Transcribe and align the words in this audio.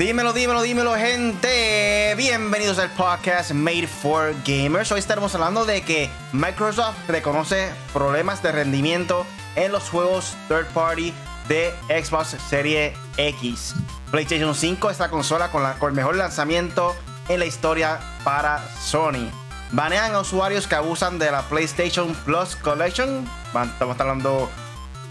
Dímelo, 0.00 0.32
dímelo, 0.32 0.62
dímelo, 0.62 0.94
gente. 0.94 2.14
Bienvenidos 2.16 2.78
al 2.78 2.90
podcast 2.92 3.50
Made 3.50 3.86
for 3.86 4.34
Gamers. 4.46 4.90
Hoy 4.90 4.98
estaremos 4.98 5.34
hablando 5.34 5.66
de 5.66 5.82
que 5.82 6.08
Microsoft 6.32 6.96
reconoce 7.06 7.68
problemas 7.92 8.42
de 8.42 8.50
rendimiento 8.50 9.26
en 9.56 9.72
los 9.72 9.90
juegos 9.90 10.34
third 10.48 10.68
party 10.68 11.12
de 11.48 11.74
Xbox 11.88 12.34
Series 12.48 12.96
X. 13.18 13.74
PlayStation 14.10 14.54
5 14.54 14.88
esta 14.88 15.10
consola 15.10 15.50
con, 15.50 15.62
la, 15.62 15.74
con 15.74 15.90
el 15.90 15.96
mejor 15.96 16.16
lanzamiento 16.16 16.96
en 17.28 17.40
la 17.40 17.44
historia 17.44 18.00
para 18.24 18.66
Sony. 18.80 19.28
Banean 19.70 20.14
a 20.14 20.20
usuarios 20.20 20.66
que 20.66 20.76
abusan 20.76 21.18
de 21.18 21.30
la 21.30 21.42
PlayStation 21.42 22.14
Plus 22.24 22.56
Collection. 22.56 23.28
Estamos 23.52 24.00
hablando 24.00 24.50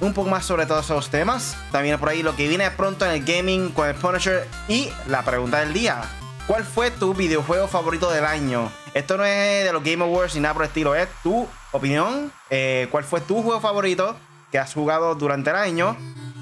un 0.01 0.13
poco 0.13 0.29
más 0.29 0.45
sobre 0.45 0.65
todos 0.65 0.85
esos 0.85 1.09
temas. 1.09 1.57
También 1.71 1.99
por 1.99 2.09
ahí 2.09 2.23
lo 2.23 2.35
que 2.35 2.47
viene 2.47 2.69
pronto 2.71 3.05
en 3.05 3.11
el 3.11 3.23
gaming 3.23 3.69
con 3.69 3.87
el 3.87 3.95
Punisher 3.95 4.47
y 4.67 4.89
la 5.07 5.23
pregunta 5.23 5.59
del 5.59 5.73
día. 5.73 6.01
¿Cuál 6.47 6.63
fue 6.63 6.89
tu 6.89 7.13
videojuego 7.13 7.67
favorito 7.67 8.09
del 8.09 8.25
año? 8.25 8.71
Esto 8.93 9.17
no 9.17 9.25
es 9.25 9.63
de 9.63 9.71
los 9.71 9.83
Game 9.83 10.03
Awards 10.03 10.33
ni 10.33 10.41
nada 10.41 10.55
por 10.55 10.63
el 10.63 10.69
estilo, 10.69 10.95
es 10.95 11.07
tu 11.21 11.47
opinión. 11.71 12.31
Eh, 12.49 12.87
¿Cuál 12.89 13.03
fue 13.03 13.21
tu 13.21 13.43
juego 13.43 13.61
favorito 13.61 14.15
que 14.51 14.57
has 14.57 14.73
jugado 14.73 15.13
durante 15.13 15.51
el 15.51 15.55
año? 15.55 15.95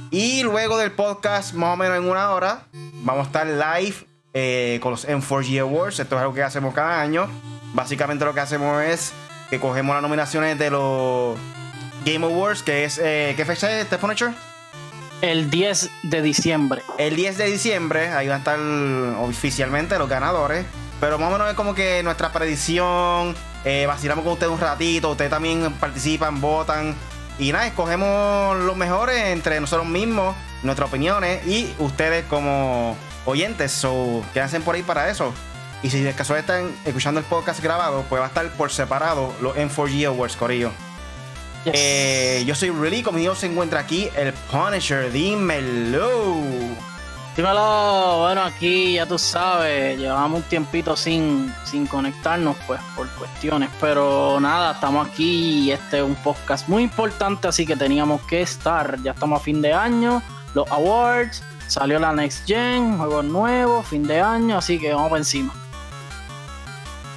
Y 0.09 0.43
luego 0.43 0.77
del 0.77 0.93
podcast, 0.93 1.53
más 1.53 1.73
o 1.73 1.77
menos 1.77 1.97
en 1.97 2.09
una 2.09 2.31
hora, 2.31 2.67
vamos 3.03 3.25
a 3.25 3.27
estar 3.27 3.47
live 3.47 3.95
eh, 4.33 4.79
con 4.81 4.91
los 4.91 5.05
M4G 5.05 5.59
Awards. 5.59 5.99
Esto 5.99 6.15
es 6.15 6.21
algo 6.21 6.33
que 6.33 6.43
hacemos 6.43 6.73
cada 6.73 7.01
año. 7.01 7.27
Básicamente 7.73 8.23
lo 8.23 8.33
que 8.33 8.39
hacemos 8.39 8.81
es 8.83 9.11
que 9.49 9.59
cogemos 9.59 9.93
las 9.93 10.01
nominaciones 10.01 10.57
de 10.57 10.69
los 10.69 11.37
Game 12.07 12.25
Awards, 12.25 12.63
que 12.63 12.85
es. 12.85 13.01
Eh, 13.03 13.33
¿Qué 13.35 13.43
fecha 13.43 13.69
es 13.69 13.83
este 13.83 13.97
Furniture? 13.97 14.33
El 15.21 15.49
10 15.49 15.89
de 16.03 16.21
diciembre. 16.21 16.81
El 16.97 17.17
10 17.17 17.37
de 17.37 17.45
diciembre, 17.47 18.09
ahí 18.09 18.27
van 18.29 18.35
a 18.35 18.39
estar 18.39 18.59
oficialmente 19.19 19.99
los 19.99 20.07
ganadores. 20.07 20.65
Pero 21.01 21.19
más 21.19 21.27
o 21.27 21.31
menos 21.33 21.49
es 21.49 21.55
como 21.55 21.75
que 21.75 22.01
nuestra 22.03 22.31
predicción. 22.31 23.35
Eh, 23.65 23.85
vacilamos 23.87 24.23
con 24.23 24.33
ustedes 24.33 24.53
un 24.53 24.59
ratito. 24.59 25.11
Ustedes 25.11 25.29
también 25.29 25.69
participan, 25.73 26.39
votan. 26.39 26.95
Y 27.39 27.51
nada, 27.51 27.67
escogemos 27.67 28.57
los 28.57 28.77
mejores 28.77 29.25
entre 29.25 29.59
nosotros 29.59 29.85
mismos, 29.85 30.33
nuestras 30.63 30.87
opiniones 30.87 31.45
y 31.45 31.75
ustedes 31.77 32.23
como 32.25 32.95
oyentes. 33.25 33.73
So, 33.73 34.23
quédense 34.33 34.61
por 34.61 34.75
ahí 34.75 34.83
para 34.83 35.09
eso. 35.09 35.33
Y 35.83 35.89
si 35.89 36.01
de 36.01 36.13
caso 36.13 36.37
están 36.37 36.71
escuchando 36.85 37.19
el 37.19 37.25
podcast 37.25 37.61
grabado, 37.61 38.05
pues 38.07 38.21
va 38.21 38.25
a 38.25 38.29
estar 38.29 38.49
por 38.53 38.71
separado 38.71 39.35
los 39.41 39.57
M4G 39.57 40.07
Awards, 40.07 40.37
Corillo. 40.37 40.71
Eh, 41.73 42.43
yo 42.45 42.55
soy 42.55 42.69
Really, 42.69 43.03
conmigo 43.03 43.35
se 43.35 43.47
encuentra 43.47 43.81
aquí 43.81 44.09
el 44.15 44.33
Punisher, 44.33 45.11
dímelo. 45.11 46.41
Dímelo, 47.35 48.21
bueno, 48.21 48.41
aquí 48.41 48.93
ya 48.93 49.05
tú 49.05 49.19
sabes, 49.19 49.99
llevamos 49.99 50.41
un 50.41 50.49
tiempito 50.49 50.95
sin, 50.97 51.53
sin 51.65 51.85
conectarnos, 51.85 52.57
pues, 52.65 52.81
por 52.95 53.07
cuestiones, 53.09 53.69
pero 53.79 54.39
nada, 54.39 54.71
estamos 54.71 55.07
aquí 55.07 55.65
y 55.65 55.71
este 55.71 55.97
es 55.97 56.03
un 56.03 56.15
podcast 56.15 56.67
muy 56.67 56.81
importante, 56.81 57.47
así 57.47 57.63
que 57.65 57.75
teníamos 57.75 58.21
que 58.23 58.41
estar. 58.41 58.99
Ya 59.03 59.11
estamos 59.11 59.39
a 59.39 59.43
fin 59.43 59.61
de 59.61 59.71
año, 59.71 60.23
los 60.55 60.67
awards, 60.71 61.43
salió 61.67 61.99
la 61.99 62.11
Next 62.11 62.47
Gen, 62.47 62.97
juegos 62.97 63.25
nuevos, 63.25 63.85
fin 63.85 64.01
de 64.07 64.19
año, 64.19 64.57
así 64.57 64.79
que 64.79 64.91
vamos 64.91 65.09
para 65.09 65.19
encima. 65.19 65.53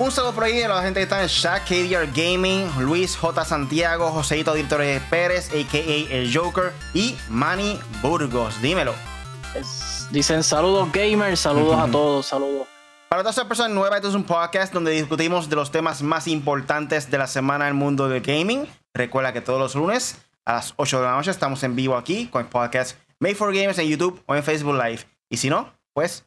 Un 0.00 0.10
saludo 0.10 0.32
por 0.32 0.44
ahí 0.44 0.62
a 0.62 0.68
la 0.68 0.80
gente 0.80 0.98
que 0.98 1.02
está 1.04 1.20
en 1.20 1.28
Shaq 1.28 1.66
KDR 1.66 2.10
Gaming, 2.14 2.70
Luis 2.78 3.14
J. 3.18 3.44
Santiago, 3.44 4.10
Joseito 4.10 4.54
Director 4.54 4.80
Pérez, 5.10 5.50
a.k.a. 5.50 6.14
El 6.16 6.34
Joker, 6.34 6.72
y 6.94 7.18
Manny 7.28 7.78
Burgos. 8.00 8.62
Dímelo. 8.62 8.94
dicen 10.10 10.42
saludos 10.42 10.90
gamers, 10.90 11.40
saludos 11.40 11.78
a 11.78 11.86
todos, 11.90 12.24
saludos. 12.24 12.66
Para 13.10 13.20
todas 13.20 13.36
las 13.36 13.46
personas 13.46 13.72
nuevas, 13.72 13.96
esto 13.96 14.08
es 14.08 14.14
un 14.14 14.24
podcast 14.24 14.72
donde 14.72 14.92
discutimos 14.92 15.50
de 15.50 15.56
los 15.56 15.70
temas 15.70 16.00
más 16.00 16.26
importantes 16.28 17.10
de 17.10 17.18
la 17.18 17.26
semana 17.26 17.66
en 17.66 17.74
el 17.74 17.74
mundo 17.74 18.08
del 18.08 18.22
gaming. 18.22 18.66
Recuerda 18.94 19.34
que 19.34 19.42
todos 19.42 19.60
los 19.60 19.74
lunes 19.74 20.16
a 20.46 20.54
las 20.54 20.72
8 20.76 20.98
de 20.98 21.04
la 21.04 21.12
noche 21.12 21.30
estamos 21.30 21.62
en 21.62 21.76
vivo 21.76 21.98
aquí 21.98 22.26
con 22.28 22.40
el 22.40 22.48
podcast 22.48 22.96
Made 23.18 23.34
for 23.34 23.54
Gamers 23.54 23.78
en 23.78 23.88
YouTube 23.88 24.22
o 24.24 24.34
en 24.34 24.42
Facebook 24.42 24.82
Live. 24.82 25.00
Y 25.28 25.36
si 25.36 25.50
no, 25.50 25.70
pues 25.92 26.24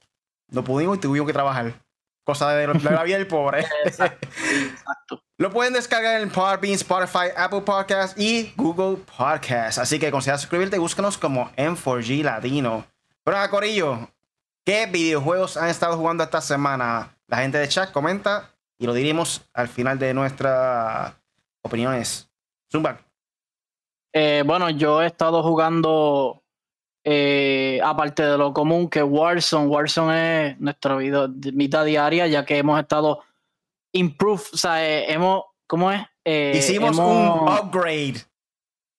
no 0.51 0.63
pudimos 0.63 0.97
y 0.97 0.99
tuvimos 1.01 1.25
que 1.25 1.33
trabajar. 1.33 1.82
Cosa 2.23 2.53
de, 2.53 2.67
la 2.67 3.03
vida 3.03 3.17
del 3.17 3.27
pobre. 3.27 3.65
Exacto. 3.85 4.27
Lo 5.37 5.51
pueden 5.51 5.73
descargar 5.73 6.21
en 6.21 6.29
Podbean, 6.29 6.75
Spotify, 6.75 7.27
Apple 7.35 7.61
Podcasts 7.61 8.19
y 8.19 8.53
Google 8.55 9.03
Podcasts. 9.17 9.77
Así 9.77 9.99
que 9.99 10.09
considera 10.09 10.37
suscribirte 10.37 10.77
y 10.77 10.79
búscanos 10.79 11.17
como 11.17 11.51
M4G 11.57 12.23
Latino. 12.23 12.85
Pero 13.23 13.37
a 13.37 13.49
Corillo, 13.49 14.09
¿qué 14.63 14.85
videojuegos 14.85 15.57
han 15.57 15.69
estado 15.69 15.97
jugando 15.97 16.23
esta 16.23 16.39
semana? 16.39 17.17
La 17.27 17.37
gente 17.37 17.57
de 17.57 17.67
chat 17.67 17.91
comenta 17.91 18.51
y 18.77 18.85
lo 18.85 18.93
diremos 18.93 19.41
al 19.53 19.67
final 19.67 19.99
de 19.99 20.13
nuestras 20.13 21.13
opiniones. 21.61 22.29
Zumba. 22.71 22.99
Eh, 24.13 24.43
bueno, 24.45 24.69
yo 24.69 25.01
he 25.01 25.07
estado 25.07 25.41
jugando 25.41 26.42
eh, 27.05 27.81
aparte 27.83 28.23
de 28.23 28.37
lo 28.37 28.53
común 28.53 28.89
que 28.89 29.03
Warzone, 29.03 29.67
Warzone 29.67 30.47
es 30.47 30.59
nuestra 30.59 30.95
vida, 30.95 31.27
mitad 31.53 31.85
diaria, 31.85 32.27
ya 32.27 32.45
que 32.45 32.57
hemos 32.57 32.79
estado 32.79 33.21
improve, 33.93 34.43
o 34.53 34.57
sea, 34.57 34.85
eh, 34.85 35.11
hemos, 35.11 35.43
¿cómo 35.67 35.91
es? 35.91 36.01
Eh, 36.25 36.53
Hicimos 36.55 36.97
un 36.97 37.49
upgrade. 37.49 38.21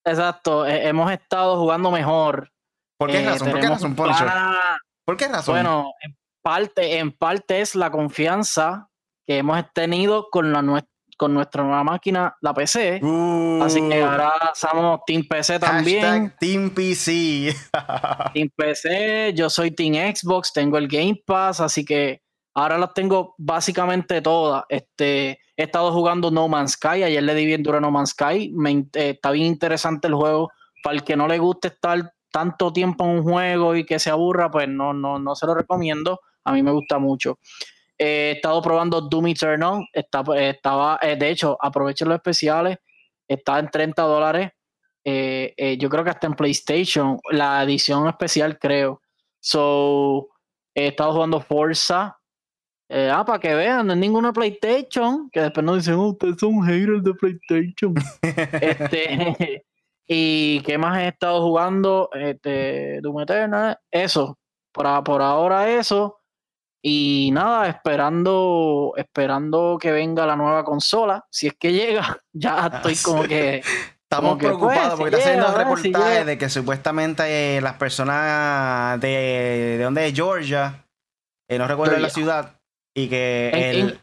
Exacto, 0.06 0.66
hemos 0.66 1.10
estado 1.10 1.58
jugando 1.58 1.90
mejor. 1.90 2.52
¿Por 2.98 3.10
qué 3.10 3.24
razón? 3.24 3.50
¿Por 3.50 3.60
qué 3.60 3.68
razón, 3.68 3.94
¿Por 3.94 5.16
qué 5.16 5.28
razón? 5.28 5.54
Bueno, 5.54 5.92
en 6.02 6.16
parte, 6.42 6.98
en 6.98 7.10
parte 7.10 7.60
es 7.62 7.74
la 7.74 7.90
confianza 7.90 8.90
que 9.26 9.38
hemos 9.38 9.64
tenido 9.72 10.28
con 10.30 10.52
la 10.52 10.60
nuestra 10.60 10.93
con 11.16 11.34
nuestra 11.34 11.62
nueva 11.62 11.84
máquina, 11.84 12.36
la 12.40 12.54
PC. 12.54 13.00
Así 13.62 13.88
que 13.88 14.02
uh. 14.02 14.06
ahora 14.06 14.32
somos 14.54 15.00
Team 15.06 15.24
PC 15.28 15.58
también. 15.58 16.34
Team 16.38 16.70
PC. 16.70 17.54
Team 18.34 18.50
PC, 18.54 19.32
yo 19.34 19.48
soy 19.50 19.70
Team 19.70 19.94
Xbox, 20.14 20.52
tengo 20.52 20.78
el 20.78 20.88
Game 20.88 21.20
Pass, 21.24 21.60
así 21.60 21.84
que 21.84 22.22
ahora 22.54 22.78
las 22.78 22.94
tengo 22.94 23.34
básicamente 23.38 24.20
todas. 24.20 24.64
Este, 24.68 25.38
he 25.56 25.62
estado 25.62 25.92
jugando 25.92 26.30
No 26.30 26.48
Man's 26.48 26.72
Sky, 26.72 27.02
ayer 27.02 27.22
le 27.22 27.34
di 27.34 27.46
bien 27.46 27.62
duro 27.62 27.78
a 27.78 27.80
No 27.80 27.90
Man's 27.90 28.10
Sky, 28.10 28.50
Me, 28.54 28.86
eh, 28.94 29.10
está 29.10 29.30
bien 29.30 29.46
interesante 29.46 30.08
el 30.08 30.14
juego. 30.14 30.50
Para 30.82 30.96
el 30.96 31.04
que 31.04 31.16
no 31.16 31.26
le 31.26 31.38
guste 31.38 31.68
estar 31.68 32.12
tanto 32.30 32.72
tiempo 32.72 33.04
en 33.04 33.10
un 33.10 33.22
juego 33.22 33.74
y 33.74 33.86
que 33.86 33.98
se 33.98 34.10
aburra, 34.10 34.50
pues 34.50 34.68
no, 34.68 34.92
no, 34.92 35.18
no 35.18 35.34
se 35.34 35.46
lo 35.46 35.54
recomiendo. 35.54 36.20
A 36.44 36.52
mí 36.52 36.62
me 36.62 36.72
gusta 36.72 36.98
mucho 36.98 37.38
he 37.98 38.32
estado 38.32 38.60
probando 38.62 39.00
Doom 39.00 39.28
Eternal. 39.28 39.86
estaba, 39.92 40.98
eh, 41.02 41.16
de 41.16 41.30
hecho, 41.30 41.56
aprovechen 41.60 42.08
los 42.08 42.16
especiales. 42.16 42.78
Está 43.28 43.58
en 43.58 43.70
30 43.70 44.02
dólares. 44.02 44.50
Eh, 45.04 45.54
eh, 45.56 45.76
yo 45.78 45.88
creo 45.88 46.04
que 46.04 46.10
hasta 46.10 46.26
en 46.26 46.34
PlayStation. 46.34 47.18
La 47.30 47.62
edición 47.62 48.08
especial, 48.08 48.58
creo. 48.58 49.00
So, 49.40 50.28
he 50.74 50.88
estado 50.88 51.12
jugando 51.14 51.40
Forza. 51.40 52.18
ah, 52.90 53.24
para 53.26 53.38
que 53.40 53.54
vean, 53.54 53.86
no 53.86 53.92
es 53.94 53.98
ninguna 53.98 54.32
PlayStation. 54.32 55.28
Que 55.30 55.40
después 55.40 55.64
nos 55.64 55.78
dicen, 55.78 55.94
oh, 55.94 56.10
ustedes 56.10 56.36
son 56.38 56.62
haters 56.62 57.02
de 57.02 57.14
PlayStation. 57.14 57.94
este, 58.60 59.64
y 60.08 60.60
qué 60.62 60.78
más 60.78 60.98
he 60.98 61.08
estado 61.08 61.42
jugando? 61.42 62.10
Este, 62.12 63.00
Doom 63.00 63.20
Eternal. 63.20 63.78
Eso. 63.90 64.38
Por, 64.72 65.04
por 65.04 65.22
ahora, 65.22 65.70
eso. 65.70 66.18
Y 66.86 67.30
nada, 67.32 67.66
esperando, 67.66 68.92
esperando 68.98 69.78
que 69.80 69.90
venga 69.90 70.26
la 70.26 70.36
nueva 70.36 70.64
consola. 70.64 71.24
Si 71.30 71.46
es 71.46 71.54
que 71.54 71.72
llega, 71.72 72.18
ya 72.32 72.64
ah, 72.64 72.70
estoy 72.74 72.96
como 72.96 73.22
que. 73.22 73.62
Estamos 74.04 74.34
pues, 74.34 74.44
preocupados 74.44 75.00
porque 75.00 75.16
está 75.16 75.30
haciendo 75.30 75.56
reportajes 75.56 76.26
de 76.26 76.38
que 76.38 76.48
supuestamente 76.48 77.56
eh, 77.56 77.60
las 77.60 77.74
personas 77.74 79.00
de, 79.00 79.08
de 79.08 79.82
donde 79.82 80.06
es 80.06 80.14
Georgia, 80.14 80.86
eh, 81.48 81.58
no 81.58 81.66
recuerdo 81.66 81.98
la 81.98 82.10
ciudad, 82.10 82.60
y 82.94 83.08
que 83.08 83.50
el, 83.50 84.00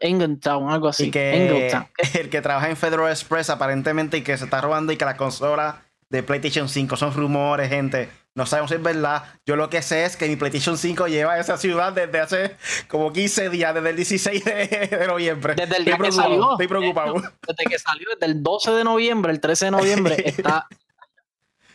Ingletown, 0.00 0.70
algo 0.70 0.88
así. 0.88 1.08
Y 1.08 1.10
que 1.10 1.70
el 2.14 2.30
que 2.30 2.40
trabaja 2.40 2.70
en 2.70 2.76
Federal 2.76 3.10
Express 3.10 3.50
aparentemente 3.50 4.16
y 4.16 4.22
que 4.22 4.38
se 4.38 4.44
está 4.44 4.62
robando 4.62 4.92
y 4.92 4.96
que 4.96 5.04
la 5.04 5.18
consola 5.18 5.82
de 6.08 6.22
PlayStation 6.22 6.70
5 6.70 6.96
son 6.96 7.12
rumores, 7.12 7.68
gente. 7.68 8.08
No 8.38 8.46
sabemos 8.46 8.70
si 8.70 8.76
es 8.76 8.82
verdad. 8.84 9.24
Yo 9.44 9.56
lo 9.56 9.68
que 9.68 9.82
sé 9.82 10.04
es 10.04 10.16
que 10.16 10.28
mi 10.28 10.36
PlayStation 10.36 10.78
5 10.78 11.08
lleva 11.08 11.32
a 11.32 11.40
esa 11.40 11.58
ciudad 11.58 11.92
desde 11.92 12.20
hace 12.20 12.56
como 12.86 13.12
15 13.12 13.50
días, 13.50 13.74
desde 13.74 13.90
el 13.90 13.96
16 13.96 14.44
de, 14.44 15.06
noviembre. 15.08 15.56
Desde 15.56 15.76
el 15.76 15.84
día 15.84 15.98
que 15.98 16.12
salió. 16.12 16.52
Estoy 16.52 16.68
preocupado. 16.68 17.14
Desde 17.14 17.64
que 17.68 17.78
salió, 17.80 18.06
desde 18.14 18.32
el 18.32 18.40
12 18.40 18.70
de 18.70 18.84
noviembre, 18.84 19.32
el 19.32 19.40
13 19.40 19.64
de 19.64 19.70
noviembre, 19.72 20.16
está. 20.24 20.68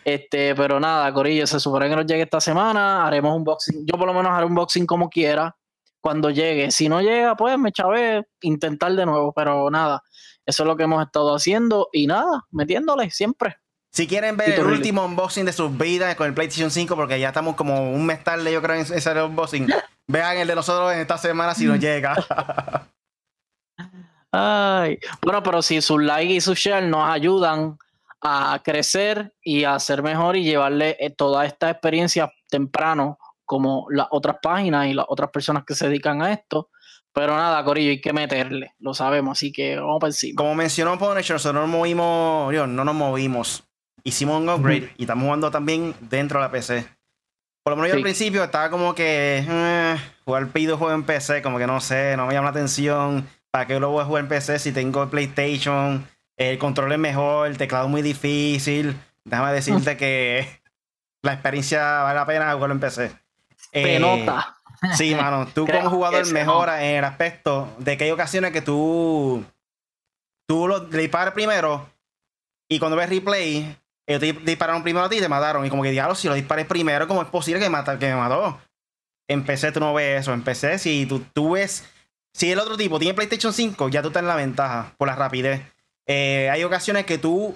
Este, 0.06 0.56
pero 0.56 0.80
nada, 0.80 1.14
Corillo, 1.14 1.46
se 1.46 1.60
supone 1.60 1.90
que 1.90 1.98
nos 1.98 2.06
llegue 2.06 2.22
esta 2.22 2.40
semana. 2.40 3.06
Haremos 3.06 3.36
un 3.36 3.44
boxing. 3.44 3.86
Yo 3.86 3.98
por 3.98 4.08
lo 4.08 4.14
menos 4.14 4.32
haré 4.32 4.46
un 4.46 4.56
boxing 4.56 4.86
como 4.86 5.10
quiera 5.10 5.54
cuando 6.00 6.30
llegue. 6.30 6.72
Si 6.72 6.88
no 6.88 7.02
llega, 7.02 7.36
pues 7.36 7.60
me 7.60 7.74
chavé, 7.74 8.24
intentar 8.40 8.94
de 8.94 9.06
nuevo. 9.06 9.34
Pero 9.34 9.70
nada, 9.70 10.02
eso 10.46 10.64
es 10.64 10.68
lo 10.68 10.78
que 10.78 10.84
hemos 10.84 11.04
estado 11.06 11.36
haciendo 11.36 11.90
y 11.92 12.08
nada, 12.08 12.46
metiéndole 12.52 13.12
siempre. 13.12 13.58
Si 13.94 14.08
quieren 14.08 14.36
ver 14.36 14.54
el 14.54 14.66
último 14.66 15.06
unboxing 15.06 15.46
de 15.46 15.54
sus 15.54 15.78
vidas 15.78 16.16
con 16.16 16.26
el 16.26 16.34
PlayStation 16.34 16.72
5, 16.72 16.96
porque 16.96 17.20
ya 17.20 17.28
estamos 17.28 17.56
como 17.56 17.92
un 17.92 18.04
mes 18.08 18.24
tarde, 18.24 18.52
yo 18.52 18.60
creo, 18.60 18.78
en 18.78 18.82
ese 18.82 19.22
unboxing, 19.22 19.68
vean 20.08 20.38
el 20.38 20.48
de 20.48 20.56
nosotros 20.56 20.94
en 20.94 21.00
esta 21.00 21.20
semana 21.20 21.54
si 21.54 21.66
nos 21.66 21.80
llega. 21.80 22.16
Ay, 24.32 24.98
bueno, 25.22 25.44
pero 25.44 25.62
si 25.62 25.80
sus 25.80 26.02
likes 26.02 26.34
y 26.34 26.42
sus 26.42 26.58
shares 26.58 26.90
nos 26.90 27.08
ayudan 27.08 27.78
a 28.20 28.60
crecer 28.64 29.32
y 29.44 29.64
a 29.64 29.78
ser 29.78 30.02
mejor 30.02 30.38
y 30.38 30.44
llevarle 30.44 30.98
eh, 31.00 31.12
toda 31.12 31.46
esta 31.46 31.70
experiencia 31.70 32.34
temprano, 32.50 33.20
como 33.46 33.86
las 33.92 34.08
otras 34.10 34.38
páginas 34.42 34.88
y 34.88 34.96
las 34.96 35.06
otras 35.08 35.30
personas 35.30 35.66
que 35.66 35.76
se 35.76 35.88
dedican 35.88 36.24
a 36.24 36.34
esto. 36.34 36.72
Pero 37.12 37.38
nada, 37.38 37.64
Corillo, 37.64 37.92
hay 37.92 38.02
que 38.02 38.12
meterle, 38.12 38.74
lo 38.80 38.96
sabemos, 38.96 39.38
así 39.38 39.52
que 39.52 39.76
vamos 39.76 40.00
para 40.00 40.10
encima. 40.10 40.36
Como 40.36 40.56
mencionó 40.56 40.98
Punisher, 40.98 41.36
nosotros 41.36 41.62
nos 41.62 41.70
movimos, 41.70 42.52
no 42.52 42.84
nos 42.84 42.96
movimos 42.96 43.64
hicimos 44.04 44.42
un 44.42 44.50
upgrade 44.50 44.94
y 44.98 45.04
estamos 45.04 45.24
jugando 45.24 45.52
también 45.52 45.96
dentro 46.02 46.40
de 46.40 46.46
la 46.46 46.52
PC. 46.52 46.86
Por 47.64 47.72
lo 47.72 47.78
menos 47.78 47.92
yo 47.92 47.96
al 47.96 48.04
principio 48.04 48.44
estaba 48.44 48.70
como 48.70 48.94
que 48.94 49.46
eh, 49.48 49.98
jugar 50.26 50.52
juego 50.52 50.92
en 50.92 51.04
PC, 51.04 51.42
como 51.42 51.58
que 51.58 51.68
no 51.68 51.80
sé, 51.80 52.18
no 52.18 52.28
me 52.28 52.34
llama 52.34 52.46
la 52.46 52.52
atención. 52.52 53.28
¿Para 53.52 53.68
qué 53.68 53.80
lo 53.80 53.90
voy 53.92 54.02
a 54.02 54.06
jugar 54.06 54.24
en 54.24 54.30
PC 54.30 54.60
si 54.60 54.72
tengo 54.74 55.10
PlayStation? 55.10 56.06
El 56.36 56.58
control 56.58 56.92
es 56.92 57.00
mejor, 57.00 57.48
el 57.48 57.58
teclado 57.58 57.86
es 57.86 57.92
muy 57.92 58.02
difícil. 58.02 59.00
Déjame 59.24 59.54
decirte 59.54 59.96
que 59.98 60.62
la 61.22 61.34
experiencia 61.34 62.04
vale 62.04 62.20
la 62.20 62.26
pena 62.26 62.54
jugarlo 62.54 62.74
en 62.74 62.80
PC. 62.82 63.12
Eh, 63.72 64.00
nota. 64.00 64.58
Sí, 64.96 65.16
mano, 65.20 65.48
tú 65.48 65.66
como 65.66 65.90
jugador 65.90 66.30
mejora 66.34 66.84
en 66.84 66.98
el 66.98 67.06
aspecto 67.06 67.74
de 67.78 67.98
que 67.98 68.04
hay 68.04 68.12
ocasiones 68.12 68.52
que 68.52 68.62
tú, 68.62 69.46
tú 70.48 70.68
lo, 70.68 70.88
le 70.90 71.02
disparas 71.04 71.34
primero 71.34 71.90
y 72.68 72.80
cuando 72.80 72.98
ves 72.98 73.10
replay 73.10 73.78
ellos 74.06 74.22
te 74.22 74.34
dispararon 74.34 74.84
primero 74.84 75.06
a 75.06 75.10
ti 75.10 75.18
y 75.18 75.22
te 75.22 75.30
mataron. 75.30 75.66
Y 75.66 75.70
como 75.70 75.84
que, 75.84 75.92
diablo, 75.92 76.16
si 76.16 76.28
lo 76.28 76.34
disparé 76.34 76.66
primero, 76.66 77.08
¿cómo 77.08 77.22
es 77.22 77.28
posible 77.28 77.60
que, 77.60 77.70
mata, 77.70 77.98
que 77.98 78.08
me 78.08 78.16
mató? 78.16 78.60
En 79.28 79.46
PC 79.46 79.72
tú 79.72 79.80
no 79.80 79.94
ves 79.94 80.22
eso. 80.22 80.34
En 80.34 80.44
PC, 80.44 80.80
si 80.80 81.06
tú, 81.06 81.24
tú 81.34 81.52
ves. 81.52 81.86
Si 82.34 82.52
el 82.52 82.60
otro 82.60 82.76
tipo 82.78 83.00
tiene 83.00 83.14
PlayStation 83.14 83.54
5, 83.54 83.90
ya 83.90 84.02
tú 84.02 84.08
estás 84.08 84.22
en 84.22 84.28
la 84.28 84.36
ventaja 84.36 84.94
por 84.98 85.08
la 85.08 85.16
rapidez. 85.16 85.62
Eh, 86.08 86.50
hay 86.52 86.64
ocasiones 86.64 87.06
que 87.06 87.18
tú 87.18 87.56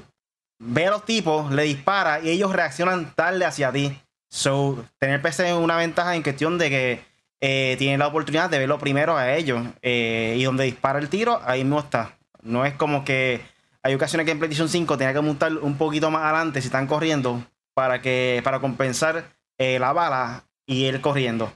ves 0.59 0.87
a 0.87 0.91
los 0.91 1.05
tipos, 1.05 1.51
le 1.51 1.63
disparas 1.63 2.23
y 2.23 2.29
ellos 2.29 2.53
reaccionan 2.53 3.13
tarde 3.13 3.43
hacia 3.45 3.71
ti. 3.71 3.99
So, 4.29 4.85
tener 4.99 5.21
PC 5.21 5.49
es 5.49 5.53
una 5.53 5.77
ventaja 5.77 6.15
en 6.15 6.23
cuestión 6.23 6.57
de 6.57 6.69
que 6.69 7.01
eh, 7.41 7.75
tienen 7.77 7.99
la 7.99 8.07
oportunidad 8.07 8.49
de 8.49 8.59
verlo 8.59 8.77
primero 8.77 9.17
a 9.17 9.35
ellos. 9.35 9.65
Eh, 9.81 10.35
y 10.37 10.43
donde 10.43 10.65
dispara 10.65 10.99
el 10.99 11.09
tiro, 11.09 11.41
ahí 11.43 11.63
mismo 11.63 11.79
está. 11.79 12.17
No 12.41 12.65
es 12.65 12.73
como 12.75 13.03
que 13.03 13.41
hay 13.87 13.95
ocasiones 13.95 14.25
que 14.25 14.31
en 14.31 14.39
PlayStation 14.39 14.67
5 14.67 14.97
tenía 14.97 15.13
que 15.13 15.21
montar 15.21 15.53
un 15.59 15.77
poquito 15.77 16.11
más 16.11 16.23
adelante 16.23 16.59
si 16.59 16.67
están 16.67 16.87
corriendo 16.87 17.41
para 17.73 18.01
que 18.01 18.41
para 18.43 18.59
compensar 18.59 19.33
eh, 19.57 19.79
la 19.79 19.93
bala 19.93 20.43
y 20.67 20.85
él 20.85 20.99
corriendo. 20.99 21.53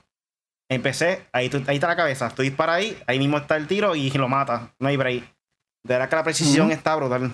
Empecé, 0.69 1.27
ahí, 1.33 1.51
ahí 1.67 1.75
está 1.75 1.87
la 1.87 1.97
cabeza. 1.97 2.29
Tú 2.29 2.41
disparas 2.41 2.77
ahí, 2.77 2.97
ahí 3.05 3.19
mismo 3.19 3.37
está 3.37 3.57
el 3.57 3.67
tiro 3.67 3.97
y 3.97 4.09
lo 4.11 4.29
mata. 4.29 4.73
No 4.79 4.87
hay 4.87 4.95
break. 4.95 5.23
De 5.83 5.93
verdad 5.95 6.07
que 6.07 6.15
la 6.15 6.23
precisión 6.23 6.71
está 6.71 6.95
brutal. 6.95 7.33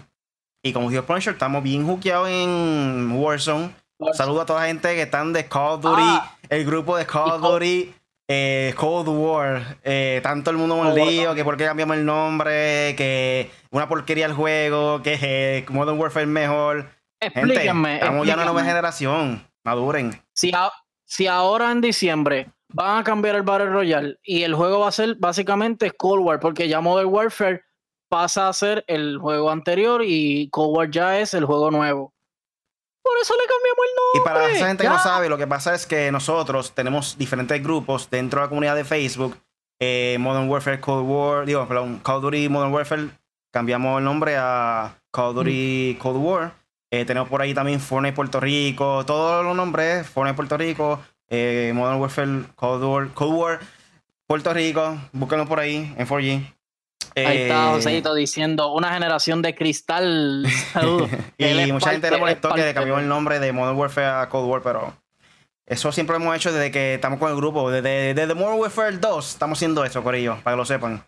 Y 0.63 0.73
como 0.73 0.89
dijo 0.89 1.03
Punisher, 1.03 1.33
estamos 1.33 1.61
bien 1.61 1.85
hookeados 1.85 2.29
en 2.29 3.11
Warzone. 3.11 3.75
Saludo 4.13 4.41
a 4.41 4.45
toda 4.47 4.61
la 4.61 4.67
gente 4.67 4.95
que 4.95 5.03
están 5.03 5.31
de 5.31 5.47
Call 5.47 5.73
of 5.73 5.81
Duty, 5.81 6.01
ah. 6.01 6.35
el 6.49 6.65
grupo 6.65 6.97
de 6.97 7.05
Call 7.05 7.33
of 7.33 7.41
Duty 7.41 7.93
eh, 8.29 8.73
Cold 8.75 9.07
War, 9.07 9.77
eh, 9.83 10.19
tanto 10.21 10.51
el 10.51 10.57
mundo 10.57 10.75
mordido, 10.75 11.33
que 11.33 11.43
por 11.43 11.55
qué 11.55 11.65
cambiamos 11.65 11.97
el 11.97 12.05
nombre, 12.05 12.95
que 12.97 13.49
una 13.71 13.87
porquería 13.87 14.25
el 14.25 14.33
juego, 14.33 15.01
que 15.01 15.17
eh, 15.21 15.65
Modern 15.69 15.97
Warfare 15.97 16.23
es 16.23 16.29
mejor. 16.29 16.89
Explíquenme. 17.19 17.95
estamos 17.95 18.27
ya 18.27 18.33
en 18.33 18.39
una 18.39 18.51
nueva 18.51 18.63
generación, 18.63 19.47
maduren. 19.63 20.21
Si, 20.33 20.51
si 21.05 21.27
ahora 21.27 21.71
en 21.71 21.81
diciembre 21.81 22.49
van 22.73 22.99
a 22.99 23.03
cambiar 23.03 23.35
el 23.35 23.43
Battle 23.43 23.67
Royale 23.67 24.17
y 24.23 24.43
el 24.43 24.53
juego 24.53 24.81
va 24.81 24.89
a 24.89 24.91
ser 24.91 25.15
básicamente 25.15 25.91
Cold 25.91 26.23
War, 26.25 26.39
porque 26.39 26.67
ya 26.67 26.81
Modern 26.81 27.09
Warfare 27.09 27.63
pasa 28.09 28.49
a 28.49 28.53
ser 28.53 28.83
el 28.87 29.17
juego 29.17 29.49
anterior 29.49 30.01
y 30.05 30.49
Cold 30.49 30.77
War 30.77 30.91
ya 30.91 31.19
es 31.19 31.33
el 31.33 31.45
juego 31.45 31.71
nuevo. 31.71 32.13
Por 33.07 33.17
eso 33.21 33.33
le 33.35 33.47
cambiamos 33.47 33.85
el 33.87 33.95
nombre. 33.95 34.19
Y 34.19 34.21
para 34.25 34.51
esa 34.51 34.67
gente 34.67 34.83
que 34.83 34.89
no 34.89 34.99
sabe, 34.99 35.29
lo 35.29 35.37
que 35.37 35.47
pasa 35.47 35.73
es 35.73 35.85
que 35.85 36.11
nosotros 36.11 36.73
tenemos 36.73 37.17
diferentes 37.17 37.63
grupos 37.63 38.09
dentro 38.09 38.41
de 38.41 38.45
la 38.45 38.49
comunidad 38.49 38.75
de 38.75 38.83
Facebook. 38.83 39.37
Eh, 39.79 40.17
Modern 40.19 40.49
Warfare 40.49 40.81
Cold 40.81 41.07
War, 41.07 41.45
digo, 41.45 41.65
perdón, 41.67 41.99
Call 42.03 42.17
of 42.17 42.23
Duty 42.23 42.49
Modern 42.49 42.73
Warfare, 42.73 43.09
cambiamos 43.51 43.99
el 43.99 44.03
nombre 44.03 44.35
a 44.37 44.99
Call 45.11 45.29
of 45.29 45.35
Duty 45.35 45.95
mm. 45.95 46.01
Cold 46.01 46.17
War. 46.17 46.53
Eh, 46.91 47.05
tenemos 47.05 47.29
por 47.29 47.41
ahí 47.41 47.53
también 47.53 47.79
Fortnite 47.79 48.13
Puerto 48.15 48.41
Rico, 48.41 49.05
todos 49.05 49.45
los 49.45 49.55
nombres, 49.55 50.05
Fortnite 50.09 50.35
Puerto 50.35 50.57
Rico, 50.57 50.99
eh, 51.29 51.71
Modern 51.73 52.01
Warfare 52.01 52.43
Cold 52.55 52.83
War, 52.83 53.07
Cold 53.13 53.33
War 53.35 53.59
Puerto 54.25 54.53
Rico, 54.53 54.97
búsquenlo 55.13 55.45
por 55.45 55.61
ahí 55.61 55.93
en 55.97 56.05
4G. 56.05 56.56
Ahí 57.25 57.37
está 57.43 57.69
eh, 57.69 57.71
Joséito 57.73 58.13
diciendo 58.13 58.73
una 58.73 58.93
generación 58.93 59.41
de 59.41 59.55
cristal. 59.55 60.45
y 61.37 61.71
mucha 61.71 61.91
gente 61.91 62.11
le 62.11 62.17
molestó 62.17 62.53
que 62.53 62.73
cambió 62.73 62.99
el 62.99 63.07
nombre 63.07 63.39
de 63.39 63.51
Modern 63.51 63.77
Warfare 63.77 64.07
a 64.07 64.29
Cold 64.29 64.49
War, 64.49 64.61
pero 64.61 64.93
eso 65.65 65.91
siempre 65.91 66.17
lo 66.17 66.23
hemos 66.23 66.35
hecho 66.35 66.51
desde 66.51 66.71
que 66.71 66.95
estamos 66.95 67.19
con 67.19 67.29
el 67.29 67.35
grupo. 67.35 67.71
Desde, 67.71 68.13
desde 68.13 68.33
Modern 68.33 68.59
Warfare 68.59 68.97
2 68.97 69.29
estamos 69.29 69.57
haciendo 69.57 69.83
eso, 69.83 70.03
por 70.03 70.15
ello, 70.15 70.37
para 70.43 70.55
que 70.55 70.57
lo 70.57 70.65
sepan. 70.65 71.03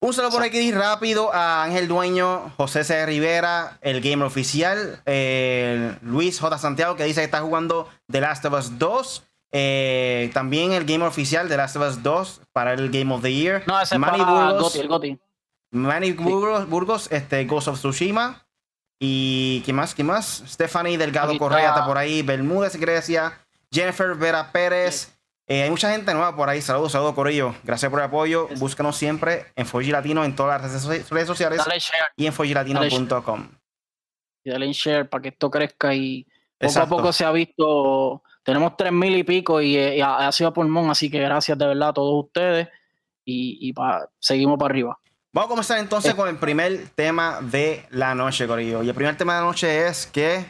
Un 0.00 0.12
saludo 0.12 0.32
por 0.32 0.42
aquí 0.42 0.70
rápido 0.70 1.32
a 1.32 1.64
Ángel 1.64 1.88
Dueño, 1.88 2.52
José 2.58 2.84
C. 2.84 3.06
Rivera, 3.06 3.78
el 3.80 4.02
gamer 4.02 4.26
oficial, 4.26 5.02
Luis 6.02 6.38
J. 6.38 6.58
Santiago, 6.58 6.94
que 6.94 7.04
dice 7.04 7.22
que 7.22 7.24
está 7.24 7.40
jugando 7.40 7.88
The 8.12 8.20
Last 8.20 8.44
of 8.44 8.52
Us 8.52 8.78
2. 8.78 9.24
Eh, 9.56 10.32
también 10.34 10.72
el 10.72 10.84
game 10.84 11.04
oficial 11.04 11.48
de 11.48 11.56
Last 11.56 11.76
of 11.76 11.88
Us 11.88 12.02
2 12.02 12.40
para 12.52 12.72
el 12.72 12.90
Game 12.90 13.14
of 13.14 13.22
the 13.22 13.32
Year. 13.32 13.62
No, 13.68 13.80
ese 13.80 13.96
Manny 13.96 14.24
Burgos, 14.24 14.74
el 14.74 14.88
Goti. 14.88 15.16
Manny 15.70 16.10
Burgos, 16.10 17.06
este, 17.12 17.44
Ghost 17.44 17.68
of 17.68 17.78
Tsushima. 17.78 18.44
Y 18.98 19.62
¿qué 19.64 19.72
más? 19.72 19.94
¿Qué 19.94 20.02
más? 20.02 20.42
Stephanie 20.48 20.98
Delgado 20.98 21.38
Correa 21.38 21.68
está 21.68 21.86
por 21.86 21.96
ahí. 21.98 22.22
Bermúdez, 22.22 22.74
Grecia. 22.74 23.46
Jennifer 23.70 24.16
Vera 24.16 24.50
Pérez. 24.50 25.16
Eh, 25.46 25.62
hay 25.62 25.70
mucha 25.70 25.88
gente 25.92 26.12
nueva 26.14 26.34
por 26.34 26.48
ahí. 26.48 26.60
Saludos, 26.60 26.90
saludos, 26.90 27.14
Corillo. 27.14 27.54
Gracias 27.62 27.88
por 27.88 28.00
el 28.00 28.06
apoyo. 28.06 28.48
Búscanos 28.56 28.96
siempre 28.96 29.52
en 29.54 29.66
Fogi 29.66 29.92
Latino 29.92 30.24
en 30.24 30.34
todas 30.34 30.60
las 30.62 30.84
redes 31.10 31.26
sociales 31.28 31.62
y 32.16 32.26
en 32.26 32.32
fogilatino.com. 32.32 33.50
Y 34.42 34.50
dale 34.50 34.72
share 34.72 35.08
para 35.08 35.22
que 35.22 35.28
esto 35.28 35.48
crezca 35.48 35.94
y 35.94 36.26
poco 36.58 36.80
a 36.80 36.88
poco 36.88 37.12
se 37.12 37.24
ha 37.24 37.30
visto 37.30 38.22
tenemos 38.44 38.76
tres 38.76 38.92
mil 38.92 39.16
y 39.16 39.24
pico 39.24 39.60
y, 39.60 39.76
eh, 39.76 40.02
ha, 40.02 40.30
sido 40.30 40.52
pulmón, 40.52 40.90
así 40.90 41.10
que 41.10 41.18
gracias 41.18 41.58
de 41.58 41.66
verdad 41.66 41.88
a 41.88 41.92
todos 41.94 42.26
ustedes 42.26 42.68
y, 43.24 43.74
seguimos 44.20 44.58
para 44.58 44.70
arriba. 44.70 44.98
Vamos 45.32 45.46
a 45.46 45.50
comenzar 45.50 45.78
entonces 45.78 46.12
eh. 46.12 46.16
con 46.16 46.28
el 46.28 46.36
primer 46.36 46.88
tema 46.94 47.40
de 47.40 47.86
la 47.90 48.14
noche, 48.14 48.46
Corillo. 48.46 48.82
Y 48.82 48.88
el 48.88 48.94
primer 48.94 49.16
tema 49.16 49.34
de 49.34 49.40
la 49.40 49.46
noche 49.46 49.88
es 49.88 50.06
que 50.06 50.44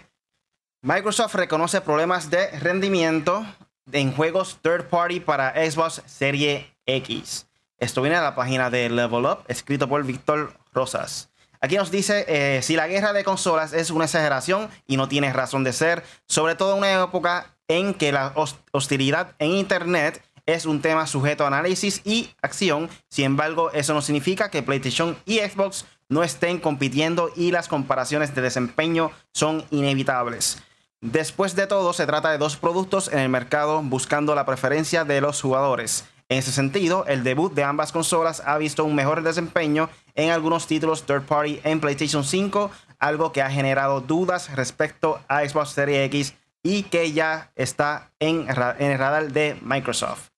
Microsoft 0.83 1.35
reconoce 1.37 1.81
problemas 1.81 2.29
de 2.29 2.51
rendimiento 2.59 3.47
en 3.93 4.13
juegos 4.13 4.59
third 4.61 4.89
party 4.89 5.21
para 5.21 5.55
Xbox 5.55 6.03
Serie 6.05 6.77
X. 6.85 7.47
Esto 7.79 8.03
viene 8.03 8.17
a 8.17 8.23
la 8.23 8.35
página 8.35 8.71
de 8.71 8.91
Level 8.91 9.25
Up, 9.25 9.45
escrito 9.49 9.89
por 9.89 10.05
Víctor 10.05 10.53
Rosas. 10.73 11.31
Aquí 11.61 11.77
nos 11.77 11.91
dice, 11.91 12.27
eh, 12.29 12.61
si 12.61 12.77
la 12.77 12.89
guerra 12.89 13.15
de 13.15 13.25
consolas 13.25 13.73
es 13.73 13.91
una 13.91 14.05
exageración 14.05 14.69
y 14.87 14.99
no 14.99 15.09
tiene 15.09 15.33
razón 15.33 15.65
de 15.65 15.73
ser, 15.73 16.05
sobre 16.27 16.57
todo 16.57 16.73
en 16.73 16.79
una 16.79 17.03
época 17.03 17.54
en 17.69 17.95
que 17.95 18.13
la 18.13 18.33
hostilidad 18.73 19.35
en 19.39 19.53
Internet 19.53 20.23
es 20.47 20.67
un 20.67 20.83
tema 20.83 21.07
sujeto 21.07 21.45
a 21.45 21.49
análisis 21.49 22.03
y 22.05 22.31
acción. 22.43 22.91
Sin 23.09 23.25
embargo, 23.25 23.71
eso 23.73 23.95
no 23.95 24.03
significa 24.03 24.51
que 24.51 24.63
PlayStation 24.63 25.17
y 25.25 25.39
Xbox 25.39 25.87
no 26.09 26.23
estén 26.23 26.59
compitiendo 26.59 27.31
y 27.35 27.51
las 27.51 27.69
comparaciones 27.69 28.35
de 28.35 28.43
desempeño 28.43 29.11
son 29.33 29.65
inevitables. 29.71 30.63
Después 31.01 31.55
de 31.55 31.67
todo, 31.67 31.93
se 31.93 32.07
trata 32.07 32.31
de 32.31 32.39
dos 32.39 32.57
productos 32.57 33.13
en 33.13 33.19
el 33.19 33.29
mercado 33.29 33.83
buscando 33.83 34.35
la 34.35 34.47
preferencia 34.47 35.05
de 35.05 35.21
los 35.21 35.41
jugadores. 35.41 36.05
En 36.31 36.39
ese 36.39 36.53
sentido, 36.53 37.05
el 37.07 37.23
debut 37.23 37.53
de 37.53 37.65
ambas 37.65 37.93
consolas 37.93 38.43
ha 38.47 38.57
visto 38.57 38.85
un 38.85 38.95
mejor 38.95 39.23
desempeño 39.23 39.91
en 40.15 40.31
algunos 40.31 40.67
títulos 40.67 41.05
third 41.05 41.23
party 41.25 41.61
en 41.65 41.81
PlayStation 41.81 42.25
5, 42.25 42.71
algo 42.99 43.33
que 43.33 43.43
ha 43.43 43.51
generado 43.51 44.01
dudas 44.01 44.55
respecto 44.57 45.21
a 45.29 45.47
Xbox 45.47 45.71
Series 45.71 46.07
X 46.07 46.35
y 46.65 46.85
que 46.85 47.13
ya 47.13 47.53
está 47.55 48.11
en, 48.19 48.49
el 48.49 48.99
radar 48.99 49.31
de 49.31 49.57
Microsoft. 49.63 50.31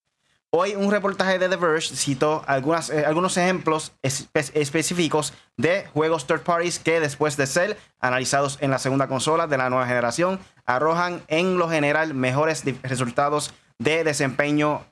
Hoy 0.50 0.74
un 0.74 0.90
reportaje 0.90 1.38
de 1.38 1.48
The 1.48 1.56
Verge 1.56 1.94
citó 1.94 2.42
algunas, 2.46 2.90
eh, 2.90 3.04
algunos 3.04 3.36
ejemplos 3.36 3.92
específicos 4.02 5.32
de 5.56 5.86
juegos 5.92 6.26
third 6.26 6.42
parties 6.42 6.78
que 6.78 7.00
después 7.00 7.36
de 7.36 7.46
ser 7.46 7.78
analizados 8.00 8.58
en 8.60 8.70
la 8.70 8.78
segunda 8.78 9.06
consola 9.08 9.46
de 9.46 9.58
la 9.58 9.70
nueva 9.70 9.86
generación 9.86 10.40
arrojan 10.64 11.22
en 11.28 11.58
lo 11.58 11.68
general 11.68 12.14
mejores 12.14 12.64
resultados 12.82 13.52
de 13.78 14.02
desempeño 14.04 14.84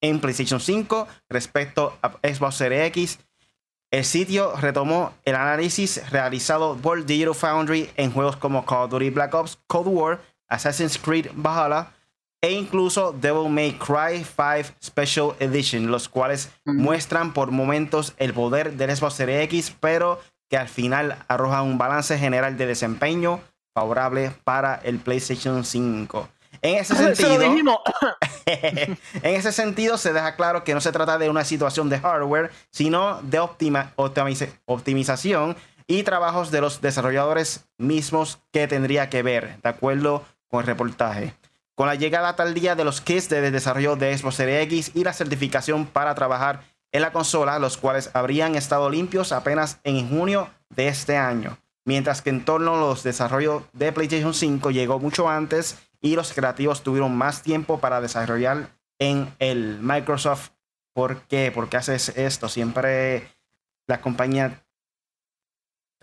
en 0.00 0.20
PlayStation 0.20 0.60
5 0.60 1.06
respecto 1.28 1.96
a 2.02 2.12
Xbox 2.22 2.56
Series 2.56 2.86
X 2.86 3.18
El 3.90 4.04
sitio 4.04 4.56
retomó 4.56 5.12
el 5.24 5.34
análisis 5.34 6.08
realizado 6.10 6.76
por 6.76 7.04
Digital 7.04 7.34
Foundry 7.34 7.90
en 7.96 8.10
juegos 8.10 8.36
como 8.36 8.64
Call 8.64 8.84
of 8.84 8.90
Duty 8.90 9.10
Black 9.10 9.34
Ops, 9.34 9.58
Cold 9.66 9.88
War, 9.88 10.31
Assassin's 10.52 10.98
Creed 10.98 11.28
Valhalla 11.34 11.92
e 12.42 12.52
incluso 12.52 13.12
Devil 13.12 13.48
May 13.48 13.78
Cry 13.78 14.24
5 14.24 14.74
Special 14.82 15.34
Edition, 15.38 15.90
los 15.90 16.08
cuales 16.08 16.50
muestran 16.64 17.32
por 17.32 17.52
momentos 17.52 18.14
el 18.18 18.34
poder 18.34 18.72
del 18.72 18.94
Xbox 18.94 19.14
Series 19.14 19.44
X, 19.44 19.76
pero 19.78 20.20
que 20.50 20.56
al 20.56 20.68
final 20.68 21.16
arrojan 21.28 21.64
un 21.64 21.78
balance 21.78 22.18
general 22.18 22.58
de 22.58 22.66
desempeño 22.66 23.40
favorable 23.72 24.32
para 24.44 24.74
el 24.74 24.98
PlayStation 24.98 25.64
5. 25.64 26.28
En 26.62 26.76
ese 26.76 26.94
sentido, 27.16 27.42
en 28.46 28.98
ese 29.22 29.52
sentido 29.52 29.96
se 29.96 30.12
deja 30.12 30.34
claro 30.34 30.64
que 30.64 30.74
no 30.74 30.80
se 30.80 30.92
trata 30.92 31.18
de 31.18 31.30
una 31.30 31.44
situación 31.44 31.88
de 31.88 32.00
hardware, 32.00 32.50
sino 32.70 33.22
de 33.22 33.38
optimización 34.66 35.56
y 35.86 36.02
trabajos 36.02 36.50
de 36.50 36.60
los 36.60 36.80
desarrolladores 36.80 37.64
mismos 37.78 38.40
que 38.52 38.66
tendría 38.66 39.08
que 39.10 39.22
ver, 39.22 39.60
de 39.62 39.68
acuerdo 39.68 40.24
con 40.52 40.60
el 40.60 40.66
reportaje. 40.66 41.34
Con 41.74 41.86
la 41.86 41.94
llegada 41.94 42.36
tal 42.36 42.52
día 42.52 42.74
de 42.74 42.84
los 42.84 43.00
kits 43.00 43.30
de 43.30 43.50
desarrollo 43.50 43.96
de 43.96 44.16
Xbox 44.16 44.34
Series 44.34 44.64
X 44.64 44.90
y 44.94 45.02
la 45.02 45.14
certificación 45.14 45.86
para 45.86 46.14
trabajar 46.14 46.62
en 46.92 47.00
la 47.00 47.10
consola, 47.10 47.58
los 47.58 47.78
cuales 47.78 48.10
habrían 48.12 48.54
estado 48.54 48.90
limpios 48.90 49.32
apenas 49.32 49.80
en 49.82 50.06
junio 50.10 50.50
de 50.68 50.88
este 50.88 51.16
año. 51.16 51.56
Mientras 51.86 52.20
que 52.20 52.28
en 52.28 52.44
torno 52.44 52.74
a 52.74 52.80
los 52.80 53.02
desarrollos 53.02 53.62
de 53.72 53.92
PlayStation 53.92 54.34
5 54.34 54.70
llegó 54.70 54.98
mucho 54.98 55.30
antes 55.30 55.78
y 56.02 56.16
los 56.16 56.34
creativos 56.34 56.82
tuvieron 56.82 57.16
más 57.16 57.42
tiempo 57.42 57.80
para 57.80 58.02
desarrollar 58.02 58.68
en 58.98 59.34
el 59.38 59.78
Microsoft. 59.80 60.50
¿Por 60.92 61.22
qué? 61.22 61.50
Porque 61.52 61.78
haces 61.78 62.10
esto. 62.10 62.50
Siempre 62.50 63.26
las 63.86 64.00
compañías 64.00 64.52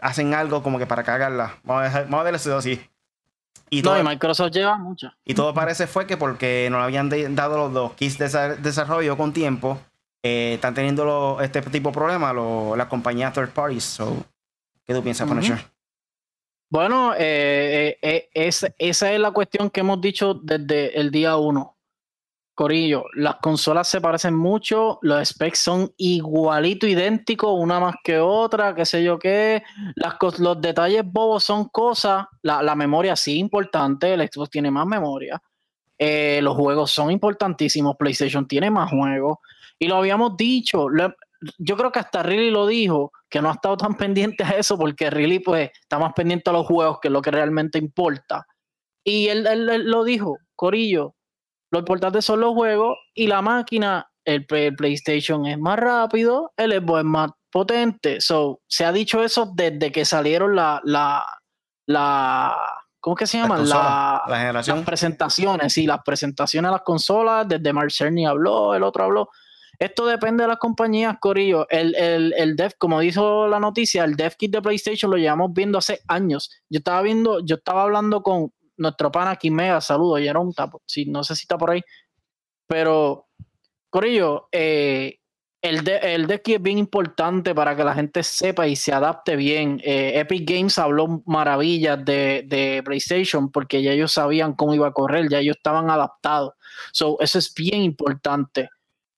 hacen 0.02 0.34
algo 0.34 0.64
como 0.64 0.80
que 0.80 0.88
para 0.88 1.04
cagarla. 1.04 1.60
Vamos 1.64 1.94
a, 1.94 2.02
vamos 2.06 2.26
a 2.26 2.30
eso 2.32 2.58
así. 2.58 2.82
Y 3.70 3.82
todo, 3.82 4.04
Microsoft 4.04 4.52
lleva 4.52 4.78
mucho. 4.78 5.12
Y 5.26 5.34
todo 5.34 5.54
parece 5.54 5.88
fue 5.88 6.08
que 6.08 6.18
porque 6.18 6.68
no 6.72 6.82
habían 6.82 7.10
dado 7.36 7.58
los 7.58 7.74
dos 7.74 7.94
kits 7.94 8.18
de 8.18 8.56
desarrollo 8.58 9.16
con 9.18 9.34
tiempo, 9.34 9.80
eh, 10.24 10.54
están 10.56 10.74
teniendo 10.74 11.40
este 11.42 11.62
tipo 11.62 11.90
de 11.90 11.94
problemas 11.94 12.36
las 12.78 12.88
compañías 12.88 13.34
third 13.34 13.50
parties. 13.50 14.00
¿Qué 14.86 14.94
tú 14.94 15.04
piensas, 15.04 15.28
Punisher? 15.28 15.60
Bueno, 16.72 17.14
eh, 17.16 17.98
eh, 18.02 18.30
eh 18.34 18.70
esa 18.78 19.12
es 19.12 19.20
la 19.20 19.32
cuestión 19.32 19.70
que 19.70 19.80
hemos 19.80 20.00
dicho 20.02 20.34
desde 20.34 21.00
el 21.00 21.10
día 21.10 21.36
uno. 21.38 21.79
Corillo, 22.60 23.06
las 23.14 23.38
consolas 23.38 23.88
se 23.88 24.02
parecen 24.02 24.36
mucho, 24.36 25.00
los 25.02 25.30
specs 25.30 25.60
son 25.60 25.94
igualito 25.96 26.88
idénticos, 26.88 27.54
una 27.58 27.80
más 27.80 27.96
que 28.04 28.20
otra, 28.20 28.76
qué 28.76 28.86
sé 28.86 29.02
yo 29.02 29.18
qué. 29.18 29.64
Las, 29.96 30.18
los 30.40 30.60
detalles 30.60 31.04
bobos 31.06 31.46
son 31.46 31.70
cosas, 31.70 32.26
la, 32.42 32.76
memoria 32.76 33.16
sí 33.16 33.38
importante, 33.38 34.14
el 34.14 34.28
Xbox 34.30 34.50
tiene 34.50 34.72
más 34.72 34.86
memoria. 34.86 35.42
los 35.98 36.54
juegos 36.58 36.92
son 36.92 37.12
importantísimos, 37.12 37.96
PlayStation 37.96 38.46
tiene 38.46 38.70
más 38.70 38.92
juegos. 38.92 39.38
Y 39.80 39.88
lo 39.88 39.96
habíamos 39.96 40.36
dicho, 40.36 40.88
yo 41.60 41.78
creo 41.78 41.94
que 41.94 42.00
hasta 42.00 42.24
Riley 42.24 42.52
lo 42.52 42.68
dijo, 42.68 43.14
que 43.30 43.42
no 43.42 43.48
ha 43.50 43.54
estado 43.54 43.78
tan 43.78 43.96
pendiente 43.96 44.44
a 44.44 44.50
eso 44.50 44.78
porque 44.78 45.10
Riley 45.10 45.40
pues 45.40 45.72
está 45.80 45.98
más 45.98 46.12
pendiente 46.12 46.50
a 46.50 46.54
los 46.54 46.68
juegos 46.68 47.00
que 47.02 47.10
lo 47.10 47.22
que 47.22 47.32
realmente 47.32 47.78
importa. 47.78 48.46
Y 49.02 49.30
él, 49.30 49.48
lo 49.86 50.04
dijo, 50.04 50.40
Corillo, 50.58 51.16
lo 51.72 51.80
importante 51.80 52.22
son 52.22 52.40
los 52.40 52.54
juegos 52.54 52.98
y 53.14 53.28
la 53.28 53.42
máquina, 53.42 54.10
el, 54.26 54.46
PlayStation 54.46 55.46
es 55.46 55.58
más 55.58 55.80
rápido, 55.80 56.52
el 56.58 56.72
Xbox 56.72 57.00
es 57.00 57.06
más 57.06 57.32
potente. 57.52 58.22
So, 58.22 58.62
se 58.68 58.86
ha 58.86 58.92
dicho 58.92 59.24
eso 59.24 59.52
desde 59.54 59.92
que 59.92 60.06
salieron 60.06 60.56
la, 60.56 60.82
la, 60.84 61.26
la 61.86 62.56
¿cómo 63.00 63.16
que 63.16 63.28
se 63.28 63.38
llaman? 63.38 63.68
La, 63.70 64.24
las 64.28 64.84
presentaciones, 64.84 65.74
sí, 65.74 65.86
las 65.86 66.02
presentaciones 66.04 66.70
a 66.70 66.74
las 66.74 66.82
consolas, 66.82 67.48
desde 67.48 67.74
Mark 67.74 67.92
Cerny 67.92 68.26
habló, 68.26 68.74
el 68.76 68.84
otro 68.84 69.04
habló. 69.04 69.30
Esto 69.78 70.06
depende 70.06 70.44
de 70.44 70.50
las 70.50 70.58
compañías, 70.58 71.16
Corillo. 71.22 71.66
El, 71.70 71.96
el, 71.96 72.34
el 72.36 72.56
Dev, 72.58 72.74
como 72.78 73.00
dijo 73.00 73.48
la 73.48 73.62
noticia, 73.62 74.04
el 74.04 74.16
Dev 74.16 74.36
Kit 74.36 74.52
de 74.52 74.62
PlayStation 74.62 75.10
lo 75.10 75.16
llevamos 75.16 75.54
viendo 75.54 75.78
hace 75.78 76.02
años. 76.08 76.52
Yo 76.70 76.80
estaba 76.80 77.02
viendo, 77.02 77.40
yo 77.40 77.56
estaba 77.56 77.84
hablando 77.84 78.22
con 78.22 78.52
nuestro 78.80 79.12
pana 79.12 79.32
aquí, 79.32 79.52
Mega, 79.52 79.82
saludo, 79.82 80.18
Jerome, 80.18 80.54
si 80.86 81.06
no 81.06 81.24
sé 81.24 81.36
si 81.36 81.44
está 81.44 81.58
por 81.58 81.72
ahí. 81.72 81.82
Pero, 82.68 83.28
Corillo, 83.90 84.48
eh, 84.52 85.20
el, 85.62 85.88
el 85.88 86.28
Dev 86.28 86.42
Kit 86.42 86.56
es 86.56 86.62
bien 86.62 86.78
importante 86.78 87.54
para 87.54 87.76
que 87.76 87.84
la 87.84 87.94
gente 87.94 88.24
sepa 88.24 88.68
y 88.68 88.76
se 88.76 88.94
adapte 88.94 89.36
bien. 89.36 89.82
Eh, 89.84 90.20
Epic 90.20 90.50
Games 90.50 90.80
habló 90.80 91.22
maravillas 91.26 92.04
de, 92.06 92.46
de, 92.48 92.82
PlayStation 92.84 93.52
porque 93.52 93.82
ya 93.82 93.92
ellos 93.92 94.14
sabían 94.14 94.54
cómo 94.54 94.74
iba 94.74 94.88
a 94.88 94.94
correr, 94.94 95.28
ya 95.30 95.40
ellos 95.40 95.58
estaban 95.58 95.90
adaptados. 95.90 96.54
So, 96.94 97.18
eso 97.20 97.40
es 97.40 97.54
bien 97.54 97.82
importante. 97.82 98.70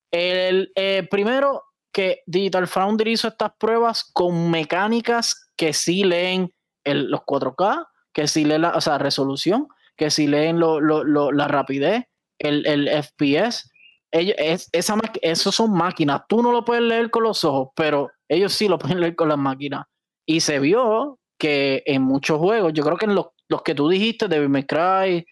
El, 0.09 0.71
eh, 0.75 1.07
primero, 1.09 1.63
que 1.91 2.21
Digital 2.25 2.67
Foundry 2.67 3.11
hizo 3.11 3.27
estas 3.27 3.51
pruebas 3.59 4.03
con 4.03 4.49
mecánicas 4.49 5.49
que 5.55 5.73
sí 5.73 6.03
leen 6.03 6.51
los 6.83 7.21
4K, 7.21 7.85
que 8.13 8.27
sí 8.27 8.45
leen 8.45 8.63
la 8.63 8.71
o 8.71 8.81
sea, 8.81 8.97
resolución, 8.97 9.67
que 9.95 10.09
sí 10.09 10.27
leen 10.27 10.59
la 10.59 11.47
rapidez, 11.47 12.05
el, 12.39 12.65
el 12.65 12.89
FPS. 13.03 13.69
Ellos, 14.11 14.35
es, 14.37 14.69
esa, 14.73 14.97
esos 15.21 15.55
son 15.55 15.71
máquinas. 15.71 16.21
Tú 16.27 16.41
no 16.41 16.51
lo 16.51 16.65
puedes 16.65 16.83
leer 16.83 17.09
con 17.09 17.23
los 17.23 17.43
ojos, 17.43 17.69
pero 17.75 18.09
ellos 18.27 18.53
sí 18.53 18.67
lo 18.67 18.77
pueden 18.79 18.99
leer 18.99 19.15
con 19.15 19.29
las 19.29 19.37
máquinas. 19.37 19.85
Y 20.25 20.41
se 20.41 20.59
vio 20.59 21.19
que 21.39 21.83
en 21.85 22.03
muchos 22.03 22.39
juegos, 22.39 22.73
yo 22.73 22.83
creo 22.83 22.97
que 22.97 23.05
en 23.05 23.15
los, 23.15 23.27
los 23.49 23.63
que 23.63 23.73
tú 23.73 23.89
dijiste, 23.89 24.27
Devil 24.27 24.49
May 24.49 24.65
Cry, 24.65 25.25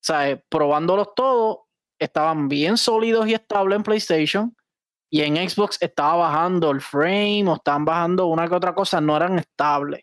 ¿sabes? 0.00 0.38
probándolos 0.48 1.14
todos, 1.16 1.58
estaban 1.98 2.48
bien 2.48 2.76
sólidos 2.76 3.26
y 3.26 3.34
estables 3.34 3.76
en 3.76 3.82
PlayStation 3.82 4.56
y 5.10 5.22
en 5.22 5.36
Xbox 5.48 5.78
estaba 5.80 6.16
bajando 6.16 6.70
el 6.70 6.80
frame 6.80 7.44
o 7.48 7.54
estaban 7.54 7.84
bajando 7.84 8.26
una 8.26 8.46
que 8.46 8.54
otra 8.54 8.74
cosa, 8.74 9.00
no 9.00 9.16
eran 9.16 9.38
estables. 9.38 10.02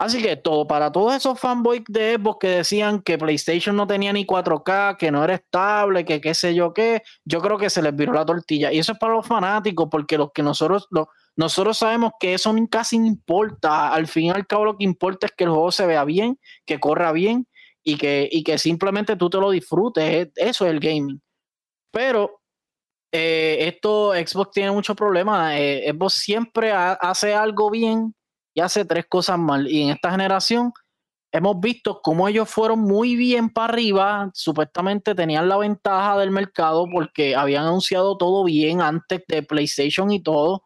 Así 0.00 0.22
que 0.22 0.34
todo, 0.34 0.66
para 0.66 0.90
todos 0.90 1.14
esos 1.14 1.38
fanboys 1.38 1.82
de 1.86 2.14
Xbox 2.14 2.38
que 2.40 2.48
decían 2.48 3.02
que 3.02 3.18
PlayStation 3.18 3.76
no 3.76 3.86
tenía 3.86 4.14
ni 4.14 4.24
4K, 4.24 4.96
que 4.96 5.10
no 5.10 5.22
era 5.22 5.34
estable, 5.34 6.06
que 6.06 6.22
qué 6.22 6.32
sé 6.32 6.54
yo 6.54 6.72
qué, 6.72 7.02
yo 7.26 7.42
creo 7.42 7.58
que 7.58 7.68
se 7.68 7.82
les 7.82 7.94
viró 7.94 8.14
la 8.14 8.24
tortilla. 8.24 8.72
Y 8.72 8.78
eso 8.78 8.92
es 8.92 8.98
para 8.98 9.12
los 9.12 9.26
fanáticos, 9.26 9.88
porque 9.90 10.16
los 10.16 10.32
que 10.32 10.42
nosotros, 10.42 10.88
nosotros 11.36 11.76
sabemos 11.76 12.12
que 12.18 12.32
eso 12.32 12.54
casi 12.70 12.98
no 12.98 13.04
importa. 13.04 13.92
Al 13.92 14.06
fin 14.06 14.24
y 14.24 14.30
al 14.30 14.46
cabo 14.46 14.64
lo 14.64 14.78
que 14.78 14.84
importa 14.84 15.26
es 15.26 15.32
que 15.36 15.44
el 15.44 15.50
juego 15.50 15.70
se 15.70 15.84
vea 15.84 16.04
bien, 16.04 16.40
que 16.64 16.80
corra 16.80 17.12
bien 17.12 17.46
y 17.82 17.98
que, 17.98 18.26
y 18.32 18.42
que 18.42 18.56
simplemente 18.56 19.16
tú 19.16 19.28
te 19.28 19.36
lo 19.36 19.50
disfrutes. 19.50 20.30
Eso 20.34 20.64
es 20.64 20.70
el 20.72 20.80
gaming. 20.80 21.20
Pero 21.92 22.40
eh, 23.12 23.58
esto, 23.68 24.14
Xbox 24.14 24.52
tiene 24.52 24.70
muchos 24.70 24.96
problemas. 24.96 25.56
Eh, 25.58 25.92
Xbox 25.92 26.14
siempre 26.14 26.72
hace 26.72 27.34
algo 27.34 27.70
bien 27.70 28.14
y 28.54 28.60
hace 28.60 28.84
tres 28.84 29.06
cosas 29.08 29.38
mal. 29.38 29.68
Y 29.68 29.82
en 29.82 29.90
esta 29.90 30.10
generación 30.10 30.72
hemos 31.32 31.60
visto 31.60 32.00
cómo 32.02 32.28
ellos 32.28 32.48
fueron 32.48 32.80
muy 32.80 33.16
bien 33.16 33.50
para 33.50 33.72
arriba. 33.72 34.30
Supuestamente 34.34 35.14
tenían 35.14 35.48
la 35.48 35.56
ventaja 35.56 36.18
del 36.18 36.30
mercado 36.30 36.86
porque 36.92 37.36
habían 37.36 37.64
anunciado 37.64 38.16
todo 38.16 38.44
bien 38.44 38.80
antes 38.80 39.22
de 39.28 39.42
PlayStation 39.42 40.10
y 40.10 40.22
todo. 40.22 40.64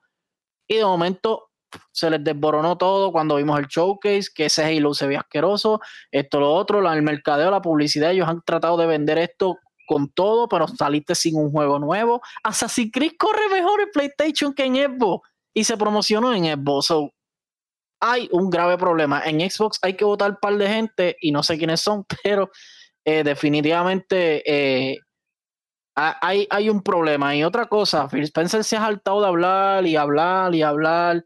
Y 0.66 0.76
de 0.76 0.84
momento 0.84 1.50
se 1.92 2.10
les 2.10 2.22
desboronó 2.22 2.78
todo 2.78 3.12
cuando 3.12 3.36
vimos 3.36 3.58
el 3.58 3.66
showcase, 3.66 4.28
que 4.34 4.46
ese 4.46 4.64
Halo 4.64 4.94
se 4.94 5.06
ve 5.06 5.16
asqueroso, 5.16 5.80
esto, 6.10 6.40
lo 6.40 6.52
otro, 6.52 6.90
el 6.90 7.02
mercadeo, 7.02 7.50
la 7.50 7.60
publicidad, 7.60 8.12
ellos 8.12 8.28
han 8.28 8.42
tratado 8.42 8.76
de 8.76 8.86
vender 8.86 9.18
esto 9.18 9.58
con 9.86 10.08
todo, 10.10 10.48
pero 10.48 10.66
saliste 10.68 11.14
sin 11.14 11.36
un 11.36 11.50
juego 11.50 11.78
nuevo. 11.78 12.22
Assassin's 12.42 12.90
Creed 12.92 13.12
corre 13.18 13.48
mejor 13.52 13.80
en 13.80 13.90
PlayStation 13.92 14.54
que 14.54 14.64
en 14.64 14.76
Xbox 14.76 15.28
y 15.52 15.64
se 15.64 15.76
promocionó 15.76 16.32
en 16.32 16.44
Xbox. 16.44 17.12
Hay 18.06 18.28
un 18.32 18.50
grave 18.50 18.76
problema. 18.76 19.22
En 19.24 19.40
Xbox 19.48 19.78
hay 19.80 19.94
que 19.94 20.04
votar 20.04 20.32
un 20.32 20.36
par 20.36 20.56
de 20.56 20.68
gente 20.68 21.16
y 21.22 21.32
no 21.32 21.42
sé 21.42 21.56
quiénes 21.56 21.80
son, 21.80 22.04
pero 22.22 22.50
eh, 23.04 23.24
definitivamente 23.24 24.42
eh, 24.44 24.98
hay, 25.94 26.46
hay 26.50 26.68
un 26.68 26.82
problema. 26.82 27.34
Y 27.34 27.44
otra 27.44 27.66
cosa, 27.66 28.06
Phil 28.08 28.24
Spencer 28.24 28.62
se 28.62 28.76
ha 28.76 28.80
saltado 28.80 29.22
de 29.22 29.26
hablar 29.28 29.86
y 29.86 29.96
hablar 29.96 30.54
y 30.54 30.62
hablar 30.62 31.24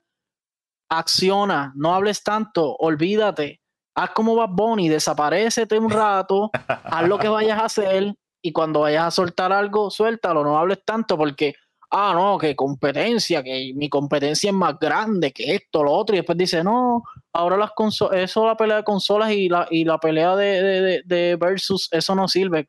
acciona, 0.90 1.72
no 1.74 1.94
hables 1.94 2.22
tanto, 2.22 2.74
olvídate, 2.76 3.60
haz 3.94 4.10
como 4.10 4.36
Bad 4.36 4.50
Bunny, 4.52 4.88
desaparecete 4.88 5.78
un 5.78 5.90
rato, 5.90 6.50
haz 6.66 7.06
lo 7.06 7.18
que 7.18 7.28
vayas 7.28 7.58
a 7.58 7.66
hacer 7.66 8.14
y 8.42 8.52
cuando 8.52 8.80
vayas 8.80 9.04
a 9.04 9.10
soltar 9.10 9.52
algo, 9.52 9.90
suéltalo, 9.90 10.44
no 10.44 10.58
hables 10.58 10.82
tanto 10.86 11.18
porque, 11.18 11.54
ah, 11.90 12.12
no, 12.14 12.38
que 12.38 12.54
competencia, 12.54 13.42
que 13.42 13.72
mi 13.74 13.88
competencia 13.88 14.50
es 14.50 14.54
más 14.54 14.78
grande 14.78 15.32
que 15.32 15.54
esto, 15.54 15.82
lo 15.82 15.92
otro, 15.92 16.14
y 16.14 16.18
después 16.18 16.36
dice, 16.36 16.62
no, 16.62 17.02
ahora 17.32 17.56
las 17.56 17.70
consolas, 17.72 18.18
eso 18.18 18.46
la 18.46 18.56
pelea 18.56 18.78
de 18.78 18.84
consolas 18.84 19.30
y 19.32 19.48
la, 19.48 19.66
y 19.70 19.84
la 19.84 19.98
pelea 19.98 20.36
de, 20.36 21.02
de, 21.04 21.36
versus, 21.36 21.88
eso 21.90 22.14
no 22.14 22.28
sirve. 22.28 22.64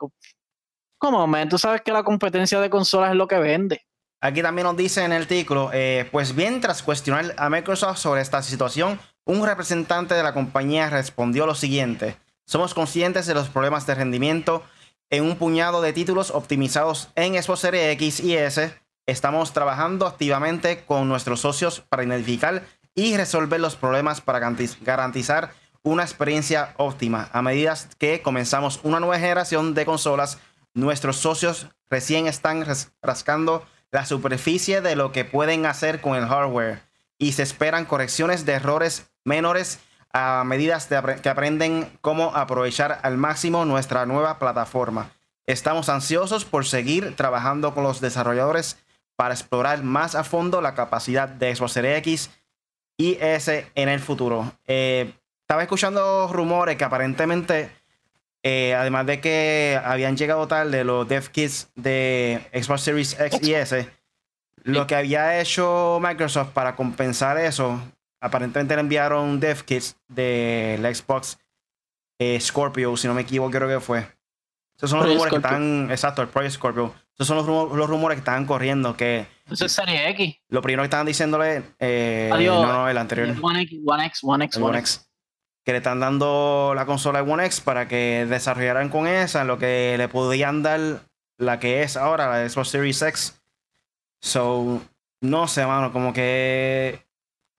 ¿Cómo, 0.98 1.26
man? 1.28 1.50
Tú 1.50 1.58
sabes 1.58 1.82
que 1.82 1.92
la 1.92 2.04
competencia 2.04 2.60
de 2.60 2.70
consolas 2.70 3.12
es 3.12 3.16
lo 3.16 3.28
que 3.28 3.40
vende. 3.40 3.86
Aquí 4.22 4.42
también 4.42 4.66
nos 4.66 4.76
dice 4.76 5.04
en 5.06 5.14
el 5.14 5.22
artículo, 5.22 5.70
eh, 5.74 6.08
pues 6.12 6.36
bien, 6.36 6.60
tras 6.60 6.84
cuestionar 6.84 7.34
a 7.38 7.50
Microsoft 7.50 8.00
sobre 8.00 8.22
esta 8.22 8.42
situación, 8.42 9.00
un 9.26 9.46
representante 9.46 10.14
de 10.14 10.24
la 10.24 10.34
compañía 10.34 10.90
respondió 10.90 11.46
lo 11.46 11.56
siguiente. 11.56 12.18
Somos 12.46 12.74
conscientes 12.74 13.28
de 13.28 13.34
los 13.34 13.48
problemas 13.48 13.86
de 13.86 13.96
rendimiento 13.96 14.64
en 15.10 15.24
un 15.24 15.38
puñado 15.38 15.82
de 15.82 15.94
títulos 15.94 16.32
optimizados 16.32 17.10
en 17.16 17.42
Xbox 17.42 17.62
Series 17.62 17.94
X 17.94 18.20
y 18.20 18.36
S. 18.36 18.74
Estamos 19.10 19.54
trabajando 19.54 20.06
activamente 20.06 20.84
con 20.86 21.10
nuestros 21.10 21.40
socios 21.40 21.82
para 21.82 22.04
identificar 22.04 22.62
y 22.94 23.18
resolver 23.18 23.60
los 23.60 23.76
problemas 23.76 24.22
para 24.22 24.40
garantizar 24.82 25.52
una 25.82 26.04
experiencia 26.04 26.76
óptima. 26.78 27.28
A 27.34 27.42
medida 27.42 27.76
que 27.98 28.22
comenzamos 28.22 28.80
una 28.84 29.00
nueva 29.00 29.18
generación 29.18 29.74
de 29.74 29.88
consolas, 29.88 30.38
nuestros 30.76 31.18
socios 31.18 31.70
recién 31.90 32.28
están 32.28 32.64
rascando 33.02 33.66
la 33.90 34.06
superficie 34.06 34.80
de 34.82 34.96
lo 34.96 35.12
que 35.12 35.26
pueden 35.26 35.66
hacer 35.66 36.02
con 36.02 36.16
el 36.16 36.28
hardware 36.28 36.84
y 37.18 37.32
se 37.32 37.42
esperan 37.42 37.86
correcciones 37.86 38.46
de 38.46 38.54
errores 38.54 39.10
menores 39.26 39.80
a 40.14 40.44
medida 40.46 40.78
que 41.20 41.30
aprenden 41.30 41.98
cómo 42.02 42.36
aprovechar 42.36 43.00
al 43.02 43.18
máximo 43.18 43.66
nuestra 43.66 44.06
nueva 44.06 44.38
plataforma. 44.38 45.10
Estamos 45.48 45.90
ansiosos 45.90 46.46
por 46.46 46.68
seguir 46.68 47.16
trabajando 47.16 47.74
con 47.74 47.84
los 47.84 48.02
desarrolladores 48.02 48.78
para 49.20 49.34
explorar 49.34 49.84
más 49.84 50.16
a 50.16 50.24
fondo 50.24 50.62
la 50.62 50.76
capacidad 50.76 51.28
de 51.28 51.54
Xbox 51.54 51.74
Series 51.74 51.98
X 51.98 52.30
y 52.98 53.18
S 53.20 53.70
en 53.76 53.90
el 53.90 54.00
futuro. 54.00 54.50
Eh, 54.66 55.12
estaba 55.42 55.62
escuchando 55.62 56.30
rumores 56.32 56.78
que 56.78 56.86
aparentemente, 56.86 57.70
eh, 58.44 58.76
además 58.76 59.06
de 59.08 59.20
que 59.20 59.78
habían 59.84 60.16
llegado 60.16 60.48
tarde 60.48 60.86
los 60.86 61.06
dev 61.06 61.32
kits 61.32 61.70
de 61.76 62.48
Xbox 62.54 62.80
Series 62.80 63.20
X 63.20 63.46
y 63.46 63.56
S, 63.56 63.90
lo 64.64 64.88
que 64.88 64.96
había 64.96 65.42
hecho 65.42 66.00
Microsoft 66.02 66.52
para 66.54 66.78
compensar 66.78 67.38
eso, 67.40 67.78
aparentemente 68.22 68.74
le 68.76 68.80
enviaron 68.80 69.42
dev 69.42 69.66
kits 69.66 69.98
de 70.08 70.78
la 70.80 70.96
Xbox 70.96 71.40
eh, 72.20 72.40
Scorpio, 72.40 72.96
si 72.96 73.10
no 73.10 73.14
me 73.14 73.24
equivoco, 73.24 73.52
creo 73.52 73.68
que 73.68 73.82
fue. 73.82 74.08
Esos 74.78 74.92
son 74.92 75.00
los 75.00 75.10
rumores 75.10 75.30
que 75.30 75.36
están. 75.36 75.92
Exacto, 75.92 76.22
el 76.22 76.30
Project 76.30 76.54
Scorpio. 76.56 76.94
Esos 77.20 77.46
son 77.46 77.78
los, 77.78 77.90
rumores 77.90 78.16
que 78.16 78.20
están 78.20 78.46
corriendo. 78.46 78.96
Que, 78.96 79.28
Eso 79.52 79.66
es 79.66 79.72
Serie 79.72 80.10
X. 80.10 80.38
Lo 80.48 80.62
primero 80.62 80.84
que 80.84 80.86
estaban 80.86 81.06
diciéndole. 81.06 81.64
Eh, 81.78 82.30
no, 82.32 82.66
no, 82.66 82.90
el 82.90 82.98
anterior. 82.98 83.36
One 83.42 83.62
X, 83.64 83.80
One 83.86 84.06
X, 84.06 84.20
One 84.24 84.46
X. 84.46 84.58
One 84.58 84.80
X 84.80 85.06
que 85.66 85.74
le 85.74 85.78
están 85.78 86.00
dando 86.00 86.74
la 86.76 86.88
consola 86.88 87.22
de 87.22 87.32
One 87.32 87.46
X 87.46 87.62
para 87.62 87.88
que 87.88 88.26
desarrollaran 88.28 88.90
con 88.90 89.06
esa 89.06 89.44
lo 89.44 89.60
que 89.60 89.96
le 90.00 90.08
podían 90.08 90.64
dar 90.64 91.02
la 91.38 91.60
que 91.60 91.84
es 91.84 91.96
ahora, 91.96 92.28
la 92.28 92.50
Xbox 92.50 92.70
Series 92.70 93.02
X. 93.02 93.42
So, 94.22 94.82
no 95.22 95.48
sé, 95.48 95.66
mano, 95.66 95.94
como 95.94 96.12
que 96.12 97.06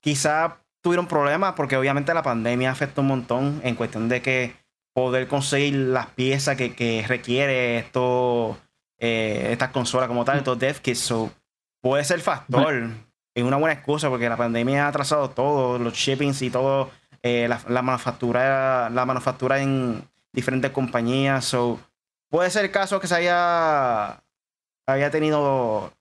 quizá 0.01 0.57
tuvieron 0.81 1.07
problemas 1.07 1.53
porque 1.53 1.77
obviamente 1.77 2.13
la 2.13 2.23
pandemia 2.23 2.71
afectó 2.71 3.01
un 3.01 3.07
montón 3.07 3.61
en 3.63 3.75
cuestión 3.75 4.09
de 4.09 4.21
que 4.21 4.55
poder 4.93 5.27
conseguir 5.27 5.75
las 5.75 6.07
piezas 6.07 6.57
que, 6.57 7.05
requiere 7.07 7.77
esto, 7.77 8.57
eh, 9.03 9.47
estas 9.51 9.71
consolas 9.71 10.07
como 10.07 10.23
tal, 10.23 10.37
estos 10.37 10.59
dev 10.59 10.79
kits. 10.79 10.99
So, 10.99 11.31
puede 11.81 12.03
ser 12.03 12.21
factor. 12.21 12.91
Es 13.33 13.43
una 13.43 13.57
buena 13.57 13.73
excusa 13.73 14.09
porque 14.09 14.29
la 14.29 14.37
pandemia 14.37 14.85
ha 14.85 14.89
atrasado 14.89 15.31
todo, 15.31 15.79
los 15.79 15.93
shippings 15.95 16.41
y 16.43 16.51
todo 16.51 16.91
eh, 17.23 17.47
la, 17.47 17.81
manufactura, 17.81 18.89
la 18.91 19.05
manufactura 19.05 19.59
en 19.59 20.07
diferentes 20.31 20.69
compañías. 20.69 21.45
So, 21.45 21.79
puede 22.29 22.51
ser 22.51 22.65
el 22.65 22.71
caso 22.71 22.99
que 22.99 23.07
se 23.07 23.15
haya, 23.15 24.21
haya 24.85 25.09
tenido 25.09 25.91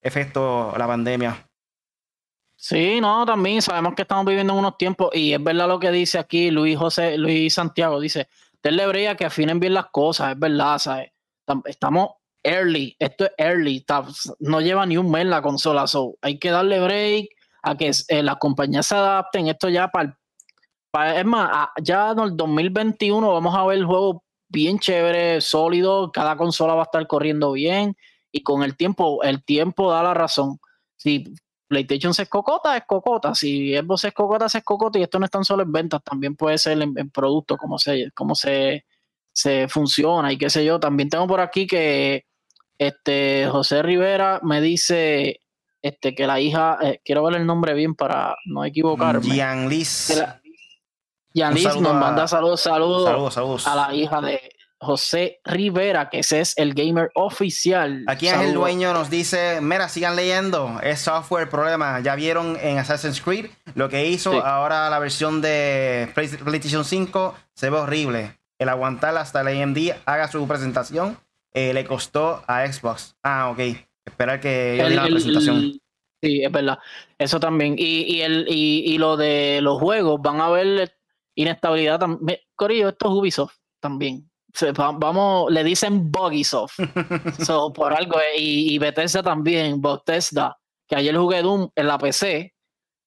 efecto 0.00 0.74
la 0.76 0.88
pandemia. 0.88 1.48
Sí, 2.56 3.00
no, 3.00 3.24
también 3.24 3.62
sabemos 3.62 3.94
que 3.94 4.02
estamos 4.02 4.24
viviendo 4.24 4.52
en 4.52 4.58
unos 4.58 4.78
tiempos 4.78 5.10
y 5.14 5.32
es 5.32 5.42
verdad 5.42 5.68
lo 5.68 5.78
que 5.78 5.90
dice 5.92 6.18
aquí 6.18 6.50
Luis 6.50 6.76
José, 6.76 7.18
Luis 7.18 7.54
Santiago, 7.54 8.00
dice, 8.00 8.28
denle 8.62 8.86
brea 8.86 9.16
que 9.16 9.24
afinen 9.24 9.60
bien 9.60 9.74
las 9.74 9.86
cosas, 9.86 10.32
es 10.32 10.38
verdad, 10.38 10.78
¿sabes? 10.78 11.10
Estamos 11.64 12.10
early, 12.42 12.96
esto 12.98 13.24
es 13.24 13.32
early, 13.38 13.84
no 14.40 14.60
lleva 14.60 14.86
ni 14.86 14.96
un 14.96 15.10
mes 15.10 15.26
la 15.26 15.42
consola, 15.42 15.86
so 15.86 16.16
hay 16.20 16.38
que 16.38 16.50
darle 16.50 16.80
break 16.80 17.28
a 17.62 17.76
que 17.76 17.90
eh, 18.08 18.22
las 18.22 18.36
compañías 18.36 18.86
se 18.86 18.96
adapten, 18.96 19.48
esto 19.48 19.68
ya 19.68 19.88
para 19.88 20.04
el 20.04 20.14
es 21.16 21.24
más, 21.24 21.68
ya 21.82 22.10
en 22.10 22.18
el 22.18 22.36
2021 22.36 23.32
vamos 23.32 23.54
a 23.56 23.64
ver 23.64 23.78
el 23.78 23.86
juego 23.86 24.24
bien 24.48 24.78
chévere, 24.78 25.40
sólido, 25.40 26.12
cada 26.12 26.36
consola 26.36 26.74
va 26.74 26.82
a 26.82 26.84
estar 26.84 27.06
corriendo 27.06 27.52
bien 27.52 27.96
y 28.30 28.42
con 28.42 28.62
el 28.62 28.76
tiempo, 28.76 29.22
el 29.22 29.42
tiempo 29.42 29.90
da 29.90 30.02
la 30.02 30.14
razón. 30.14 30.58
Si 30.96 31.24
PlayStation 31.68 32.12
se 32.12 32.26
cocota, 32.26 32.76
es 32.76 32.84
cocota. 32.86 33.34
Si 33.34 33.74
Xbox 33.74 34.04
es 34.04 34.12
cocota, 34.12 34.46
es 34.46 34.62
cocota. 34.62 34.98
Y 34.98 35.02
esto 35.02 35.18
no 35.18 35.24
es 35.24 35.30
tan 35.30 35.44
solo 35.44 35.62
en 35.62 35.72
ventas, 35.72 36.02
también 36.04 36.36
puede 36.36 36.58
ser 36.58 36.80
en, 36.82 37.10
productos, 37.10 37.56
como 37.58 37.78
se, 37.78 38.10
cómo 38.14 38.34
se, 38.34 38.84
se 39.32 39.68
funciona 39.68 40.32
y 40.32 40.38
qué 40.38 40.50
sé 40.50 40.64
yo. 40.64 40.78
También 40.78 41.08
tengo 41.08 41.26
por 41.26 41.40
aquí 41.40 41.66
que 41.66 42.26
este 42.86 43.48
José 43.50 43.82
Rivera 43.82 44.40
me 44.42 44.60
dice 44.60 45.40
este 45.82 46.14
que 46.14 46.26
la 46.26 46.40
hija, 46.40 46.78
eh, 46.80 47.00
quiero 47.04 47.24
ver 47.24 47.36
el 47.36 47.46
nombre 47.46 47.74
bien 47.74 47.94
para 47.94 48.36
no 48.46 48.64
equivocarme. 48.64 49.68
Liz. 49.68 50.22
Yanis 51.34 51.76
nos 51.80 51.94
manda 51.94 52.28
saludos, 52.28 52.60
saludos, 52.60 53.66
a 53.66 53.74
la 53.74 53.94
hija 53.94 54.20
de 54.20 54.40
José 54.78 55.40
Rivera, 55.44 56.10
que 56.10 56.18
ese 56.18 56.40
es 56.40 56.54
el 56.58 56.74
gamer 56.74 57.10
oficial. 57.14 58.04
Aquí 58.06 58.28
es 58.28 58.34
el 58.34 58.52
dueño, 58.52 58.92
nos 58.92 59.10
dice, 59.10 59.60
mira, 59.62 59.88
sigan 59.88 60.16
leyendo, 60.16 60.78
es 60.82 61.00
software 61.00 61.48
problema. 61.48 62.00
Ya 62.00 62.16
vieron 62.16 62.58
en 62.60 62.78
Assassin's 62.78 63.20
Creed 63.20 63.46
lo 63.74 63.88
que 63.88 64.06
hizo, 64.08 64.44
ahora 64.44 64.90
la 64.90 64.98
versión 64.98 65.40
de 65.40 66.10
PlayStation 66.14 66.84
5 66.84 67.34
se 67.54 67.70
ve 67.70 67.78
horrible. 67.78 68.38
El 68.58 68.68
aguantar 68.68 69.16
hasta 69.16 69.40
el 69.40 69.62
AMD 69.62 69.78
haga 70.04 70.28
su 70.28 70.46
presentación 70.46 71.16
eh, 71.54 71.72
le 71.74 71.84
costó 71.84 72.42
a 72.46 72.66
Xbox. 72.70 73.16
Ah, 73.22 73.50
ok. 73.50 73.60
Esperar 74.04 74.40
que 74.40 74.76
yo 74.78 74.88
la 74.88 75.06
presentación. 75.06 75.78
Sí, 76.22 76.42
es 76.44 76.52
verdad. 76.52 76.78
Eso 77.18 77.40
también. 77.40 77.74
Y, 77.78 78.04
y, 78.04 78.22
el, 78.22 78.46
y, 78.48 78.84
y 78.86 78.98
lo 78.98 79.16
de 79.16 79.60
los 79.60 79.80
juegos, 79.80 80.20
van 80.22 80.40
a 80.40 80.48
ver 80.50 80.96
inestabilidad 81.34 81.98
también. 81.98 82.38
Corillo, 82.54 82.90
esto 82.90 83.08
es 83.08 83.12
Ubisoft 83.12 83.56
también. 83.80 84.30
Vamos, 84.76 85.50
le 85.50 85.64
dicen 85.64 86.10
Buggysoft. 86.10 86.78
so, 87.44 87.72
por 87.72 87.92
algo. 87.92 88.20
Eh, 88.20 88.38
y, 88.38 88.74
y, 88.74 88.78
Bethesda 88.78 89.22
también, 89.22 89.80
Bethesda, 89.80 90.58
que 90.86 90.96
ayer 90.96 91.16
jugué 91.16 91.42
Doom 91.42 91.70
en 91.74 91.86
la 91.86 91.98
PC, 91.98 92.54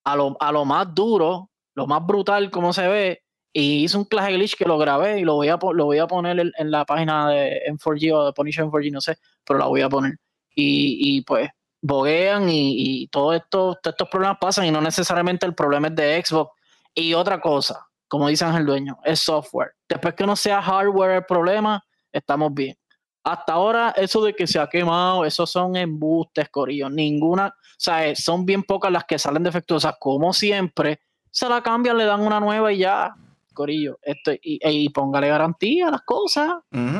a 0.05 0.15
lo, 0.15 0.35
a 0.39 0.51
lo 0.51 0.65
más 0.65 0.93
duro, 0.93 1.51
lo 1.75 1.87
más 1.87 2.05
brutal 2.05 2.49
como 2.49 2.73
se 2.73 2.87
ve, 2.87 3.23
y 3.57 3.85
hice 3.85 3.97
un 3.97 4.03
clase 4.03 4.33
glitch 4.33 4.57
que 4.57 4.65
lo 4.65 4.77
grabé 4.77 5.17
y 5.17 5.23
lo 5.23 5.35
voy 5.35 5.47
a, 5.47 5.57
lo 5.57 5.85
voy 5.85 5.97
a 5.97 6.07
poner 6.07 6.51
en, 6.57 6.71
la 6.71 6.83
página 6.83 7.29
de 7.29 7.61
M4G 7.69 8.13
o 8.13 8.25
de 8.25 8.33
Punisher 8.33 8.65
M4G, 8.65 8.91
no 8.91 8.99
sé, 8.99 9.17
pero 9.45 9.57
la 9.57 9.67
voy 9.67 9.79
a 9.79 9.87
poner. 9.87 10.17
Y, 10.53 11.21
pues 11.21 11.49
boguean 11.81 12.49
y, 12.49 13.03
y 13.03 13.07
todo 13.07 13.33
esto, 13.33 13.77
todos 13.81 13.93
estos 13.93 14.09
problemas 14.09 14.39
pasan 14.41 14.65
y 14.65 14.71
no 14.71 14.81
necesariamente 14.81 15.45
el 15.45 15.55
problema 15.55 15.87
es 15.87 15.95
de 15.95 16.21
Xbox. 16.21 16.51
Y 16.93 17.13
otra 17.13 17.39
cosa, 17.39 17.87
como 18.09 18.27
dice 18.27 18.43
Ángel 18.43 18.65
Dueño, 18.65 18.99
es 19.05 19.21
software. 19.21 19.71
Después 19.87 20.15
que 20.15 20.25
no 20.25 20.35
sea 20.35 20.61
hardware 20.61 21.11
el 21.11 21.25
problema, 21.25 21.81
estamos 22.11 22.53
bien. 22.53 22.75
Hasta 23.23 23.53
ahora, 23.53 23.93
eso 23.95 24.21
de 24.21 24.33
que 24.33 24.47
se 24.47 24.59
ha 24.59 24.67
quemado, 24.67 25.23
esos 25.23 25.49
son 25.49 25.77
embustes, 25.77 26.49
Corillo. 26.49 26.89
Ninguna, 26.89 27.47
o 27.47 27.53
sea, 27.77 28.13
son 28.17 28.45
bien 28.45 28.63
pocas 28.63 28.91
las 28.91 29.05
que 29.05 29.17
salen 29.17 29.43
defectuosas, 29.43 29.95
como 29.97 30.33
siempre. 30.33 30.99
Se 31.31 31.47
la 31.47 31.61
cambian, 31.63 31.97
le 31.97 32.03
dan 32.03 32.19
una 32.19 32.41
nueva 32.41 32.73
y 32.73 32.79
ya, 32.79 33.15
Corillo. 33.55 33.97
Esto, 34.03 34.31
y, 34.33 34.59
y 34.61 34.89
póngale 34.89 35.29
garantía 35.29 35.87
a 35.87 35.91
las 35.91 36.03
cosas, 36.03 36.53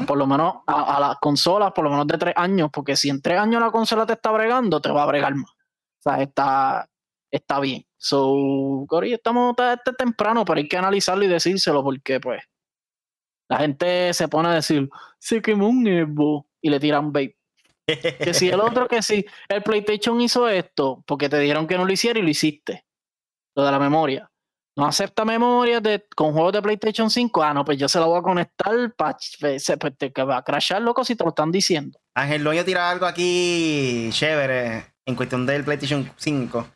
por 0.08 0.18
lo 0.18 0.26
menos 0.26 0.56
a, 0.66 1.00
las 1.00 1.18
consolas, 1.18 1.72
por 1.74 1.84
lo 1.84 1.92
menos 1.92 2.08
de 2.08 2.18
tres 2.18 2.34
años, 2.36 2.70
porque 2.74 2.96
si 2.96 3.10
en 3.10 3.22
tres 3.22 3.38
años 3.38 3.62
la 3.62 3.70
consola 3.70 4.08
te 4.08 4.14
está 4.14 4.32
bregando, 4.32 4.82
te 4.82 4.90
va 4.90 5.04
a 5.04 5.06
bregar 5.06 5.36
más. 5.36 5.52
O 5.52 6.10
sea, 6.10 6.22
está, 6.24 6.90
está 7.30 7.60
bien. 7.60 7.86
So, 7.98 8.86
Cory, 8.88 9.14
estamos 9.14 9.56
este 9.58 9.94
temprano, 9.94 10.44
pero 10.46 10.58
hay 10.58 10.68
que 10.68 10.78
analizarlo 10.78 11.26
y 11.26 11.28
decírselo 11.28 11.84
porque, 11.84 12.20
pues, 12.20 12.42
la 13.48 13.58
gente 13.58 14.14
se 14.14 14.28
pone 14.28 14.50
a 14.50 14.54
decir, 14.54 14.90
se 15.20 15.42
quemó 15.42 15.70
un 15.70 15.86
Evo 15.86 16.48
y 16.62 16.70
le 16.70 16.80
tiran 16.80 17.12
bait. 17.12 17.36
que 17.86 18.34
si 18.34 18.50
el 18.50 18.60
otro 18.60 18.88
que 18.88 19.04
si 19.04 19.26
el 19.48 19.62
PlayStation 19.62 20.20
hizo 20.20 20.50
esto, 20.50 21.04
porque 21.06 21.30
te 21.30 21.38
dijeron 21.38 21.68
que 21.68 21.78
no 21.78 21.86
lo 21.86 21.94
hiciera 21.94 22.18
y 22.18 22.24
lo 22.24 22.30
hiciste. 22.30 22.86
Lo 23.56 23.64
de 23.64 23.72
la 23.72 23.80
memoria. 23.80 24.30
No 24.76 24.86
acepta 24.86 25.24
memoria 25.24 25.80
de, 25.80 26.06
con 26.16 26.34
juegos 26.34 26.52
de 26.54 26.62
PlayStation 26.62 27.10
5. 27.10 27.44
Ah, 27.44 27.54
no, 27.54 27.64
pues 27.64 27.78
yo 27.78 27.88
se 27.88 27.98
lo 28.00 28.08
voy 28.08 28.20
a 28.20 28.22
conectar 28.22 28.94
para 28.96 29.18
pues, 29.40 29.72
que 30.14 30.24
va 30.24 30.38
a 30.38 30.44
crashar, 30.44 30.82
loco, 30.82 31.06
si 31.06 31.16
te 31.16 31.24
lo 31.24 31.30
están 31.30 31.52
diciendo. 31.52 31.98
Ángel 32.14 32.44
Loño 32.44 32.66
tira 32.66 32.90
algo 32.90 33.06
aquí 33.06 34.10
chévere 34.12 34.86
en 35.06 35.16
cuestión 35.16 35.46
del 35.46 35.64
PlayStation 35.64 36.12
5. 36.18 36.68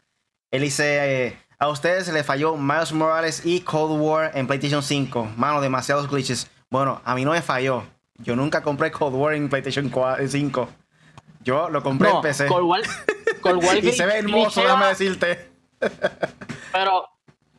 Él 0.52 0.62
dice, 0.62 1.28
eh, 1.28 1.38
a 1.58 1.68
ustedes 1.68 2.06
se 2.06 2.14
les 2.14 2.26
falló 2.26 2.56
Miles 2.56 2.94
Morales 2.94 3.46
y 3.46 3.62
Cold 3.62 4.00
War 4.02 4.32
en 4.34 4.48
PlayStation 4.48 4.82
5. 4.82 5.34
Mano, 5.36 5.60
demasiados 5.60 6.10
glitches. 6.10 6.50
Bueno, 6.70 7.02
a 7.04 7.16
mí 7.16 7.26
no 7.26 7.32
me 7.32 7.42
falló. 7.42 7.84
Yo 8.16 8.36
nunca 8.36 8.64
compré 8.64 8.92
Cold 8.92 9.16
War 9.16 9.34
en 9.34 9.50
PlayStation 9.50 9.92
5. 10.26 10.70
Yo 11.42 11.70
lo 11.70 11.84
compré 11.84 12.10
en 12.10 12.22
PC. 12.22 12.48
Cold 12.48 12.66
War, 12.66 12.82
Cold 13.42 13.64
War 13.64 13.78
y 13.84 13.92
se 13.92 14.06
ve 14.06 14.20
hermoso, 14.20 14.62
déjame 14.62 14.88
decirte. 14.88 15.50
Pero, 16.72 17.06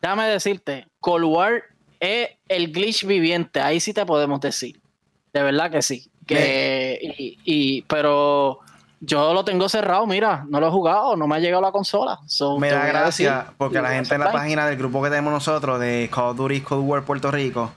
déjame 0.01 0.27
decirte, 0.27 0.87
Cold 0.99 1.25
War 1.25 1.63
es 1.99 2.29
el 2.47 2.71
glitch 2.71 3.05
viviente. 3.05 3.61
Ahí 3.61 3.79
sí 3.79 3.93
te 3.93 4.05
podemos 4.05 4.39
decir. 4.41 4.81
De 5.33 5.43
verdad 5.43 5.71
que 5.71 5.81
sí. 5.81 6.11
Que, 6.25 6.99
y, 7.17 7.37
y, 7.43 7.81
pero 7.83 8.59
yo 8.99 9.33
lo 9.33 9.43
tengo 9.43 9.67
cerrado, 9.67 10.05
mira, 10.05 10.45
no 10.47 10.59
lo 10.59 10.67
he 10.67 10.71
jugado, 10.71 11.15
no 11.15 11.27
me 11.27 11.35
ha 11.35 11.39
llegado 11.39 11.61
la 11.61 11.71
consola. 11.71 12.19
me 12.59 12.69
da 12.69 12.85
gracia 12.85 13.53
porque 13.57 13.81
la 13.81 13.89
gente 13.89 14.13
en 14.13 14.21
la 14.21 14.31
página 14.31 14.65
del 14.67 14.77
grupo 14.77 15.01
que 15.01 15.09
tenemos 15.09 15.33
nosotros 15.33 15.79
de 15.79 16.09
Call 16.13 16.29
of 16.29 16.37
Duty 16.37 16.61
Cold 16.61 16.87
War 16.87 17.03
Puerto 17.03 17.31
Rico 17.31 17.71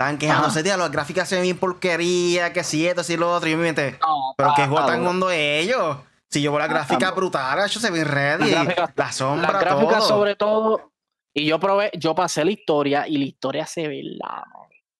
están 0.00 0.16
quejándose, 0.16 0.62
tío, 0.62 0.78
las 0.78 0.90
gráficas 0.90 1.28
se 1.28 1.34
ven 1.34 1.44
bien 1.44 1.58
porquería, 1.58 2.54
que 2.54 2.64
si 2.64 2.86
esto, 2.86 3.04
si 3.04 3.18
lo 3.18 3.30
otro. 3.30 3.50
Y 3.50 3.52
yo 3.52 3.58
me 3.58 3.64
mente, 3.64 3.98
pero 4.34 4.54
qué 4.56 4.66
juego 4.66 4.86
tan 4.86 5.06
hondo 5.06 5.30
ellos. 5.30 5.98
Si 6.30 6.40
yo 6.40 6.52
veo 6.52 6.58
la 6.58 6.68
gráfica 6.68 7.10
brutal, 7.10 7.58
eso 7.58 7.78
se 7.78 7.90
ve 7.90 8.04
ready. 8.04 8.50
La, 8.96 9.12
sombra, 9.12 9.52
la 9.52 9.60
gráfica 9.60 10.00
sobre 10.00 10.36
todo. 10.36 10.89
Y 11.32 11.46
yo 11.46 11.60
probé, 11.60 11.90
yo 11.94 12.14
pasé 12.14 12.44
la 12.44 12.50
historia 12.50 13.06
y 13.06 13.18
la 13.18 13.24
historia 13.24 13.66
se 13.66 13.86
ve 13.86 14.02
la 14.02 14.44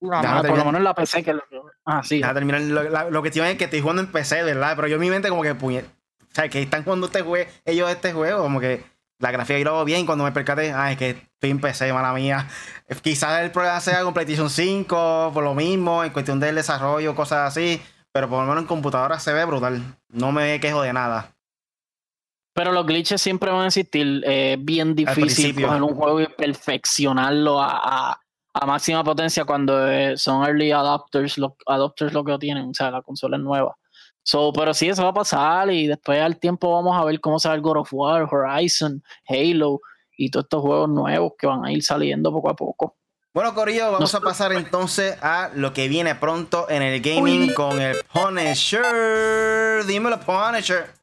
por 0.01 0.57
lo 0.57 0.65
menos 0.65 0.77
en 0.77 0.85
la 0.85 0.95
PC 0.95 1.23
que 1.23 1.35
lo, 1.35 1.43
ah, 1.85 2.03
sí. 2.03 2.21
terminar 2.21 2.63
lo, 2.63 3.23
que 3.23 3.31
tienen 3.31 3.53
es 3.53 3.59
que 3.59 3.65
estoy 3.65 3.81
jugando 3.81 4.03
en 4.03 4.11
PC, 4.11 4.43
¿verdad? 4.43 4.73
Pero 4.75 4.89
yo 4.89 4.95
en 4.95 5.01
mi 5.01 5.11
mente 5.11 5.29
como 5.29 5.43
que 5.43 5.55
puñet, 5.55 5.85
o 5.85 6.35
sea, 6.35 6.49
que 6.49 6.63
están 6.63 6.85
jugando 6.85 7.07
este 7.07 7.21
juego, 7.21 7.51
ellos 7.67 7.91
este 7.91 8.13
juego, 8.13 8.43
como 8.43 8.61
que 8.61 8.83
la 9.19 9.31
gráfica 9.31 9.59
yo 9.59 9.65
lo 9.65 9.71
hago 9.73 9.85
bien 9.85 10.07
cuando 10.07 10.25
me 10.25 10.33
percaté, 10.33 10.73
ah, 10.73 10.91
es 10.91 10.97
que 10.97 11.11
estoy 11.11 11.51
en 11.51 11.61
PC, 11.61 11.93
mala 11.93 12.15
mía. 12.15 12.49
Quizás 13.03 13.43
el 13.43 13.51
problema 13.51 13.79
sea 13.81 14.03
con 14.03 14.15
PlayStation 14.15 14.49
5, 14.49 15.31
por 15.35 15.45
lo 15.45 15.55
mismo, 15.55 16.03
en 16.03 16.13
cuestión 16.13 16.41
del 16.41 16.55
desarrollo, 16.55 17.15
cosas 17.15 17.49
así, 17.49 17.83
pero 18.13 18.29
por 18.29 18.41
lo 18.41 18.47
menos 18.47 18.63
en 18.63 18.67
computadora 18.67 19.21
se 19.21 19.35
ve 19.35 19.45
brutal. 19.45 19.83
No 20.09 20.33
me 20.33 20.59
quejo 20.61 20.81
de 20.81 20.95
nada. 20.95 21.35
Pero 22.53 22.73
los 22.73 22.85
glitches 22.87 23.23
siempre 23.23 23.51
van 23.51 23.63
a 23.63 23.67
existir. 23.67 24.23
Eh, 24.27 24.57
bien 24.59 24.95
difícil 24.95 25.55
coger 25.55 25.83
un 25.83 25.95
juego 25.95 26.21
y 26.21 26.27
perfeccionarlo 26.27 27.61
a, 27.61 28.21
a 28.53 28.67
máxima 28.67 29.05
potencia 29.05 29.45
cuando 29.45 29.89
eh, 29.89 30.17
son 30.17 30.45
early 30.45 30.73
adopters, 30.73 31.39
los 31.39 31.53
adopters 31.67 32.13
lo 32.13 32.25
que 32.25 32.37
tienen, 32.39 32.71
o 32.71 32.75
sea, 32.75 32.91
la 32.91 33.03
consola 33.03 33.37
es 33.37 33.43
nueva. 33.43 33.77
So, 34.23 34.53
pero 34.53 34.75
sí, 34.75 34.89
eso 34.89 35.03
va 35.03 35.11
a 35.11 35.15
pasar 35.15 35.71
y 35.71 35.87
después 35.87 36.21
al 36.21 36.39
tiempo 36.39 36.73
vamos 36.73 36.97
a 36.97 37.05
ver 37.05 37.21
cómo 37.21 37.39
sale 37.39 37.61
God 37.61 37.79
of 37.79 37.89
War, 37.93 38.29
Horizon, 38.31 39.03
Halo 39.27 39.81
y 40.17 40.31
todos 40.31 40.45
estos 40.45 40.63
juegos 40.63 40.89
nuevos 40.91 41.33
que 41.39 41.47
van 41.47 41.65
a 41.65 41.73
ir 41.73 41.83
saliendo 41.83 42.31
poco 42.31 42.51
a 42.51 42.57
poco. 42.57 42.97
Bueno, 43.33 43.55
Corillo, 43.55 43.93
vamos 43.93 44.15
a 44.15 44.21
pasar 44.21 44.53
entonces 44.53 45.17
a 45.23 45.51
lo 45.55 45.73
que 45.73 45.89
viene 45.89 46.17
pronto 46.17 46.69
en 46.69 46.83
el 46.83 47.01
gaming 47.01 47.55
con 47.55 47.81
el 47.81 47.97
Punisher. 48.13 49.85
Dímelo, 49.87 50.19
Punisher. 50.21 51.00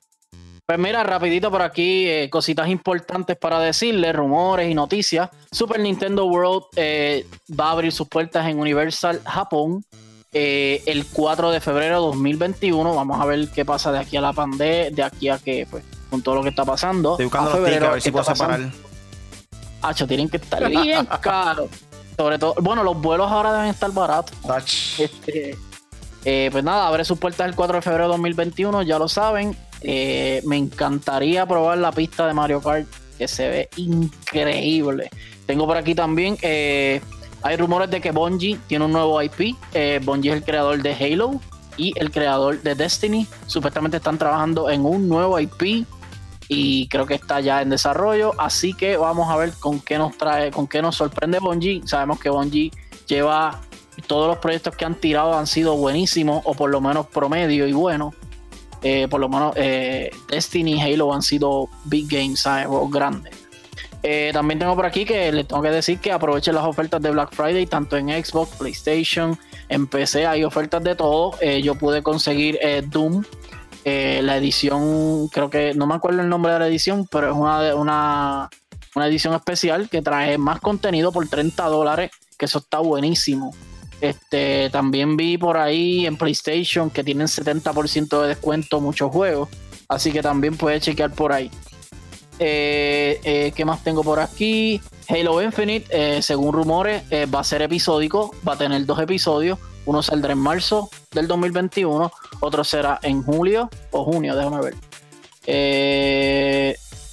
Pues 0.67 0.79
mira, 0.79 1.01
rapidito 1.01 1.49
por 1.49 1.61
aquí, 1.61 2.09
eh, 2.09 2.29
cositas 2.29 2.67
importantes 2.67 3.37
para 3.37 3.57
decirles, 3.61 4.13
rumores 4.13 4.69
y 4.69 4.73
noticias. 4.73 5.29
Super 5.49 5.79
Nintendo 5.79 6.25
World 6.25 6.65
eh, 6.75 7.25
va 7.57 7.69
a 7.69 7.71
abrir 7.71 7.93
sus 7.93 8.09
puertas 8.09 8.45
en 8.47 8.59
Universal 8.59 9.21
Japón 9.23 9.85
eh, 10.33 10.83
el 10.85 11.05
4 11.05 11.51
de 11.51 11.61
febrero 11.61 12.01
de 12.01 12.07
2021. 12.07 12.93
Vamos 12.93 13.21
a 13.21 13.25
ver 13.25 13.47
qué 13.47 13.63
pasa 13.63 13.93
de 13.93 13.99
aquí 13.99 14.17
a 14.17 14.21
la 14.21 14.33
pandemia, 14.33 14.91
de 14.91 15.03
aquí 15.03 15.29
a 15.29 15.37
que, 15.37 15.65
pues, 15.71 15.85
con 16.09 16.21
todo 16.21 16.35
lo 16.35 16.43
que 16.43 16.49
está 16.49 16.65
pasando. 16.65 17.11
Estoy 17.11 17.27
buscando 17.27 17.49
a 17.51 17.53
febrero, 17.53 17.87
a 17.87 17.91
ver 17.91 18.01
si 18.01 18.11
puedo 18.11 18.25
separar. 18.25 18.59
Hacho, 19.83 20.05
tienen 20.05 20.27
que 20.27 20.35
estar 20.35 20.67
bien 20.69 21.07
caros. 21.21 21.69
Sobre 22.17 22.39
todo, 22.39 22.55
bueno, 22.59 22.83
los 22.83 22.99
vuelos 22.99 23.31
ahora 23.31 23.53
deben 23.53 23.69
estar 23.69 23.89
baratos. 23.93 24.35
Este, 24.99 25.57
pues 26.51 26.61
nada, 26.61 26.87
abre 26.87 27.05
sus 27.05 27.17
puertas 27.17 27.47
el 27.47 27.55
4 27.55 27.77
de 27.77 27.81
febrero 27.81 28.03
de 28.03 28.09
2021, 28.09 28.81
ya 28.81 28.99
lo 28.99 29.07
saben. 29.07 29.55
Eh, 29.81 30.41
me 30.45 30.57
encantaría 30.57 31.45
probar 31.45 31.77
la 31.77 31.91
pista 31.91 32.27
de 32.27 32.33
Mario 32.33 32.61
Kart, 32.61 32.87
que 33.17 33.27
se 33.27 33.47
ve 33.49 33.69
increíble. 33.77 35.09
Tengo 35.45 35.65
por 35.65 35.77
aquí 35.77 35.95
también, 35.95 36.37
eh, 36.41 37.01
hay 37.43 37.55
rumores 37.55 37.89
de 37.89 38.01
que 38.01 38.11
Bungie 38.11 38.59
tiene 38.67 38.85
un 38.85 38.91
nuevo 38.91 39.21
IP. 39.21 39.55
Eh, 39.73 39.99
Bungie 40.03 40.31
es 40.31 40.37
el 40.37 40.43
creador 40.43 40.81
de 40.81 40.93
Halo 40.93 41.39
y 41.77 41.93
el 41.97 42.11
creador 42.11 42.61
de 42.61 42.75
Destiny. 42.75 43.27
Supuestamente 43.45 43.97
están 43.97 44.17
trabajando 44.17 44.69
en 44.69 44.85
un 44.85 45.07
nuevo 45.07 45.39
IP 45.39 45.85
y 46.49 46.87
creo 46.87 47.05
que 47.05 47.15
está 47.15 47.39
ya 47.39 47.61
en 47.61 47.69
desarrollo. 47.69 48.33
Así 48.37 48.73
que 48.73 48.97
vamos 48.97 49.29
a 49.29 49.37
ver 49.37 49.53
con 49.59 49.79
qué 49.79 49.97
nos 49.97 50.17
trae, 50.17 50.51
con 50.51 50.67
qué 50.67 50.81
nos 50.81 50.95
sorprende 50.95 51.39
Bungie. 51.39 51.81
Sabemos 51.85 52.19
que 52.19 52.29
Bungie 52.29 52.71
lleva 53.07 53.61
todos 54.07 54.27
los 54.27 54.37
proyectos 54.37 54.75
que 54.75 54.85
han 54.85 54.95
tirado 54.95 55.37
han 55.37 55.47
sido 55.47 55.75
buenísimos 55.75 56.41
o 56.45 56.53
por 56.53 56.69
lo 56.69 56.81
menos 56.81 57.07
promedio 57.07 57.67
y 57.67 57.73
buenos. 57.73 58.13
Eh, 58.81 59.07
por 59.09 59.19
lo 59.19 59.29
menos 59.29 59.53
eh, 59.55 60.11
Destiny 60.29 60.73
y 60.73 60.81
Halo 60.81 61.13
han 61.13 61.21
sido 61.21 61.69
big 61.85 62.07
games, 62.07 62.41
¿sabes? 62.41 62.67
Juegos 62.67 62.91
grandes. 62.91 63.33
Eh, 64.03 64.29
también 64.31 64.59
tengo 64.59 64.75
por 64.75 64.85
aquí 64.85 65.05
que 65.05 65.31
les 65.31 65.47
tengo 65.47 65.61
que 65.61 65.71
decir 65.71 65.99
que 65.99 66.11
aprovechen 66.11 66.53
las 66.53 66.65
ofertas 66.65 67.01
de 67.01 67.11
Black 67.11 67.33
Friday, 67.33 67.65
tanto 67.65 67.97
en 67.97 68.09
Xbox, 68.09 68.55
PlayStation, 68.55 69.37
en 69.69 69.87
PC, 69.87 70.27
hay 70.27 70.43
ofertas 70.43 70.83
de 70.83 70.95
todo. 70.95 71.33
yo 71.61 71.75
pude 71.75 72.03
conseguir 72.03 72.59
Doom, 72.85 73.23
la 73.83 74.37
edición, 74.37 75.27
creo 75.29 75.49
que 75.49 75.73
no 75.73 75.87
me 75.87 75.95
acuerdo 75.95 76.21
el 76.21 76.29
nombre 76.29 76.53
de 76.53 76.59
la 76.59 76.67
edición, 76.67 77.07
pero 77.11 77.31
es 77.31 77.35
una, 77.35 77.75
una, 77.75 78.49
una 78.95 79.07
edición 79.07 79.33
especial 79.33 79.89
que 79.89 80.01
trae 80.01 80.37
más 80.37 80.61
contenido 80.61 81.11
por 81.11 81.27
30 81.27 81.65
dólares, 81.65 82.11
que 82.37 82.45
eso 82.45 82.59
está 82.59 82.79
buenísimo. 82.79 83.53
Este, 84.01 84.69
también 84.69 85.17
vi 85.17 85.37
por 85.37 85.57
ahí 85.57 86.05
en 86.05 86.17
PlayStation 86.17 86.89
que 86.89 87.03
tienen 87.03 87.27
70% 87.27 88.21
de 88.21 88.27
descuento 88.27 88.79
muchos 88.79 89.11
juegos. 89.11 89.49
Así 89.87 90.11
que 90.11 90.21
también 90.21 90.57
puedes 90.57 90.83
chequear 90.83 91.11
por 91.11 91.31
ahí. 91.31 91.49
Eh, 92.39 93.19
eh, 93.23 93.51
¿Qué 93.55 93.65
más 93.65 93.83
tengo 93.83 94.03
por 94.03 94.19
aquí? 94.19 94.81
Halo 95.09 95.41
Infinite, 95.41 95.87
eh, 95.89 96.21
según 96.21 96.53
rumores, 96.53 97.03
va 97.33 97.39
a 97.39 97.43
ser 97.43 97.61
episódico. 97.61 98.35
Va 98.47 98.53
a 98.53 98.57
tener 98.57 98.85
dos 98.85 98.99
episodios. 98.99 99.57
Uno 99.85 100.03
saldrá 100.03 100.33
en 100.33 100.39
marzo 100.39 100.89
del 101.11 101.27
2021. 101.27 102.11
Otro 102.41 102.63
será 102.63 102.99
en 103.01 103.23
julio 103.23 103.69
o 103.91 104.03
junio, 104.03 104.35
déjame 104.35 104.61
ver. 104.61 104.75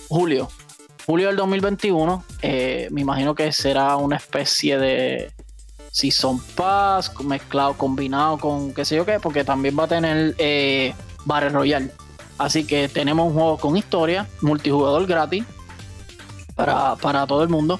julio. 0.08 0.48
Julio 1.06 1.28
del 1.28 1.36
2021. 1.36 2.24
me 2.90 3.00
imagino 3.00 3.34
que 3.34 3.52
será 3.52 3.96
una 3.96 4.16
especie 4.16 4.78
de 4.78 5.32
si 5.94 6.10
son 6.10 6.40
Pass 6.56 7.12
mezclado, 7.20 7.74
combinado 7.74 8.36
con 8.36 8.74
qué 8.74 8.84
sé 8.84 8.96
yo 8.96 9.06
qué, 9.06 9.20
porque 9.20 9.44
también 9.44 9.78
va 9.78 9.84
a 9.84 9.86
tener 9.86 10.34
eh, 10.38 10.92
Battle 11.24 11.50
Royale. 11.50 11.92
Así 12.36 12.66
que 12.66 12.88
tenemos 12.88 13.28
un 13.28 13.34
juego 13.34 13.58
con 13.58 13.76
historia, 13.76 14.26
multijugador 14.40 15.06
gratis 15.06 15.44
para, 16.56 17.26
todo 17.28 17.44
el 17.44 17.48
mundo. 17.48 17.78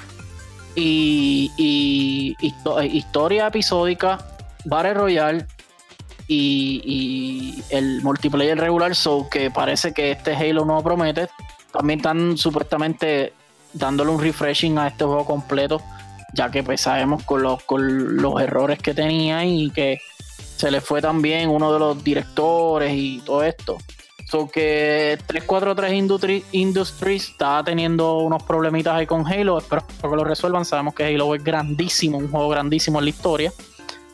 Y, 0.77 1.51
y, 1.57 2.37
eh, 2.41 2.87
historia 2.87 3.49
episódica, 3.49 4.25
Battle 4.65 4.95
Royale 4.95 5.47
y, 6.29 7.65
el 7.71 8.01
multiplayer 8.01 8.57
regular. 8.57 8.95
So 8.95 9.29
que 9.29 9.51
parece 9.51 9.93
que 9.93 10.13
este 10.13 10.37
Halo 10.37 10.65
no 10.65 10.81
promete. 10.85 11.29
También 11.73 11.99
están 11.99 12.39
supuestamente 12.39 13.33
dándole 13.73 14.13
un 14.13 14.21
refreshing 14.21 14.79
a 14.79 14.87
este 14.87 15.05
juego 15.05 15.25
completo 15.25 15.83
ya 16.35 16.51
que 16.51 16.63
pues 16.63 16.81
sabemos 16.83 17.23
con 17.23 17.43
los, 17.43 17.63
con 17.63 18.17
los 18.17 18.41
errores 18.41 18.79
que 18.79 18.93
tenía 18.93 19.45
y 19.45 19.71
que 19.71 20.01
se 20.57 20.71
le 20.71 20.81
fue 20.81 21.01
también 21.01 21.49
uno 21.49 21.73
de 21.73 21.79
los 21.79 22.05
directores 22.05 22.93
y 22.95 23.21
todo 23.25 23.43
esto. 23.43 23.79
So 24.31 24.49
que 24.49 25.19
343 25.27 26.45
Industries 26.53 27.31
está 27.31 27.63
teniendo 27.63 28.19
unos 28.19 28.43
problemitas 28.43 28.95
ahí 28.95 29.07
con 29.07 29.27
Halo, 29.27 29.59
espero 29.59 29.85
que 30.01 30.09
lo 30.09 30.25
resuelvan. 30.25 30.65
Sabemos 30.65 30.95
que 30.95 31.05
Halo 31.05 31.35
es 31.35 31.45
grandísimo, 31.45 32.19
un 32.19 32.31
juego 32.31 32.49
grandísimo 32.49 32.99
en 32.99 33.05
la 33.05 33.11
historia 33.11 33.53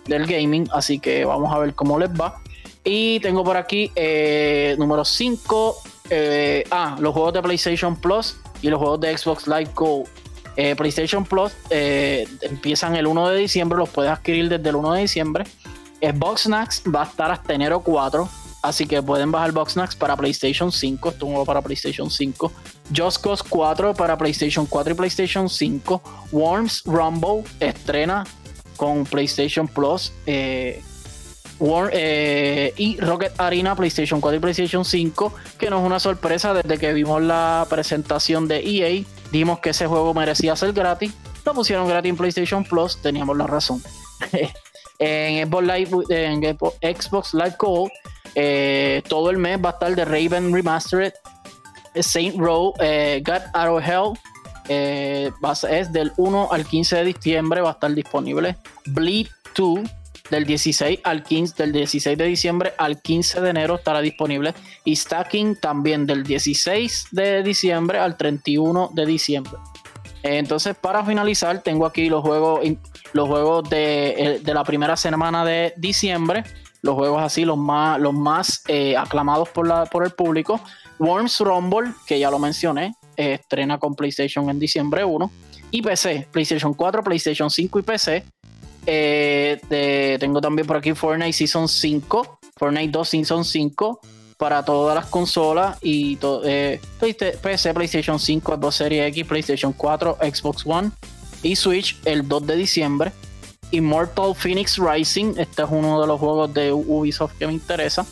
del 0.07 0.27
gaming, 0.27 0.69
así 0.73 0.99
que 0.99 1.25
vamos 1.25 1.53
a 1.55 1.59
ver 1.59 1.75
cómo 1.75 1.99
les 1.99 2.11
va. 2.11 2.43
Y 2.83 3.21
tengo 3.21 3.45
por 3.45 3.57
aquí 3.57 3.93
eh, 3.95 4.75
número 4.79 5.05
5, 5.05 5.77
eh, 6.11 6.65
ah, 6.71 6.97
los 6.99 7.13
juegos 7.13 7.35
de 7.35 7.43
PlayStation 7.43 7.95
Plus 7.95 8.37
y 8.63 8.69
los 8.69 8.79
juegos 8.79 9.01
de 9.01 9.17
Xbox 9.17 9.47
Live 9.47 9.71
Gold 9.75 10.09
eh, 10.57 10.75
PlayStation 10.77 11.25
Plus 11.25 11.53
eh, 11.71 12.27
empiezan 12.43 12.97
el 12.97 13.07
1 13.07 13.29
de 13.29 13.39
diciembre, 13.39 13.79
los 13.79 13.89
puedes 13.89 14.11
adquirir 14.11 14.49
desde 14.49 14.69
el 14.69 14.77
1 14.77 14.93
de 14.95 15.01
diciembre. 15.03 15.45
Xbox 16.01 16.43
Snacks 16.43 16.83
va 16.95 17.03
a 17.03 17.07
estar 17.07 17.31
hasta 17.31 17.53
enero 17.53 17.81
4, 17.81 18.29
así 18.63 18.87
que 18.87 19.03
pueden 19.03 19.31
bajar 19.31 19.53
Box 19.53 19.73
Snacks 19.73 19.95
para 19.95 20.17
PlayStation 20.17 20.73
5, 20.73 21.11
esto 21.11 21.45
para 21.45 21.61
PlayStation 21.63 22.11
5. 22.11 22.53
Just 22.97 23.23
Cause 23.23 23.45
4 23.49 23.95
para 23.95 24.17
PlayStation 24.17 24.67
4 24.67 24.93
y 24.93 24.97
PlayStation 24.97 25.49
5. 25.49 26.03
Worms 26.33 26.83
Rumble 26.85 27.45
estrena 27.61 28.25
con 28.77 29.05
PlayStation 29.05 29.69
Plus. 29.69 30.13
Eh, 30.27 30.83
y 32.77 32.99
Rocket 32.99 33.39
Arena 33.39 33.77
PlayStation 33.77 34.21
4 34.21 34.39
y 34.39 34.41
PlayStation 34.41 34.85
5, 34.85 35.35
que 35.59 35.69
no 35.69 35.81
es 35.81 35.87
una 35.87 36.01
sorpresa 36.01 36.55
desde 36.55 36.79
que 36.79 36.93
vimos 36.95 37.21
la 37.23 37.67
presentación 37.69 38.49
de 38.49 38.61
EA 38.61 39.05
dimos 39.31 39.61
que 39.61 39.71
ese 39.71 39.87
juego 39.87 40.15
merecía 40.15 40.57
ser 40.57 40.73
gratis, 40.73 41.13
lo 41.45 41.55
pusieron 41.55 41.89
gratis 41.89 42.11
en 42.11 42.17
PlayStation 42.17 42.65
Plus, 42.65 43.01
teníamos 43.01 43.37
la 43.37 43.47
razón. 43.47 43.83
en, 44.99 45.49
Xbox 45.49 45.65
Live, 45.67 45.91
en 46.11 46.41
Live 47.35 47.91
Eh, 48.37 49.03
todo 49.09 49.31
el 49.31 49.39
mes 49.39 49.59
va 49.63 49.71
a 49.71 49.73
estar 49.73 49.95
The 49.95 50.05
Raven 50.05 50.55
Remastered, 50.55 51.13
Saint 52.01 52.37
Row, 52.39 52.75
eh, 52.81 53.23
Out 53.55 53.69
of 53.69 53.85
Hell. 53.85 54.19
eh, 54.69 55.31
es 55.69 55.93
del 55.93 56.13
1 56.17 56.49
al 56.53 56.65
15 56.65 56.97
de 56.97 57.05
diciembre, 57.05 57.61
va 57.61 57.71
a 57.71 57.73
estar 57.73 57.93
disponible. 57.93 58.57
Bleed 58.87 59.27
2, 59.57 59.81
del 60.31 60.45
16 60.45 61.01
al 61.05 61.23
15, 61.23 61.63
del 61.63 61.73
16 61.73 62.17
de 62.17 62.25
diciembre 62.25 62.73
al 62.79 63.01
15 63.03 63.41
de 63.41 63.51
enero 63.51 63.75
estará 63.77 64.01
disponible. 64.01 64.55
Y 64.85 64.97
Stacking 64.97 65.57
también 65.57 66.07
del 66.07 66.23
16 66.23 67.09
de 67.11 67.43
diciembre 67.43 67.99
al 67.99 68.17
31 68.17 68.91
de 68.95 69.07
diciembre. 69.07 69.53
Entonces, 70.23 70.77
para 70.77 71.05
finalizar, 71.05 71.63
tengo 71.63 71.87
aquí 71.87 72.09
los 72.09 72.23
juegos, 72.23 72.61
los 73.13 73.29
juegos 73.29 73.69
de, 73.71 74.11
eh, 74.11 74.41
de 74.41 74.55
la 74.55 74.65
primera 74.65 74.97
semana 74.97 75.45
de 75.45 75.73
diciembre. 75.77 76.45
Los 76.83 76.95
juegos 76.95 77.23
así, 77.23 77.45
los 77.45 77.59
más, 77.59 78.01
los 78.01 78.15
más 78.15 78.63
eh, 78.69 78.97
aclamados 78.97 79.49
por, 79.51 79.67
la, 79.67 79.85
por 79.87 80.05
el 80.05 80.13
público. 80.13 80.61
Worms 80.99 81.41
Rumble, 81.41 81.93
que 82.07 82.19
ya 82.19 82.31
lo 82.31 82.39
mencioné, 82.39 82.95
eh, 83.17 83.35
estrena 83.35 83.79
con 83.79 83.95
PlayStation 83.95 84.49
en 84.49 84.59
diciembre 84.59 85.05
1. 85.05 85.31
Y 85.73 85.83
PC, 85.83 86.27
PlayStation 86.31 86.75
4, 86.75 87.03
PlayStation 87.03 87.51
5 87.51 87.79
y 87.79 87.83
PC. 87.83 88.25
Eh, 88.87 90.17
tengo 90.19 90.41
también 90.41 90.67
por 90.67 90.77
aquí 90.77 90.95
Fortnite 90.95 91.33
Season 91.33 91.69
5, 91.69 92.39
Fortnite 92.57 92.91
2 92.91 93.09
Season 93.09 93.45
5 93.45 94.01
para 94.37 94.65
todas 94.65 94.95
las 94.95 95.07
consolas 95.07 95.77
y 95.83 96.19
eh, 96.45 96.81
PC, 96.99 97.75
PlayStation 97.75 98.19
5, 98.19 98.57
Xbox 98.57 98.75
Series 98.75 99.09
X, 99.09 99.27
PlayStation 99.27 99.73
4, 99.75 100.19
Xbox 100.33 100.65
One 100.67 100.91
y 101.43 101.57
Switch 101.57 102.01
el 102.07 102.27
2 102.27 102.47
de 102.47 102.57
diciembre. 102.57 103.13
Immortal 103.73 104.35
Phoenix 104.35 104.79
Rising, 104.79 105.35
este 105.37 105.63
es 105.63 105.69
uno 105.71 106.01
de 106.01 106.07
los 106.07 106.19
juegos 106.19 106.53
de 106.55 106.73
Ubisoft 106.73 107.37
que 107.39 107.47
me 107.47 107.53
interesa. 107.53 108.07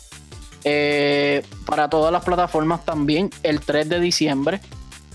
Eh, 0.63 1.43
para 1.65 1.89
todas 1.89 2.11
las 2.11 2.23
plataformas 2.23 2.85
también 2.85 3.29
el 3.43 3.59
3 3.59 3.89
de 3.89 3.99
diciembre. 3.99 4.61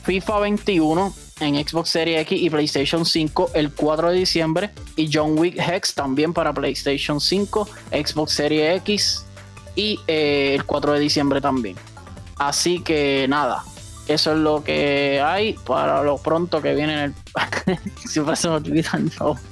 FIFA 0.03 0.41
21 0.41 1.15
en 1.41 1.57
Xbox 1.57 1.91
Series 1.91 2.21
X 2.23 2.41
y 2.41 2.51
PlayStation 2.51 3.05
5 3.05 3.51
el 3.55 3.73
4 3.73 4.11
de 4.11 4.19
diciembre. 4.19 4.71
Y 4.97 5.11
John 5.13 5.39
Wick 5.39 5.59
Hex 5.59 5.95
también 5.95 6.33
para 6.33 6.53
PlayStation 6.53 7.21
5, 7.21 7.69
Xbox 7.91 8.33
Series 8.33 8.77
X 8.79 9.25
y 9.77 10.01
eh, 10.07 10.55
el 10.55 10.65
4 10.65 10.93
de 10.93 11.01
diciembre 11.01 11.41
también. 11.41 11.77
Así 12.37 12.81
que 12.81 13.27
nada, 13.29 13.65
eso 14.07 14.33
es 14.33 14.39
lo 14.39 14.63
que 14.63 15.21
hay 15.25 15.55
para 15.55 16.03
lo 16.03 16.19
pronto 16.19 16.61
que 16.61 16.75
viene 16.75 16.93
en 16.95 16.99
el. 17.01 17.15
Siempre 18.09 18.37
se 18.37 18.49
me 18.49 18.55
olvida 18.57 18.91
el 18.95 19.11
nombre. 19.19 19.43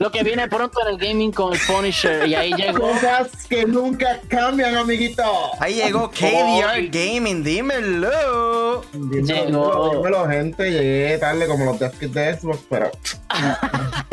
Lo 0.00 0.10
que 0.10 0.22
viene 0.24 0.48
pronto 0.48 0.80
en 0.80 0.94
el 0.94 0.96
gaming 0.98 1.30
con 1.30 1.52
el 1.52 1.60
Punisher 1.60 2.26
y 2.26 2.34
ahí 2.34 2.54
llegó. 2.54 2.88
Cosas 2.90 3.28
que 3.46 3.66
nunca 3.66 4.18
cambian, 4.28 4.74
amiguito. 4.74 5.22
Ahí 5.58 5.74
llegó 5.74 6.10
KDR 6.10 6.88
Gaming, 6.90 7.44
dímelo. 7.44 8.80
Dímelo, 8.94 9.22
Llegó. 9.26 9.90
dímelo, 9.96 10.26
gente. 10.26 10.70
Llegué 10.70 11.18
tarde 11.18 11.46
como 11.46 11.66
los 11.66 11.78
dev 11.78 11.92
kits 11.98 12.14
de 12.14 12.34
Xbox, 12.34 12.60
pero 12.70 12.90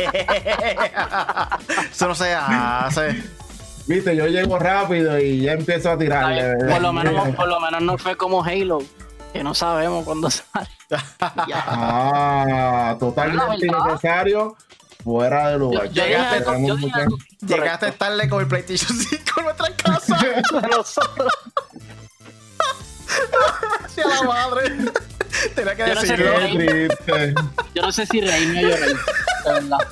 Eso 1.89 2.08
no 2.10 2.15
se 2.15 2.34
hace. 2.36 3.23
viste, 3.88 4.13
yo 4.13 4.28
llego 4.28 4.60
rápido 4.60 5.17
y 5.17 5.39
ya 5.43 5.54
empiezo 5.54 5.91
a 5.91 5.97
tirarle. 5.97 6.41
Ay, 6.41 6.47
¿verdad? 6.50 6.69
por 6.73 6.82
lo 6.82 6.91
menos, 6.91 7.30
por 7.38 7.47
lo 7.47 7.60
menos 7.62 7.82
no 7.82 7.97
fue 7.97 8.17
como 8.17 8.43
Halo, 8.43 8.80
que 9.32 9.41
no 9.41 9.54
sabemos 9.54 10.04
cuándo 10.04 10.30
sale. 10.30 10.67
Ah, 11.19 12.95
totalmente 13.00 13.67
innecesario. 13.67 14.56
Fuera 15.04 15.50
de 15.50 15.58
lugar. 15.60 15.90
Yo- 15.92 16.04
Llegaste- 16.04 16.46
algo- 16.50 17.18
yo 17.42 17.56
Llegaste 17.56 17.92
tarde 17.94 18.28
con 18.30 18.42
el 18.42 18.48
PlayStation 18.48 18.98
5 19.10 19.24
en 19.38 19.44
nuestra 19.46 19.76
casa. 19.76 20.20
Nosotros. 20.72 21.34
Hacia 23.86 24.08
la 24.08 24.24
madre. 24.24 24.76
Tenía 25.56 25.76
que 25.76 25.88
Yo 25.88 25.96
no 25.96 26.02
sé 26.02 26.08
decirlo. 26.18 26.34
Triste. 26.58 27.34
Yo 27.76 27.82
no 27.84 27.92
sé 27.92 28.06
si 28.06 28.22
reírme 28.22 28.66
o 28.66 28.70
llorar. 28.70 29.88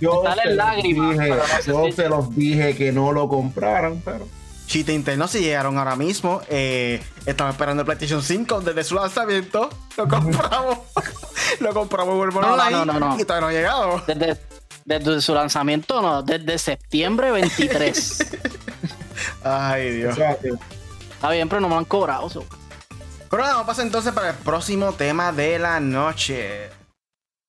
Yo 0.00 0.22
se 0.22 0.44
los 0.46 0.54
lágrimas, 0.56 1.18
dije, 1.18 1.28
no 1.66 1.88
yo 1.88 1.92
se 1.96 2.08
los 2.08 2.34
dije 2.36 2.76
que 2.76 2.92
no 2.92 3.12
lo 3.12 3.28
compraran, 3.28 4.00
pero. 4.04 4.28
Chiste 4.66 4.92
interno 4.92 5.26
si 5.26 5.40
llegaron 5.40 5.76
ahora 5.78 5.96
mismo. 5.96 6.40
Eh, 6.48 7.02
estamos 7.26 7.54
esperando 7.54 7.80
el 7.82 7.86
PlayStation 7.86 8.22
5 8.22 8.60
desde 8.60 8.84
su 8.84 8.94
lanzamiento. 8.94 9.70
Lo 9.96 10.06
compramos. 10.08 10.78
lo 11.60 11.72
compramos 11.74 12.14
y 12.14 12.18
volvemos 12.18 12.42
No, 12.42 12.56
no, 12.56 12.62
online. 12.62 12.76
no, 12.76 12.84
no, 12.84 13.00
no. 13.00 13.18
Y 13.20 13.24
todavía 13.24 13.40
no 13.40 13.46
ha 13.48 13.52
llegado. 13.52 14.02
Desde, 14.06 14.40
desde 14.84 15.20
su 15.20 15.34
lanzamiento, 15.34 16.00
no, 16.02 16.22
desde 16.22 16.58
septiembre 16.58 17.30
23. 17.32 18.26
Ay, 19.44 19.90
Dios. 19.92 20.16
Está 20.18 21.30
bien, 21.30 21.48
pero 21.48 21.60
no 21.60 21.68
me 21.68 21.76
han 21.76 21.84
cobrado. 21.84 22.28
so. 22.30 22.44
Pero 23.30 23.42
nada, 23.42 23.54
vamos 23.54 23.64
a 23.64 23.66
pasar 23.68 23.84
entonces 23.86 24.12
para 24.12 24.30
el 24.30 24.36
próximo 24.36 24.92
tema 24.92 25.32
de 25.32 25.58
la 25.58 25.80
noche. 25.80 26.70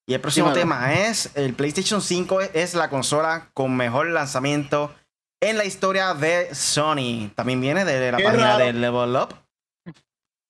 Y 0.08 0.14
el 0.16 0.20
próximo 0.22 0.48
Dímelo. 0.50 0.62
tema 0.62 0.94
es: 0.94 1.30
el 1.36 1.54
PlayStation 1.54 2.02
5 2.02 2.42
es 2.54 2.74
la 2.74 2.90
consola 2.90 3.50
con 3.54 3.76
mejor 3.78 4.08
lanzamiento 4.08 4.94
en 5.42 5.58
la 5.58 5.66
historia 5.66 6.14
de 6.16 6.54
Sony. 6.54 7.30
También 7.36 7.62
viene 7.62 7.86
de 7.86 8.12
la 8.12 8.18
Qué 8.18 8.24
página 8.24 8.54
raro. 8.54 8.66
de 8.66 8.74
Level 8.74 9.16
Up. 9.16 9.36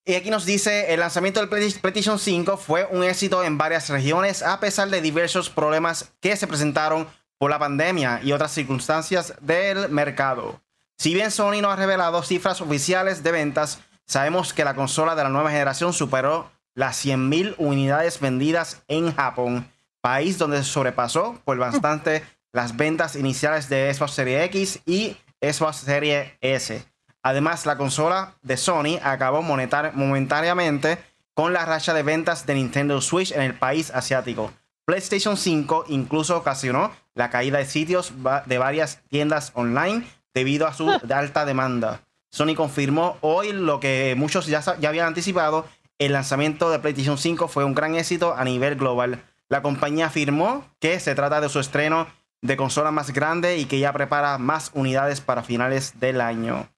Y 0.04 0.14
aquí 0.14 0.30
nos 0.30 0.46
dice: 0.46 0.92
el 0.92 1.00
lanzamiento 1.00 1.40
del 1.40 1.48
Play- 1.48 1.72
PlayStation 1.80 2.18
5 2.18 2.56
fue 2.56 2.86
un 2.90 3.04
éxito 3.04 3.44
en 3.44 3.58
varias 3.58 3.88
regiones, 3.88 4.42
a 4.42 4.58
pesar 4.60 4.88
de 4.88 5.00
diversos 5.00 5.50
problemas 5.50 6.12
que 6.20 6.36
se 6.36 6.46
presentaron 6.46 7.06
por 7.38 7.50
la 7.50 7.58
pandemia 7.58 8.20
y 8.22 8.32
otras 8.32 8.52
circunstancias 8.52 9.34
del 9.40 9.88
mercado. 9.88 10.60
Si 10.98 11.14
bien 11.14 11.30
Sony 11.30 11.62
no 11.62 11.70
ha 11.70 11.76
revelado 11.76 12.22
cifras 12.22 12.60
oficiales 12.60 13.22
de 13.22 13.32
ventas, 13.32 13.78
sabemos 14.06 14.52
que 14.52 14.64
la 14.64 14.74
consola 14.74 15.14
de 15.14 15.22
la 15.22 15.30
nueva 15.30 15.50
generación 15.50 15.92
superó 15.92 16.50
las 16.74 17.04
100.000 17.04 17.54
unidades 17.58 18.20
vendidas 18.20 18.82
en 18.88 19.14
Japón, 19.14 19.70
país 20.02 20.36
donde 20.36 20.62
sobrepasó 20.62 21.40
por 21.44 21.56
bastante 21.56 22.22
las 22.52 22.76
ventas 22.76 23.16
iniciales 23.16 23.68
de 23.68 23.92
Xbox 23.94 24.12
Series 24.12 24.44
X 24.44 24.80
y 24.84 25.16
Xbox 25.40 25.76
Series 25.76 26.32
S. 26.40 26.84
Además, 27.22 27.66
la 27.66 27.76
consola 27.76 28.34
de 28.42 28.56
Sony 28.56 28.98
acabó 29.02 29.42
monetar- 29.42 29.92
momentáneamente 29.94 30.98
con 31.34 31.52
la 31.52 31.64
racha 31.64 31.94
de 31.94 32.02
ventas 32.02 32.46
de 32.46 32.54
Nintendo 32.54 33.00
Switch 33.00 33.32
en 33.32 33.42
el 33.42 33.54
país 33.54 33.90
asiático. 33.90 34.52
PlayStation 34.84 35.36
5 35.36 35.84
incluso 35.88 36.36
ocasionó 36.36 36.90
la 37.14 37.30
caída 37.30 37.58
de 37.58 37.66
sitios 37.66 38.12
de 38.46 38.58
varias 38.58 39.00
tiendas 39.08 39.52
online 39.54 40.04
debido 40.34 40.66
a 40.66 40.74
su 40.74 40.90
alta 41.14 41.44
demanda. 41.44 42.00
Sony 42.30 42.54
confirmó 42.56 43.16
hoy 43.20 43.52
lo 43.52 43.80
que 43.80 44.14
muchos 44.16 44.46
ya, 44.46 44.62
ya 44.78 44.88
habían 44.88 45.08
anticipado. 45.08 45.66
El 45.98 46.12
lanzamiento 46.12 46.70
de 46.70 46.78
PlayStation 46.78 47.18
5 47.18 47.48
fue 47.48 47.64
un 47.64 47.74
gran 47.74 47.94
éxito 47.94 48.34
a 48.36 48.44
nivel 48.44 48.76
global. 48.76 49.22
La 49.48 49.62
compañía 49.62 50.06
afirmó 50.06 50.64
que 50.78 50.98
se 51.00 51.14
trata 51.14 51.40
de 51.40 51.48
su 51.48 51.60
estreno 51.60 52.06
de 52.40 52.56
consola 52.56 52.90
más 52.90 53.12
grande 53.12 53.58
y 53.58 53.66
que 53.66 53.78
ya 53.80 53.92
prepara 53.92 54.38
más 54.38 54.70
unidades 54.74 55.20
para 55.20 55.42
finales 55.42 56.00
del 56.00 56.20
año. 56.20 56.68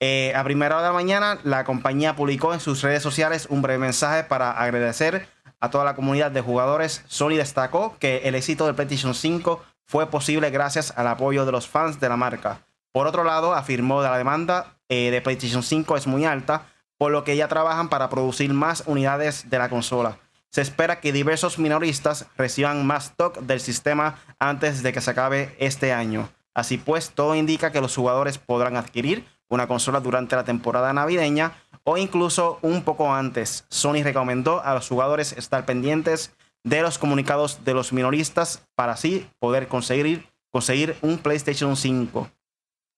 Eh, 0.00 0.32
a 0.36 0.44
primera 0.44 0.76
hora 0.76 0.84
de 0.84 0.90
la 0.90 0.94
mañana, 0.94 1.38
la 1.42 1.64
compañía 1.64 2.16
publicó 2.16 2.52
en 2.52 2.60
sus 2.60 2.82
redes 2.82 3.02
sociales 3.02 3.46
un 3.48 3.62
breve 3.62 3.78
mensaje 3.78 4.24
para 4.24 4.50
agradecer 4.50 5.26
a 5.58 5.70
toda 5.70 5.84
la 5.84 5.94
comunidad 5.94 6.30
de 6.30 6.42
jugadores. 6.42 7.02
Sony 7.06 7.36
destacó 7.36 7.96
que 7.98 8.18
el 8.24 8.34
éxito 8.34 8.66
del 8.66 8.74
PlayStation 8.74 9.14
5 9.14 9.62
fue 9.84 10.10
posible 10.10 10.50
gracias 10.50 10.92
al 10.96 11.06
apoyo 11.06 11.46
de 11.46 11.52
los 11.52 11.66
fans 11.66 11.98
de 11.98 12.08
la 12.10 12.16
marca. 12.16 12.60
Por 12.92 13.06
otro 13.06 13.24
lado, 13.24 13.54
afirmó 13.54 14.02
que 14.02 14.08
la 14.08 14.18
demanda 14.18 14.76
eh, 14.88 15.10
de 15.10 15.22
PlayStation 15.22 15.62
5 15.62 15.96
es 15.96 16.06
muy 16.06 16.24
alta, 16.26 16.66
por 16.98 17.10
lo 17.10 17.24
que 17.24 17.36
ya 17.36 17.48
trabajan 17.48 17.88
para 17.88 18.10
producir 18.10 18.52
más 18.52 18.82
unidades 18.86 19.48
de 19.48 19.58
la 19.58 19.68
consola. 19.70 20.18
Se 20.50 20.60
espera 20.60 21.00
que 21.00 21.12
diversos 21.12 21.58
minoristas 21.58 22.26
reciban 22.36 22.86
más 22.86 23.06
stock 23.06 23.38
del 23.40 23.60
sistema 23.60 24.18
antes 24.38 24.82
de 24.82 24.92
que 24.92 25.00
se 25.00 25.10
acabe 25.10 25.54
este 25.58 25.92
año. 25.92 26.28
Así 26.54 26.78
pues, 26.78 27.10
todo 27.10 27.34
indica 27.34 27.72
que 27.72 27.82
los 27.82 27.94
jugadores 27.94 28.38
podrán 28.38 28.76
adquirir 28.76 29.24
una 29.48 29.66
consola 29.66 30.00
durante 30.00 30.36
la 30.36 30.44
temporada 30.44 30.92
navideña 30.92 31.52
o 31.84 31.96
incluso 31.96 32.58
un 32.62 32.82
poco 32.82 33.12
antes. 33.14 33.64
Sony 33.68 34.02
recomendó 34.02 34.62
a 34.64 34.74
los 34.74 34.88
jugadores 34.88 35.32
estar 35.32 35.64
pendientes 35.64 36.32
de 36.64 36.82
los 36.82 36.98
comunicados 36.98 37.64
de 37.64 37.74
los 37.74 37.92
minoristas 37.92 38.66
para 38.74 38.92
así 38.92 39.28
poder 39.38 39.68
conseguir, 39.68 40.28
conseguir 40.50 40.96
un 41.02 41.18
PlayStation 41.18 41.76
5. 41.76 42.28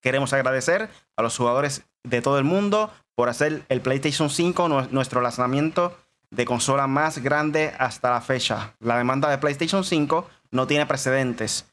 Queremos 0.01 0.33
agradecer 0.33 0.89
a 1.15 1.21
los 1.21 1.37
jugadores 1.37 1.83
de 2.03 2.21
todo 2.21 2.39
el 2.39 2.45
mundo 2.45 2.91
por 3.15 3.29
hacer 3.29 3.63
el 3.69 3.81
PlayStation 3.81 4.29
5 4.29 4.69
nu- 4.69 4.87
nuestro 4.91 5.21
lanzamiento 5.21 5.95
de 6.31 6.45
consola 6.45 6.87
más 6.87 7.19
grande 7.19 7.73
hasta 7.77 8.09
la 8.11 8.21
fecha. 8.21 8.75
La 8.79 8.97
demanda 8.97 9.29
de 9.29 9.37
PlayStation 9.37 9.83
5 9.83 10.27
no 10.51 10.65
tiene 10.67 10.85
precedentes, 10.85 11.68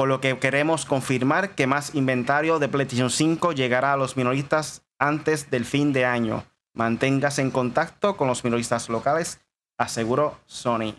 por 0.00 0.08
lo 0.08 0.22
que 0.22 0.38
queremos 0.38 0.86
confirmar 0.86 1.54
que 1.54 1.66
más 1.66 1.94
inventario 1.94 2.58
de 2.58 2.68
PlayStation 2.68 3.10
5 3.10 3.52
llegará 3.52 3.92
a 3.92 3.98
los 3.98 4.16
minoristas 4.16 4.80
antes 4.98 5.50
del 5.50 5.66
fin 5.66 5.92
de 5.92 6.06
año. 6.06 6.46
Manténgase 6.72 7.42
en 7.42 7.50
contacto 7.50 8.16
con 8.16 8.26
los 8.26 8.42
minoristas 8.42 8.88
locales, 8.88 9.42
aseguró 9.76 10.40
Sony. 10.46 10.94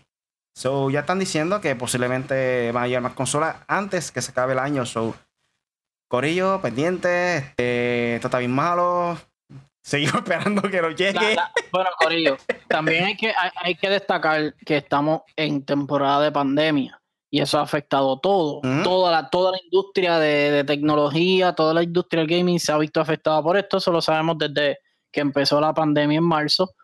So, 0.54 0.88
ya 0.88 1.00
están 1.00 1.18
diciendo 1.18 1.60
que 1.60 1.74
posiblemente 1.74 2.70
van 2.70 2.84
a 2.84 2.86
llegar 2.86 3.02
más 3.02 3.14
consolas 3.14 3.56
antes 3.66 4.12
que 4.12 4.22
se 4.22 4.30
acabe 4.30 4.52
el 4.52 4.60
año. 4.60 4.86
So, 4.86 5.16
Corillo, 6.08 6.60
pendiente, 6.60 7.38
este, 7.38 8.14
esto 8.14 8.28
está 8.28 8.38
bien 8.38 8.52
malo. 8.52 9.18
Seguimos 9.82 10.14
esperando 10.14 10.62
que 10.62 10.80
nos 10.80 10.94
llegue. 10.94 11.36
Bueno, 11.72 11.90
Corillo, 11.98 12.36
también 12.68 13.06
hay 13.06 13.74
que 13.74 13.90
destacar 13.90 14.54
que 14.64 14.76
estamos 14.76 15.22
en 15.34 15.64
temporada 15.64 16.20
de 16.20 16.30
pandemia 16.30 17.01
y 17.34 17.40
eso 17.40 17.58
ha 17.58 17.62
afectado 17.62 18.18
todo. 18.20 18.60
Toda, 18.84 19.10
la, 19.10 19.30
toda 19.30 19.52
la 19.52 19.58
industria 19.64 20.18
de, 20.18 20.50
de 20.50 20.64
tecnología, 20.64 21.54
toda 21.54 21.72
la 21.72 21.82
industria 21.82 22.20
del 22.20 22.28
gaming 22.28 22.60
se 22.60 22.72
ha 22.72 22.76
visto 22.76 23.00
afectada 23.00 23.42
por 23.42 23.56
esto. 23.56 23.78
Eso 23.78 23.90
lo 23.90 24.02
sabemos 24.02 24.36
desde 24.36 24.80
que 25.10 25.20
empezó 25.20 25.58
la 25.58 25.72
pandemia 25.72 26.18
en 26.18 26.24
marzo. 26.24 26.74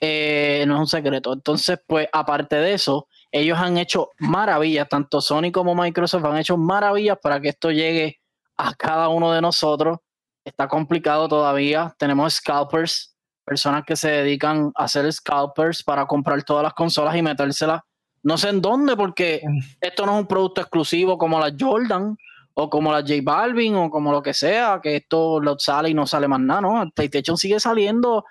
Eh, 0.00 0.64
no 0.66 0.76
es 0.76 0.80
un 0.80 0.86
secreto. 0.86 1.34
Entonces, 1.34 1.78
pues, 1.86 2.08
aparte 2.14 2.56
de 2.56 2.72
eso, 2.72 3.08
ellos 3.30 3.58
han 3.58 3.76
hecho 3.76 4.08
maravillas, 4.18 4.88
tanto 4.88 5.20
Sony 5.20 5.52
como 5.52 5.74
Microsoft 5.74 6.24
han 6.24 6.38
hecho 6.38 6.56
maravillas 6.56 7.18
para 7.22 7.38
que 7.38 7.50
esto 7.50 7.70
llegue 7.70 8.22
a 8.56 8.72
cada 8.72 9.08
uno 9.08 9.32
de 9.32 9.42
nosotros. 9.42 9.98
Está 10.42 10.66
complicado 10.66 11.28
todavía. 11.28 11.94
Tenemos 11.98 12.32
scalpers, 12.32 13.14
personas 13.44 13.84
que 13.84 13.96
se 13.96 14.10
dedican 14.10 14.72
a 14.74 14.84
hacer 14.84 15.12
scalpers 15.12 15.82
para 15.82 16.06
comprar 16.06 16.42
todas 16.42 16.62
las 16.62 16.72
consolas 16.72 17.14
y 17.16 17.20
metérselas. 17.20 17.82
No 18.22 18.36
sé 18.36 18.50
en 18.50 18.60
dónde, 18.60 18.96
porque 18.96 19.40
esto 19.80 20.04
no 20.06 20.12
es 20.14 20.20
un 20.20 20.26
producto 20.26 20.60
exclusivo 20.60 21.16
como 21.16 21.40
la 21.40 21.52
Jordan 21.58 22.16
o 22.54 22.68
como 22.68 22.92
la 22.92 23.00
J 23.00 23.14
Balvin 23.22 23.74
o 23.76 23.88
como 23.90 24.12
lo 24.12 24.22
que 24.22 24.34
sea, 24.34 24.80
que 24.82 24.96
esto 24.96 25.40
lo 25.40 25.58
sale 25.58 25.88
y 25.90 25.94
no 25.94 26.06
sale 26.06 26.28
más 26.28 26.40
nada, 26.40 26.60
¿no? 26.60 26.82
El 26.82 26.92
PlayStation 26.92 27.36
sigue 27.38 27.58
saliendo 27.60 28.24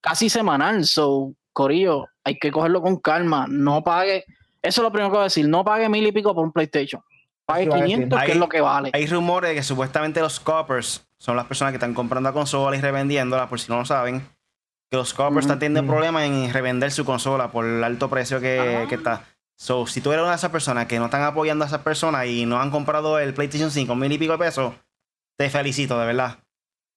casi 0.00 0.28
semanal, 0.28 0.84
so, 0.84 1.32
Corillo, 1.52 2.06
hay 2.24 2.38
que 2.38 2.50
cogerlo 2.50 2.82
con 2.82 2.96
calma, 2.96 3.46
no 3.48 3.82
pague, 3.84 4.24
eso 4.62 4.80
es 4.80 4.82
lo 4.82 4.90
primero 4.90 5.10
que 5.10 5.16
voy 5.16 5.20
a 5.22 5.24
decir, 5.24 5.48
no 5.48 5.64
pague 5.64 5.88
mil 5.88 6.06
y 6.06 6.12
pico 6.12 6.34
por 6.34 6.44
un 6.44 6.52
PlayStation, 6.52 7.00
pague 7.44 7.62
Eso 7.62 7.68
iba 7.70 7.76
a 7.76 7.80
decir. 7.82 7.94
500, 7.96 8.18
que 8.18 8.24
Ahí- 8.24 8.30
es 8.32 8.36
lo 8.38 8.48
que 8.48 8.60
vale. 8.60 8.90
Hay 8.92 9.06
rumores 9.06 9.50
de 9.50 9.54
que 9.56 9.62
supuestamente 9.62 10.20
los 10.20 10.40
coppers 10.40 11.06
son 11.18 11.36
las 11.36 11.46
personas 11.46 11.72
que 11.72 11.76
están 11.76 11.94
comprando 11.94 12.28
la 12.30 12.34
consola 12.34 12.76
y 12.76 12.80
revendiéndola, 12.80 13.48
por 13.48 13.60
si 13.60 13.70
no 13.70 13.78
lo 13.78 13.84
saben. 13.84 14.20
Que 14.90 14.96
los 14.96 15.14
coppers 15.14 15.46
están 15.46 15.58
teniendo 15.58 15.90
problemas 15.90 16.24
en 16.24 16.52
revender 16.52 16.90
su 16.92 17.04
consola 17.04 17.50
por 17.50 17.64
el 17.64 17.82
alto 17.82 18.08
precio 18.08 18.40
que, 18.40 18.82
Ah. 18.84 18.88
que 18.88 18.94
está. 18.96 19.22
So, 19.58 19.86
si 19.86 20.00
tú 20.00 20.12
eres 20.12 20.22
una 20.22 20.32
de 20.32 20.36
esas 20.36 20.50
personas 20.50 20.86
que 20.86 20.98
no 20.98 21.06
están 21.06 21.22
apoyando 21.22 21.64
a 21.64 21.68
esas 21.68 21.80
personas 21.80 22.26
y 22.26 22.44
no 22.46 22.60
han 22.60 22.70
comprado 22.70 23.18
el 23.18 23.32
PlayStation 23.34 23.70
5 23.70 23.94
mil 23.94 24.12
y 24.12 24.18
pico 24.18 24.32
de 24.32 24.38
pesos, 24.38 24.74
te 25.38 25.48
felicito, 25.50 25.98
de 25.98 26.06
verdad. 26.06 26.38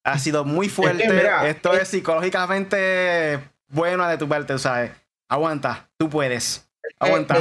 Ha 0.03 0.17
sido 0.19 0.43
muy 0.45 0.69
fuerte. 0.69 1.07
mira, 1.09 1.47
Esto 1.47 1.73
es- 1.73 1.83
es 1.83 1.87
psicológicamente 1.89 3.39
bueno 3.69 4.07
de 4.07 4.17
tu 4.17 4.27
parte, 4.27 4.57
¿sabes? 4.57 4.91
Aguanta, 5.29 5.89
tú 5.97 6.09
puedes. 6.09 6.69
Aguanta. 6.99 7.37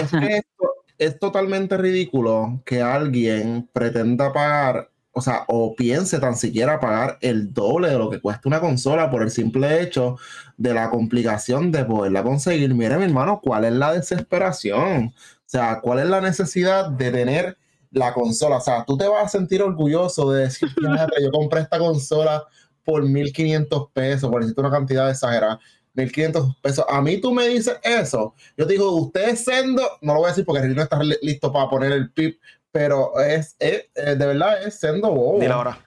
Es 0.98 1.18
totalmente 1.18 1.76
ridículo 1.76 2.60
que 2.66 2.82
alguien 2.82 3.68
pretenda 3.72 4.32
pagar, 4.32 4.90
o 5.12 5.20
sea, 5.20 5.44
o 5.48 5.74
piense 5.74 6.18
tan 6.20 6.36
siquiera 6.36 6.78
pagar 6.80 7.18
el 7.22 7.52
doble 7.52 7.88
de 7.90 7.98
lo 7.98 8.08
que 8.10 8.20
cuesta 8.20 8.48
una 8.48 8.60
consola 8.60 9.10
por 9.10 9.22
el 9.22 9.30
simple 9.30 9.82
hecho 9.82 10.16
de 10.56 10.74
la 10.74 10.90
complicación 10.90 11.72
de 11.72 11.84
poderla 11.84 12.22
conseguir. 12.22 12.72
Mire, 12.74 12.96
mi 12.98 13.04
hermano, 13.04 13.40
¿cuál 13.42 13.64
es 13.64 13.72
la 13.72 13.92
desesperación? 13.92 15.06
O 15.16 15.42
sea, 15.46 15.80
¿cuál 15.82 16.00
es 16.00 16.06
la 16.06 16.20
necesidad 16.20 16.90
de 16.90 17.10
tener 17.10 17.58
la 17.90 18.12
consola? 18.12 18.58
O 18.58 18.60
sea, 18.60 18.84
tú 18.84 18.96
te 18.96 19.08
vas 19.08 19.24
a 19.26 19.28
sentir 19.28 19.62
orgulloso 19.62 20.30
de 20.30 20.42
decir, 20.42 20.68
"Fíjate, 20.76 21.22
yo 21.22 21.30
compré 21.32 21.60
esta 21.62 21.78
consola 21.78 22.44
por 22.84 23.02
1500 23.02 23.90
pesos, 23.92 24.30
por 24.30 24.40
decirte 24.42 24.60
una 24.60 24.70
cantidad 24.70 25.10
exagerada. 25.10 25.58
1500 25.94 26.56
pesos. 26.62 26.84
A 26.88 27.00
mí 27.02 27.20
tú 27.20 27.32
me 27.32 27.48
dices 27.48 27.76
eso. 27.82 28.34
Yo 28.56 28.66
te 28.66 28.74
digo, 28.74 28.92
usted 28.92 29.30
es 29.30 29.44
sendo, 29.44 29.82
no 30.00 30.14
lo 30.14 30.20
voy 30.20 30.26
a 30.26 30.30
decir 30.30 30.44
porque 30.44 30.62
no 30.68 30.82
está 30.82 31.02
li- 31.02 31.16
listo 31.22 31.52
para 31.52 31.68
poner 31.68 31.90
el 31.92 32.10
pip, 32.12 32.38
pero 32.72 33.18
es, 33.20 33.56
es- 33.58 33.86
eh, 33.94 34.14
de 34.16 34.26
verdad 34.26 34.62
es 34.62 34.78
sendo 34.78 35.10
bobo. 35.12 35.38
Dile 35.40 35.52
ahora. 35.52 35.78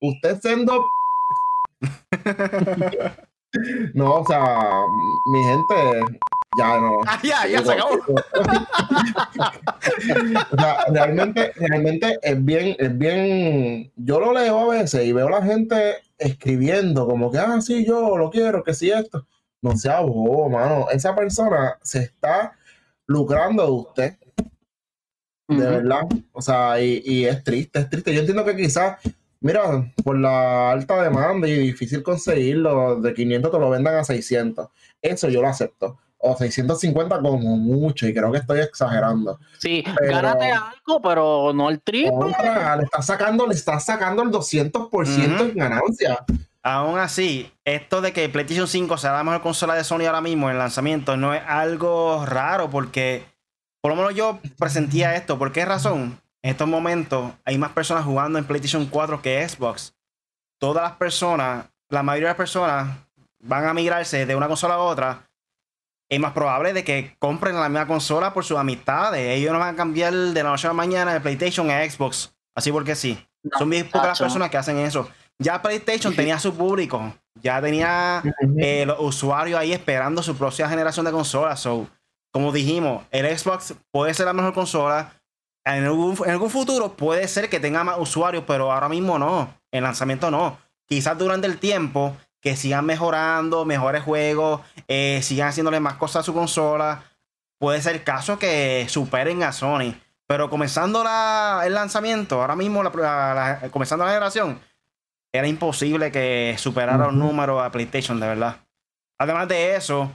Usted 0.00 0.30
es 0.30 0.40
sendo. 0.40 0.84
no, 3.94 4.14
o 4.16 4.26
sea, 4.26 4.58
mi 5.32 5.42
gente, 5.44 6.00
ya 6.58 6.80
no. 6.80 6.90
Ah, 7.06 7.20
ya, 7.22 7.46
ya 7.46 7.62
se 7.64 7.72
acabó. 7.72 7.94
o 10.52 10.56
sea, 10.56 10.84
realmente, 10.90 11.52
realmente 11.56 12.18
es 12.22 12.44
bien, 12.44 12.76
es 12.78 12.96
bien. 12.96 13.92
Yo 13.96 14.20
lo 14.20 14.32
leo 14.32 14.58
a 14.60 14.68
veces 14.76 15.04
y 15.04 15.12
veo 15.12 15.28
a 15.28 15.40
la 15.40 15.42
gente 15.42 15.96
escribiendo 16.18 17.06
como 17.06 17.30
que, 17.30 17.38
ah, 17.38 17.60
sí, 17.60 17.84
yo 17.86 18.16
lo 18.16 18.30
quiero, 18.30 18.62
que 18.62 18.74
sí, 18.74 18.90
esto. 18.90 19.26
No 19.62 19.76
sea 19.76 20.00
bobo, 20.00 20.48
mano. 20.48 20.86
Esa 20.90 21.14
persona 21.16 21.78
se 21.82 22.00
está 22.00 22.52
lucrando 23.06 23.64
de 23.64 23.72
usted, 23.72 24.16
de 25.48 25.66
verdad. 25.66 26.02
O 26.32 26.42
sea, 26.42 26.80
y, 26.80 27.02
y 27.04 27.24
es 27.24 27.42
triste, 27.42 27.80
es 27.80 27.88
triste. 27.90 28.12
Yo 28.14 28.20
entiendo 28.20 28.44
que 28.44 28.54
quizás, 28.56 28.98
mira, 29.40 29.62
por 30.04 30.18
la 30.18 30.70
alta 30.70 31.02
demanda 31.02 31.48
y 31.48 31.54
difícil 31.58 32.02
conseguirlo, 32.02 33.00
de 33.00 33.14
500 33.14 33.50
te 33.50 33.58
lo 33.58 33.70
vendan 33.70 33.96
a 33.96 34.04
600. 34.04 34.68
Eso 35.02 35.28
yo 35.28 35.40
lo 35.42 35.48
acepto. 35.48 35.98
O 36.20 36.36
650 36.36 37.20
como 37.20 37.56
mucho, 37.56 38.06
y 38.08 38.12
creo 38.12 38.32
que 38.32 38.38
estoy 38.38 38.58
exagerando. 38.60 39.38
Sí, 39.58 39.84
Pero- 40.00 40.16
gánate 40.16 40.50
algo, 40.50 41.00
pero 41.02 41.52
no 41.54 41.70
el 41.70 41.80
triple. 41.80 42.10
Contra, 42.10 42.76
le 42.76 42.82
está 42.84 43.02
sacando, 43.02 43.46
le 43.46 43.54
está 43.54 43.78
sacando 43.78 44.22
el 44.24 44.30
200% 44.30 45.34
Ujú. 45.34 45.44
en 45.44 45.54
ganancia. 45.54 46.24
Aún 46.64 46.98
así, 46.98 47.50
esto 47.64 48.00
de 48.00 48.12
que 48.12 48.28
PlayStation 48.28 48.66
5 48.66 48.98
sea 48.98 49.12
la 49.12 49.22
mejor 49.22 49.42
consola 49.42 49.74
de 49.76 49.84
Sony 49.84 50.06
ahora 50.06 50.20
mismo 50.20 50.48
en 50.48 50.54
el 50.54 50.58
lanzamiento 50.58 51.16
no 51.16 51.32
es 51.32 51.40
algo 51.46 52.26
raro 52.26 52.68
porque 52.68 53.22
por 53.80 53.90
lo 53.90 53.96
menos 53.96 54.14
yo 54.14 54.40
presentía 54.58 55.14
esto. 55.16 55.38
¿Por 55.38 55.52
qué 55.52 55.64
razón? 55.64 56.20
En 56.42 56.50
estos 56.50 56.68
momentos 56.68 57.32
hay 57.44 57.58
más 57.58 57.72
personas 57.72 58.04
jugando 58.04 58.38
en 58.38 58.44
PlayStation 58.44 58.86
4 58.86 59.20
que 59.22 59.48
Xbox. 59.48 59.94
Todas 60.60 60.82
las 60.84 60.92
personas, 60.92 61.66
la 61.88 62.02
mayoría 62.02 62.28
de 62.28 62.30
las 62.32 62.36
personas 62.36 62.96
van 63.40 63.66
a 63.66 63.74
migrarse 63.74 64.26
de 64.26 64.36
una 64.36 64.48
consola 64.48 64.74
a 64.74 64.78
otra. 64.78 65.28
Es 66.10 66.18
más 66.18 66.32
probable 66.32 66.72
de 66.72 66.84
que 66.84 67.16
compren 67.18 67.54
la 67.54 67.68
misma 67.68 67.86
consola 67.86 68.32
por 68.32 68.44
sus 68.44 68.56
amistades. 68.56 69.36
Ellos 69.36 69.52
no 69.52 69.58
van 69.58 69.74
a 69.74 69.76
cambiar 69.76 70.12
de 70.12 70.42
la 70.42 70.50
noche 70.50 70.66
a 70.66 70.70
la 70.70 70.74
mañana 70.74 71.12
de 71.12 71.20
PlayStation 71.20 71.70
a 71.70 71.88
Xbox. 71.88 72.34
Así 72.54 72.72
porque 72.72 72.94
sí. 72.96 73.24
No, 73.42 73.58
Son 73.58 73.70
bien 73.70 73.86
pocas 73.88 74.08
las 74.08 74.18
personas 74.18 74.50
que 74.50 74.56
hacen 74.56 74.78
eso. 74.78 75.08
Ya 75.38 75.60
PlayStation 75.62 76.12
Sí. 76.12 76.16
tenía 76.16 76.38
su 76.38 76.54
público. 76.56 77.14
Ya 77.40 77.60
tenía 77.60 78.22
eh, 78.58 78.84
los 78.86 78.96
usuarios 79.00 79.60
ahí 79.60 79.72
esperando 79.72 80.22
su 80.22 80.36
próxima 80.36 80.68
generación 80.68 81.04
de 81.06 81.12
consolas. 81.12 81.60
So, 81.60 81.86
como 82.30 82.52
dijimos, 82.52 83.04
el 83.10 83.38
Xbox 83.38 83.74
puede 83.90 84.14
ser 84.14 84.26
la 84.26 84.32
mejor 84.32 84.54
consola. 84.54 85.12
En 85.64 85.84
algún, 85.84 86.16
en 86.24 86.30
algún 86.30 86.50
futuro 86.50 86.94
puede 86.96 87.28
ser 87.28 87.48
que 87.50 87.60
tenga 87.60 87.84
más 87.84 87.96
usuarios, 87.98 88.44
pero 88.46 88.72
ahora 88.72 88.88
mismo 88.88 89.18
no. 89.18 89.52
En 89.70 89.82
lanzamiento 89.82 90.30
no. 90.30 90.58
Quizás 90.86 91.18
durante 91.18 91.46
el 91.46 91.58
tiempo 91.58 92.16
que 92.40 92.56
sigan 92.56 92.86
mejorando, 92.86 93.64
mejores 93.64 94.02
juegos, 94.02 94.60
eh, 94.86 95.20
sigan 95.22 95.48
haciéndole 95.48 95.80
más 95.80 95.94
cosas 95.94 96.20
a 96.20 96.22
su 96.22 96.32
consola. 96.32 97.02
Puede 97.58 97.82
ser 97.82 97.96
el 97.96 98.04
caso 98.04 98.38
que 98.38 98.86
superen 98.88 99.42
a 99.42 99.52
Sony. 99.52 99.94
Pero 100.26 100.48
comenzando 100.48 101.02
la- 101.02 101.62
el 101.66 101.74
lanzamiento, 101.74 102.40
ahora 102.40 102.54
mismo, 102.54 102.82
la- 102.82 103.60
comenzando 103.70 104.04
la 104.04 104.10
generación, 104.12 104.60
era 105.32 105.46
imposible 105.48 106.10
que 106.12 106.54
superara 106.58 107.08
un 107.08 107.18
Ujú. 107.20 107.26
número 107.26 107.60
a 107.62 107.70
PlayStation, 107.70 108.18
de 108.20 108.28
verdad. 108.28 108.56
Además 109.18 109.48
de 109.48 109.74
eso, 109.74 110.10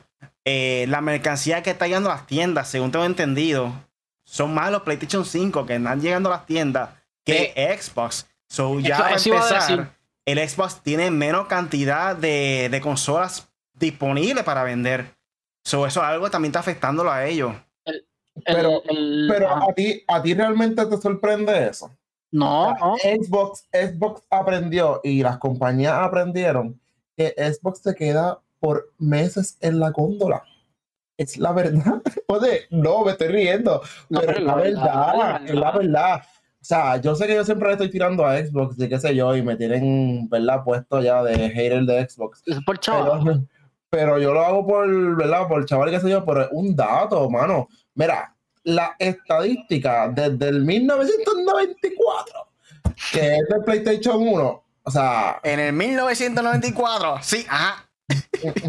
eh, 0.45 0.85
la 0.89 1.01
mercancía 1.01 1.63
que 1.63 1.71
está 1.71 1.87
llegando 1.87 2.11
a 2.11 2.15
las 2.15 2.27
tiendas, 2.27 2.67
según 2.69 2.91
tengo 2.91 3.05
entendido, 3.05 3.73
son 4.25 4.53
más 4.53 4.71
los 4.71 4.81
PlayStation 4.83 5.25
5 5.25 5.65
que 5.65 5.75
están 5.75 6.01
llegando 6.01 6.29
a 6.29 6.37
las 6.37 6.45
tiendas 6.45 6.89
que 7.25 7.53
Xbox. 7.79 8.27
So, 8.47 8.79
ya 8.79 8.97
para 8.97 9.15
empezar, 9.15 9.95
el 10.25 10.49
Xbox 10.49 10.81
tiene 10.83 11.09
menos 11.11 11.47
cantidad 11.47 12.15
de, 12.15 12.67
de 12.69 12.81
consolas 12.81 13.47
disponibles 13.73 14.43
para 14.43 14.63
vender. 14.63 15.07
So, 15.63 15.87
eso 15.87 16.01
es 16.01 16.05
algo 16.05 16.25
que 16.25 16.31
también 16.31 16.49
está 16.49 16.59
afectándolo 16.59 17.11
a 17.11 17.25
ellos. 17.25 17.53
El- 17.85 18.05
Pero- 18.45 18.83
el- 18.89 19.27
Pero 19.31 19.47
ajá. 19.49 19.65
a 19.69 19.73
ti, 19.73 20.03
a 20.07 20.21
ti 20.21 20.33
realmente 20.33 20.85
te 20.85 20.97
sorprende 20.97 21.67
eso. 21.69 21.89
no, 22.31 22.73
no. 22.75 22.95
Xbox, 22.97 23.65
Xbox 23.71 24.23
aprendió 24.29 24.99
y 25.03 25.21
las 25.23 25.37
compañías 25.37 25.93
aprendieron 25.93 26.79
que 27.15 27.33
Xbox 27.37 27.79
se 27.81 27.93
queda 27.95 28.39
por 28.63 28.93
meses 28.97 29.57
en 29.59 29.77
la 29.77 29.89
góndola. 29.89 30.41
Es 31.17 31.37
la 31.37 31.51
verdad. 31.51 32.01
Oye, 32.27 32.61
no, 32.69 33.03
me 33.03 33.11
estoy 33.11 33.27
riendo. 33.27 33.81
No, 34.07 34.21
pero 34.21 34.35
pero 34.35 34.39
es 34.39 34.45
la 34.45 34.55
verdad, 34.55 35.13
la 35.17 35.41
es 35.45 35.53
la 35.55 35.71
verdad. 35.71 36.21
O 36.21 36.65
sea, 36.65 36.95
yo 36.95 37.13
sé 37.13 37.27
que 37.27 37.35
yo 37.35 37.43
siempre 37.43 37.67
le 37.67 37.73
estoy 37.73 37.89
tirando 37.89 38.25
a 38.25 38.37
Xbox 38.37 38.79
y 38.79 38.87
qué 38.87 38.97
sé 39.01 39.13
yo, 39.13 39.35
y 39.35 39.41
me 39.41 39.57
tienen, 39.57 40.29
¿verdad? 40.29 40.63
Puesto 40.63 41.01
ya 41.01 41.21
de 41.23 41.49
hater 41.49 41.83
de 41.83 42.09
Xbox. 42.09 42.41
Es 42.45 42.57
por 42.65 42.79
chaval. 42.79 43.19
Pero, 43.25 43.43
pero 43.89 44.19
yo 44.19 44.33
lo 44.33 44.45
hago 44.45 44.65
por, 44.65 45.17
¿verdad? 45.17 45.45
Por 45.49 45.65
chaval, 45.65 45.91
qué 45.91 45.99
sé 45.99 46.09
yo, 46.09 46.23
pero 46.23 46.43
es 46.43 46.49
un 46.53 46.73
dato, 46.73 47.29
mano. 47.29 47.67
Mira, 47.95 48.33
la 48.63 48.95
estadística 48.97 50.07
desde 50.07 50.47
el 50.47 50.61
1994, 50.61 52.47
que 53.11 53.35
es 53.35 53.49
del 53.49 53.63
PlayStation 53.65 54.25
1, 54.25 54.63
o 54.83 54.89
sea... 54.89 55.41
En 55.43 55.59
el 55.59 55.73
1994, 55.73 57.17
sí, 57.21 57.45
ajá. 57.49 57.89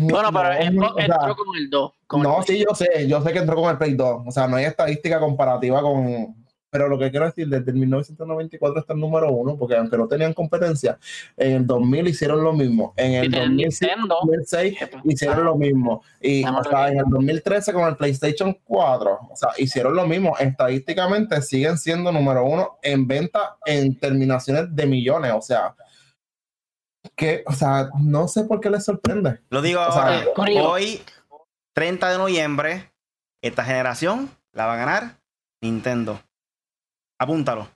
Bueno, 0.01 0.31
pero 0.33 0.71
no, 0.73 0.99
entró, 0.99 0.99
entró 0.99 1.37
con 1.37 1.57
el 1.57 1.71
2. 1.71 1.93
con 2.07 2.23
no, 2.23 2.39
el- 2.39 2.45
sí, 2.45 2.65
yo 2.67 2.75
sé, 2.75 3.09
yo 3.09 3.21
sé 3.23 3.33
que 3.33 3.41
entró 3.41 3.57
con 3.57 3.71
el 3.71 3.79
Play 3.79 3.95
2. 3.95 4.23
O 4.27 4.31
sea, 4.31 4.47
no 4.47 4.57
hay 4.57 4.65
estadística 4.65 5.19
comparativa 5.19 5.81
con 5.81 6.45
pero 6.75 6.89
lo 6.89 6.99
que 6.99 7.09
quiero 7.09 7.27
decir, 7.27 7.47
desde 7.47 7.71
el 7.71 7.77
1994 7.77 8.81
está 8.81 8.95
el 8.95 8.99
número 8.99 9.31
uno, 9.31 9.57
porque 9.57 9.77
aunque 9.77 9.97
no 9.97 10.09
tenían 10.09 10.33
competencia, 10.35 10.99
en 11.37 11.53
el 11.53 11.67
2000 11.69 12.09
hicieron 12.09 12.43
lo 12.43 12.53
mismo, 12.53 12.93
en 12.97 13.13
el 13.13 13.31
2006 13.31 14.77
hicieron 15.05 15.45
lo 15.45 15.55
mismo, 15.55 16.03
y 16.21 16.45
o 16.45 16.65
sea, 16.65 16.89
en 16.89 16.99
el 16.99 17.05
2013 17.09 17.73
con 17.73 17.87
el 17.87 17.95
PlayStation 17.95 18.59
4, 18.65 19.19
o 19.31 19.37
sea, 19.37 19.51
hicieron 19.57 19.95
lo 19.95 20.05
mismo, 20.05 20.37
estadísticamente 20.37 21.41
siguen 21.43 21.79
siendo 21.79 22.11
número 22.11 22.45
uno 22.45 22.77
en 22.83 23.07
venta 23.07 23.55
en 23.65 23.97
terminaciones 23.97 24.75
de 24.75 24.85
millones, 24.87 25.31
o 25.33 25.43
sea, 25.43 25.77
que, 27.17 27.45
o 27.47 27.53
sea, 27.53 27.91
no 28.01 28.29
sé 28.29 28.45
por 28.45 28.61
qué 28.61 28.71
les 28.71 28.85
sorprende. 28.85 29.41
Lo 29.51 29.63
digo 29.63 29.81
ahora, 29.81 30.25
hoy, 30.37 31.03
30 31.75 32.11
de 32.11 32.19
noviembre, 32.19 32.93
esta 33.43 33.65
generación 33.65 34.31
la 34.53 34.67
va 34.67 34.75
a 34.75 34.77
ganar 34.77 35.17
Nintendo. 35.61 36.21
Apúntalo. 37.19 37.69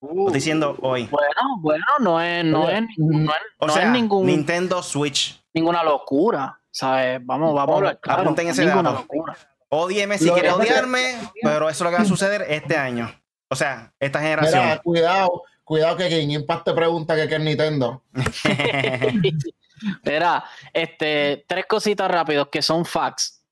estoy 0.00 0.32
diciendo 0.32 0.76
hoy. 0.82 1.08
Bueno, 1.10 1.58
bueno, 1.60 1.84
no 2.00 2.20
es, 2.20 2.44
no 2.44 2.68
es, 2.68 2.82
no 2.96 3.30
es, 3.30 3.40
o 3.58 3.68
sea, 3.68 3.90
ningún, 3.90 4.26
Nintendo 4.26 4.82
Switch. 4.82 5.42
Ninguna 5.54 5.82
locura. 5.82 6.60
¿Sabes? 6.70 7.24
Vamos, 7.24 7.54
vamos 7.54 7.72
a 7.72 7.76
hablar 7.78 8.00
claro. 8.00 8.22
Apunten 8.22 8.48
ese 8.48 8.66
ninguna 8.66 8.90
dato. 8.90 9.02
locura. 9.02 9.36
Odíeme 9.68 10.18
si 10.18 10.30
quieres 10.30 10.52
odiarme, 10.52 11.18
pero 11.42 11.68
eso 11.68 11.84
es 11.84 11.84
lo 11.84 11.90
que 11.90 11.96
va 11.96 12.02
a 12.02 12.06
suceder 12.06 12.44
este 12.48 12.76
año. 12.76 13.10
O 13.48 13.56
sea, 13.56 13.92
esta 13.98 14.20
generación. 14.20 14.62
Mira, 14.62 14.82
cuidado, 14.82 15.42
cuidado 15.66 15.96
que 15.96 16.08
quien 16.08 16.30
Impact 16.30 16.64
te 16.66 16.72
pregunta 16.72 17.16
qué 17.16 17.34
es 17.34 17.40
Nintendo. 17.40 18.04
Mira, 20.04 20.44
este, 20.72 21.44
tres 21.46 21.66
cositas 21.66 22.08
rápidas 22.10 22.46
que 22.50 22.62
son 22.62 22.84
facts. 22.84 23.44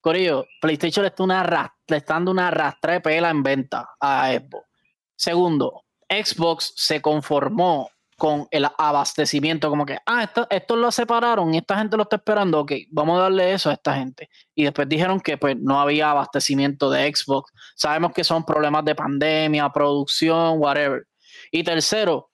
Corillo, 0.00 0.44
PlayStation 0.60 1.02
le 1.02 1.08
está, 1.08 1.22
una, 1.22 1.74
dando 2.06 2.30
una 2.30 2.50
rastra 2.50 2.92
de 2.92 3.00
pela 3.00 3.30
en 3.30 3.42
venta 3.42 3.88
a 3.98 4.32
Xbox. 4.32 4.68
Segundo, 5.16 5.84
Xbox 6.06 6.74
se 6.76 7.00
conformó 7.00 7.88
con 8.18 8.46
el 8.50 8.66
abastecimiento, 8.76 9.70
como 9.70 9.86
que, 9.86 9.98
ah, 10.04 10.22
esto, 10.22 10.46
esto 10.50 10.76
lo 10.76 10.92
separaron 10.92 11.54
y 11.54 11.58
esta 11.58 11.78
gente 11.78 11.96
lo 11.96 12.04
está 12.04 12.16
esperando, 12.16 12.60
ok, 12.60 12.72
vamos 12.90 13.18
a 13.18 13.22
darle 13.22 13.54
eso 13.54 13.70
a 13.70 13.72
esta 13.72 13.96
gente. 13.96 14.28
Y 14.54 14.64
después 14.64 14.86
dijeron 14.86 15.18
que 15.20 15.38
pues 15.38 15.56
no 15.58 15.80
había 15.80 16.10
abastecimiento 16.10 16.90
de 16.90 17.10
Xbox. 17.12 17.50
Sabemos 17.74 18.12
que 18.12 18.22
son 18.22 18.44
problemas 18.44 18.84
de 18.84 18.94
pandemia, 18.94 19.70
producción, 19.70 20.58
whatever. 20.58 21.06
Y 21.54 21.62
tercero, 21.62 22.32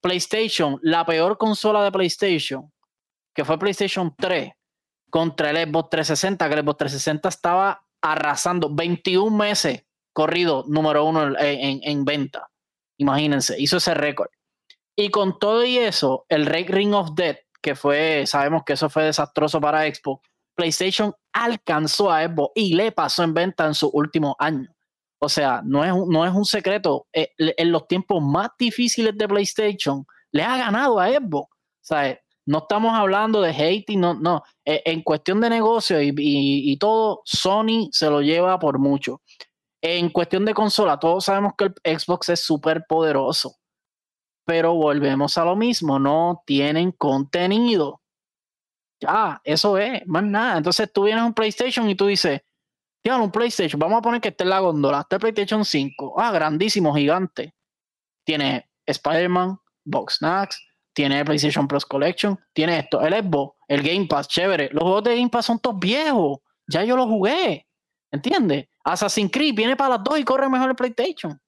PlayStation, 0.00 0.78
la 0.80 1.04
peor 1.04 1.36
consola 1.36 1.84
de 1.84 1.92
PlayStation, 1.92 2.72
que 3.34 3.44
fue 3.44 3.58
PlayStation 3.58 4.14
3, 4.16 4.50
contra 5.10 5.50
el 5.50 5.68
Xbox 5.68 5.90
360, 5.90 6.48
que 6.48 6.54
el 6.54 6.60
Xbox 6.62 6.78
360 6.78 7.28
estaba 7.28 7.86
arrasando 8.00 8.74
21 8.74 9.36
meses 9.36 9.84
corrido 10.14 10.64
número 10.68 11.04
uno 11.04 11.34
en, 11.38 12.04
venta. 12.06 12.48
Imagínense, 12.96 13.60
hizo 13.60 13.76
ese 13.76 13.92
récord. 13.92 14.30
Y 14.96 15.10
con 15.10 15.38
todo 15.38 15.66
y 15.66 15.76
eso, 15.76 16.24
el 16.30 16.46
Ring 16.46 16.94
of 16.94 17.10
Death, 17.14 17.40
que 17.60 17.74
fue, 17.74 18.24
sabemos 18.26 18.62
que 18.64 18.72
eso 18.72 18.88
fue 18.88 19.04
desastroso 19.04 19.60
para 19.60 19.82
Xbox, 19.82 20.26
PlayStation 20.54 21.12
alcanzó 21.34 22.10
a 22.10 22.24
Xbox 22.24 22.52
y 22.54 22.74
le 22.74 22.90
pasó 22.90 23.22
en 23.22 23.34
venta 23.34 23.66
en 23.66 23.74
su 23.74 23.90
último 23.90 24.34
año. 24.38 24.74
O 25.24 25.28
sea, 25.28 25.62
no 25.64 25.84
es, 25.84 25.92
no 26.08 26.26
es 26.26 26.34
un 26.34 26.44
secreto. 26.44 27.06
Eh, 27.12 27.28
en 27.38 27.70
los 27.70 27.86
tiempos 27.86 28.20
más 28.20 28.48
difíciles 28.58 29.16
de 29.16 29.28
PlayStation, 29.28 30.04
le 30.32 30.42
ha 30.42 30.56
ganado 30.56 30.98
a 30.98 31.08
Xbox. 31.08 31.48
O 31.52 31.84
sea, 31.84 32.18
no 32.44 32.58
estamos 32.58 32.92
hablando 32.92 33.40
de 33.40 33.50
hating, 33.50 34.00
no, 34.00 34.14
no. 34.14 34.42
Eh, 34.64 34.82
en 34.84 35.00
cuestión 35.02 35.40
de 35.40 35.48
negocio 35.48 36.02
y, 36.02 36.12
y, 36.16 36.76
todo, 36.76 37.22
Sony 37.24 37.88
se 37.92 38.10
lo 38.10 38.20
lleva 38.20 38.58
por 38.58 38.80
mucho. 38.80 39.22
En 39.80 40.10
cuestión 40.10 40.44
de 40.44 40.54
consola, 40.54 40.98
todos 40.98 41.24
sabemos 41.24 41.52
que 41.56 41.66
el 41.84 42.00
Xbox 42.00 42.30
es 42.30 42.40
súper 42.40 42.84
poderoso, 42.88 43.54
pero 44.44 44.74
volvemos 44.74 45.38
a 45.38 45.44
lo 45.44 45.54
mismo, 45.54 46.00
no 46.00 46.42
tienen 46.44 46.90
contenido. 46.90 48.02
Ya, 49.00 49.40
eso 49.44 49.78
es, 49.78 50.04
más 50.06 50.24
nada. 50.24 50.58
Entonces 50.58 50.92
tú 50.92 51.04
vienes 51.04 51.22
a 51.22 51.26
un 51.26 51.34
PlayStation 51.34 51.88
y 51.88 51.94
tú 51.94 52.06
dices, 52.06 52.40
tío, 53.02 53.22
un 53.22 53.30
PlayStation, 53.30 53.78
vamos 53.78 53.98
a 53.98 54.02
poner 54.02 54.20
que 54.20 54.28
esté 54.28 54.44
en 54.44 54.50
la 54.50 54.60
góndola, 54.60 55.00
está 55.00 55.16
el 55.16 55.20
PlayStation 55.20 55.64
5, 55.64 56.14
ah, 56.18 56.30
grandísimo, 56.30 56.94
gigante. 56.94 57.54
Tiene 58.24 58.70
Spider-Man, 58.86 59.58
Box 59.84 60.18
Snacks, 60.18 60.64
tiene 60.92 61.24
PlayStation 61.24 61.66
Plus 61.66 61.84
Collection, 61.84 62.38
tiene 62.52 62.78
esto, 62.78 63.00
el 63.00 63.14
Xbox, 63.14 63.56
el 63.66 63.82
Game 63.82 64.06
Pass, 64.06 64.28
chévere. 64.28 64.70
Los 64.72 64.82
juegos 64.82 65.04
de 65.04 65.16
Game 65.16 65.30
Pass 65.30 65.46
son 65.46 65.58
todos 65.58 65.78
viejos, 65.78 66.38
ya 66.66 66.84
yo 66.84 66.96
los 66.96 67.06
jugué, 67.06 67.66
¿entiendes? 68.10 68.68
Assassin's 68.84 69.30
Creed 69.32 69.54
viene 69.54 69.76
para 69.76 69.96
las 69.96 70.04
dos 70.04 70.18
y 70.18 70.24
corre 70.24 70.48
mejor 70.48 70.70
el 70.70 70.76
PlayStation. 70.76 71.40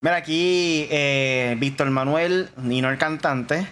Mira, 0.00 0.16
aquí 0.16 0.86
eh, 0.90 1.56
Víctor 1.58 1.90
Manuel, 1.90 2.50
Nino 2.58 2.90
el 2.90 2.98
cantante, 2.98 3.66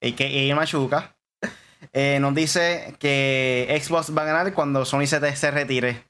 y 0.00 0.12
que 0.12 0.52
Machuca, 0.54 1.16
eh, 1.92 2.18
nos 2.20 2.34
dice 2.34 2.94
que 2.98 3.80
Xbox 3.82 4.16
va 4.16 4.22
a 4.22 4.26
ganar 4.26 4.54
cuando 4.54 4.84
Sony 4.84 5.06
se, 5.06 5.36
se 5.36 5.50
retire. 5.50 6.04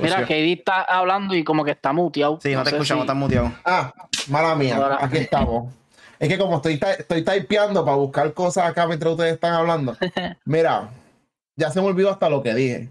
Mira, 0.00 0.26
que 0.26 0.52
está 0.52 0.82
hablando 0.82 1.34
y 1.34 1.44
como 1.44 1.64
que 1.64 1.72
está 1.72 1.92
muteado. 1.92 2.38
Sí, 2.42 2.54
no, 2.54 2.64
te 2.64 2.70
escuchamos, 2.70 3.02
está 3.02 3.14
muteado. 3.14 3.52
Ah, 3.64 3.92
mala 4.28 4.54
mía, 4.54 4.98
aquí 5.00 5.18
estamos. 5.18 5.72
Es 6.18 6.28
que 6.28 6.38
como 6.38 6.56
estoy, 6.56 6.80
estoy 6.98 7.24
typeando 7.24 7.84
para 7.84 7.96
buscar 7.96 8.32
cosas 8.32 8.68
acá 8.68 8.86
mientras 8.86 9.12
ustedes 9.12 9.34
están 9.34 9.54
hablando. 9.54 9.96
Mira, 10.44 10.88
ya 11.56 11.70
se 11.70 11.80
me 11.80 11.88
olvidó 11.88 12.10
hasta 12.10 12.28
lo 12.28 12.42
que 12.42 12.54
dije. 12.54 12.88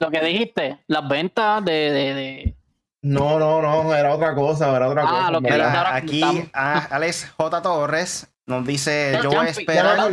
lo 0.00 0.10
que 0.10 0.20
dijiste, 0.20 0.78
las 0.86 1.08
ventas 1.08 1.64
de, 1.64 2.54
No, 3.02 3.38
no, 3.38 3.62
no, 3.62 3.94
era 3.94 4.14
otra 4.14 4.34
cosa, 4.34 4.76
era 4.76 4.88
otra 4.88 5.04
ah, 5.06 5.10
cosa. 5.10 5.30
Lo 5.30 5.40
que 5.40 5.52
aquí 5.52 6.50
Alex 6.52 7.32
J. 7.36 7.62
Torres 7.62 8.28
nos 8.50 8.66
dice, 8.66 9.18
yo 9.22 9.30
voy 9.30 9.46
a 9.46 9.50
esperar, 9.50 10.12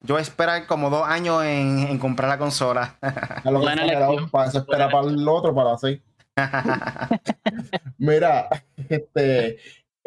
yo 0.00 0.14
voy 0.14 0.18
a 0.18 0.22
esperar 0.22 0.66
como 0.66 0.90
dos 0.90 1.06
años 1.06 1.42
en, 1.44 1.98
comprar 1.98 2.28
la 2.28 2.38
consola. 2.38 2.96
para 4.30 4.48
eso 4.48 4.58
espera 4.58 4.88
para 4.90 5.08
el 5.08 5.26
otro, 5.26 5.54
para 5.54 5.72
así. 5.72 6.00
Mira, 7.98 8.48
este, 8.88 9.58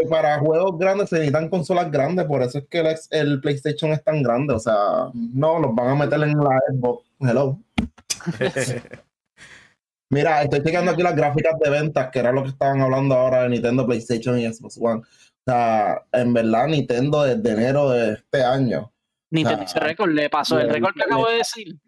para 0.09 0.39
juegos 0.39 0.77
grandes 0.79 1.09
se 1.09 1.15
necesitan 1.15 1.49
consolas 1.49 1.91
grandes, 1.91 2.25
por 2.25 2.41
eso 2.41 2.59
es 2.59 2.67
que 2.67 2.83
el, 3.11 3.41
PlayStation 3.41 3.91
es 3.91 4.03
tan 4.03 4.23
grande. 4.23 4.53
O 4.53 4.59
sea, 4.59 5.09
no, 5.13 5.59
los 5.59 5.75
van 5.75 5.89
a 5.89 5.95
meter 5.95 6.21
en 6.23 6.37
la 6.37 6.59
Xbox. 6.69 7.05
Hello. 7.19 7.59
Mira, 10.09 10.43
estoy 10.43 10.61
checando 10.61 10.91
aquí 10.91 11.01
las 11.03 11.15
gráficas 11.15 11.57
de 11.59 11.69
ventas, 11.69 12.09
que 12.11 12.19
era 12.19 12.31
lo 12.33 12.43
que 12.43 12.49
estaban 12.49 12.81
hablando 12.81 13.15
ahora 13.15 13.43
de 13.43 13.49
Nintendo, 13.49 13.85
PlayStation 13.85 14.37
y 14.37 14.51
Xbox 14.51 14.77
One. 14.81 15.01
O 15.45 15.51
sea, 15.51 16.03
en 16.11 16.33
verdad, 16.33 16.67
Nintendo 16.67 17.23
desde 17.23 17.51
enero 17.51 17.89
de 17.89 18.13
este 18.13 18.43
año. 18.43 18.93
Nintendo 19.31 19.63
ese 19.63 19.79
récord 19.79 20.11
le 20.11 20.29
pasó. 20.29 20.59
El 20.59 20.69
récord 20.69 20.93
que 20.93 21.03
acabo 21.03 21.27
de 21.27 21.37
decir 21.37 21.79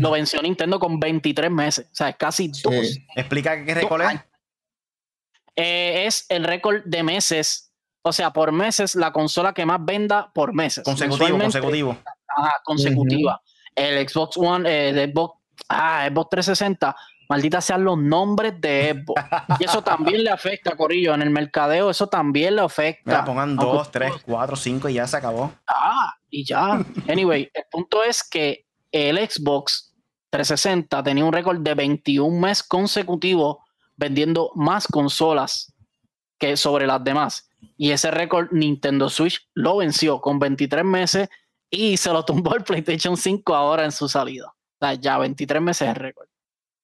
lo 0.00 0.10
venció 0.10 0.42
Nintendo 0.42 0.78
con 0.78 0.98
23 1.00 1.50
meses. 1.50 1.86
O 1.90 1.94
sea, 1.94 2.10
es 2.10 2.16
casi 2.16 2.48
dos. 2.48 2.98
Explica 3.14 3.64
qué 3.64 3.74
récord 3.74 4.02
es. 4.02 4.20
Eh, 5.56 6.04
es 6.06 6.26
el 6.28 6.44
récord 6.44 6.82
de 6.84 7.02
meses. 7.02 7.72
O 8.02 8.12
sea, 8.12 8.32
por 8.32 8.52
meses, 8.52 8.94
la 8.94 9.12
consola 9.12 9.52
que 9.52 9.66
más 9.66 9.84
venda 9.84 10.30
por 10.32 10.54
meses. 10.54 10.84
Consecutivo, 10.84 11.38
consecutivo. 11.38 11.98
consecutiva. 12.64 13.40
El 13.74 14.08
Xbox 14.08 14.36
One, 14.36 14.68
eh, 14.70 14.90
el 14.90 15.10
Xbox, 15.10 15.40
ah, 15.68 16.08
Xbox 16.08 16.30
360, 16.30 16.96
maldita 17.28 17.60
sean 17.60 17.84
los 17.84 17.98
nombres 17.98 18.60
de 18.60 19.02
Xbox. 19.04 19.22
y 19.60 19.64
eso 19.64 19.82
también 19.82 20.24
le 20.24 20.30
afecta, 20.30 20.76
Corillo. 20.76 21.14
En 21.14 21.22
el 21.22 21.30
mercadeo, 21.30 21.90
eso 21.90 22.06
también 22.06 22.56
le 22.56 22.62
afecta. 22.62 23.24
pongan 23.24 23.56
2, 23.56 23.90
3, 23.90 24.12
4, 24.24 24.56
5 24.56 24.88
y 24.88 24.94
ya 24.94 25.06
se 25.06 25.16
acabó. 25.16 25.52
Ah, 25.66 26.14
y 26.30 26.44
ya. 26.44 26.84
Anyway, 27.08 27.50
el 27.52 27.64
punto 27.70 28.02
es 28.02 28.22
que 28.22 28.66
el 28.92 29.18
Xbox 29.18 29.94
360 30.30 31.02
tenía 31.02 31.24
un 31.24 31.32
récord 31.32 31.58
de 31.60 31.74
21 31.74 32.38
meses 32.38 32.62
consecutivos 32.62 33.58
vendiendo 33.96 34.50
más 34.54 34.86
consolas 34.86 35.72
que 36.38 36.56
sobre 36.56 36.86
las 36.86 37.02
demás. 37.02 37.48
Y 37.76 37.90
ese 37.90 38.10
récord 38.10 38.48
Nintendo 38.52 39.08
Switch 39.08 39.48
lo 39.54 39.78
venció 39.78 40.20
con 40.20 40.38
23 40.38 40.84
meses 40.84 41.28
y 41.70 41.96
se 41.96 42.12
lo 42.12 42.24
tumbó 42.24 42.54
el 42.54 42.64
PlayStation 42.64 43.16
5 43.16 43.54
ahora 43.54 43.84
en 43.84 43.92
su 43.92 44.08
salida. 44.08 44.48
O 44.48 44.86
sea, 44.86 44.94
ya 44.94 45.18
23 45.18 45.62
meses 45.62 45.88
es 45.88 45.96
récord. 45.96 46.28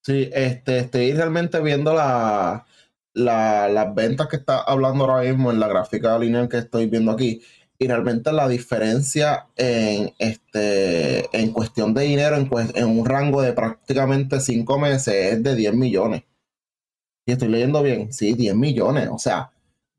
Sí, 0.05 0.28
este, 0.32 0.78
estoy 0.78 1.12
realmente 1.12 1.61
viendo 1.61 1.94
la, 1.94 2.66
las 3.14 3.94
ventas 3.94 4.28
que 4.28 4.36
está 4.36 4.61
hablando 4.61 5.05
ahora 5.05 5.28
mismo 5.28 5.50
en 5.50 5.61
la 5.61 5.68
gráfica 5.68 6.18
lineal 6.18 6.48
que 6.48 6.59
estoy 6.59 6.86
viendo 6.86 7.12
aquí. 7.12 7.42
Y 7.78 7.88
realmente 7.88 8.32
la 8.32 8.48
diferencia 8.48 9.48
en, 9.57 10.12
este, 10.18 11.28
en 11.36 11.53
cuestión 11.53 11.94
de 11.94 12.03
dinero, 12.03 12.36
en, 12.36 12.48
en 12.74 12.86
un 12.86 13.05
rango 13.05 13.42
de 13.42 13.53
prácticamente 13.53 14.40
5 14.40 14.78
meses, 14.78 15.14
es 15.14 15.42
de 15.42 15.55
10 15.55 15.74
millones. 15.74 16.22
Y 17.26 17.32
estoy 17.32 17.48
leyendo 17.48 17.82
bien, 17.82 18.12
sí, 18.12 18.34
10 18.34 18.57
millones, 18.57 19.09
o 19.11 19.18
sea, 19.18 19.53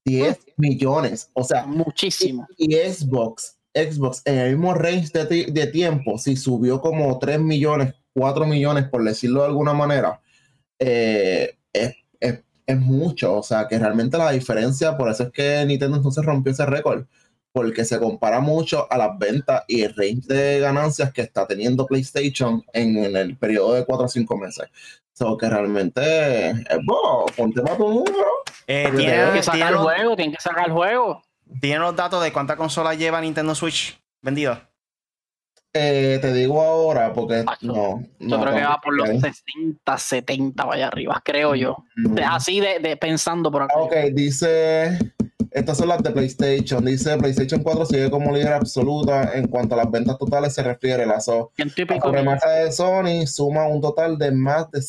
10 0.05 0.37
millones, 0.57 1.29
o 1.33 1.43
sea, 1.43 1.65
muchísimo. 1.65 2.45
Y, 2.57 2.75
Xbox, 2.75 3.57
Xbox 3.73 4.21
en 4.25 4.39
el 4.39 4.57
mismo 4.57 4.73
range 4.73 5.11
de, 5.11 5.67
tiempo, 5.67 6.17
si 6.17 6.35
subió 6.35 6.81
como 6.81 7.17
3 7.19 7.39
millones, 7.39 7.93
4 8.13 8.45
millones, 8.45 8.87
por 8.89 9.03
decirlo 9.03 9.41
de 9.41 9.47
alguna 9.47 9.73
manera, 9.73 10.21
eh, 10.79 11.57
es, 11.71 11.95
es 12.65 12.77
mucho, 12.79 13.37
o 13.37 13.43
sea, 13.43 13.67
que 13.67 13.77
realmente 13.77 14.17
la 14.17 14.31
diferencia, 14.31 14.97
por 14.97 15.09
eso 15.09 15.23
es 15.23 15.31
que 15.31 15.65
Nintendo 15.65 15.97
entonces 15.97 16.25
rompió 16.25 16.51
ese 16.51 16.65
récord, 16.65 17.05
porque 17.51 17.85
se 17.85 17.99
compara 17.99 18.39
mucho 18.39 18.91
a 18.91 18.97
las 18.97 19.17
ventas 19.17 19.63
y 19.67 19.83
el 19.83 19.93
range 19.95 20.27
de 20.27 20.59
ganancias 20.59 21.13
que 21.13 21.21
está 21.21 21.45
teniendo 21.45 21.85
PlayStation 21.85 22.63
en, 22.73 22.97
en 22.97 23.15
el 23.15 23.37
periodo 23.37 23.73
de 23.73 23.85
4 23.85 24.05
o 24.05 24.09
5 24.09 24.37
meses. 24.37 24.67
So 25.13 25.37
que 25.37 25.47
realmente, 25.47 26.01
eh, 26.49 26.55
bueno, 26.83 27.25
ponte 27.37 27.61
para 27.61 27.77
tu 27.77 27.87
número. 27.87 28.25
Eh, 28.65 28.83
Porque 28.85 28.97
¿tiene, 28.97 29.13
Tienen 29.13 29.25
que 29.25 29.31
tiene 29.31 29.43
sacar 29.43 29.71
el 29.73 29.77
juego, 29.77 30.15
tienen 30.15 30.35
que 30.35 30.41
sacar 30.41 30.65
el 30.67 30.73
juego. 30.73 31.21
tiene 31.61 31.79
los 31.79 31.95
datos 31.95 32.23
de 32.23 32.33
cuántas 32.33 32.57
consolas 32.57 32.97
lleva 32.97 33.21
Nintendo 33.21 33.53
Switch 33.53 34.01
vendidas? 34.21 34.59
Eh, 35.75 36.19
te 36.21 36.31
digo 36.33 36.61
ahora, 36.61 37.13
porque 37.13 37.43
no. 37.61 38.03
Yo 38.19 38.39
creo 38.41 38.53
que 38.53 38.61
va 38.63 38.79
por 38.81 38.93
los 38.93 39.07
tampoco. 39.07 39.33
60, 39.33 39.97
70 39.97 40.65
vaya 40.65 40.87
arriba, 40.87 41.21
creo 41.25 41.55
yo. 41.55 41.77
Mm. 41.95 42.17
Así 42.29 42.59
de, 42.59 42.79
de 42.79 42.95
pensando 42.95 43.51
por 43.51 43.63
acá. 43.63 43.73
Ok, 43.77 43.93
dice. 44.13 44.97
Estas 45.49 45.77
son 45.77 45.87
las 45.89 46.01
de 46.01 46.09
PlayStation. 46.09 46.83
Dice 46.83 47.15
PlayStation 47.17 47.61
4 47.61 47.85
sigue 47.85 48.09
como 48.09 48.31
líder 48.35 48.53
absoluta 48.53 49.33
en 49.37 49.47
cuanto 49.47 49.75
a 49.75 49.77
las 49.79 49.91
ventas 49.91 50.17
totales 50.17 50.53
se 50.55 50.63
refiere. 50.63 51.05
La, 51.05 51.19
so- 51.19 51.51
la 51.57 52.01
sobremesa 52.01 52.49
de 52.49 52.71
Sony 52.71 53.27
suma 53.27 53.67
un 53.67 53.79
total 53.79 54.17
de 54.17 54.31
más 54.31 54.71
de 54.71 54.81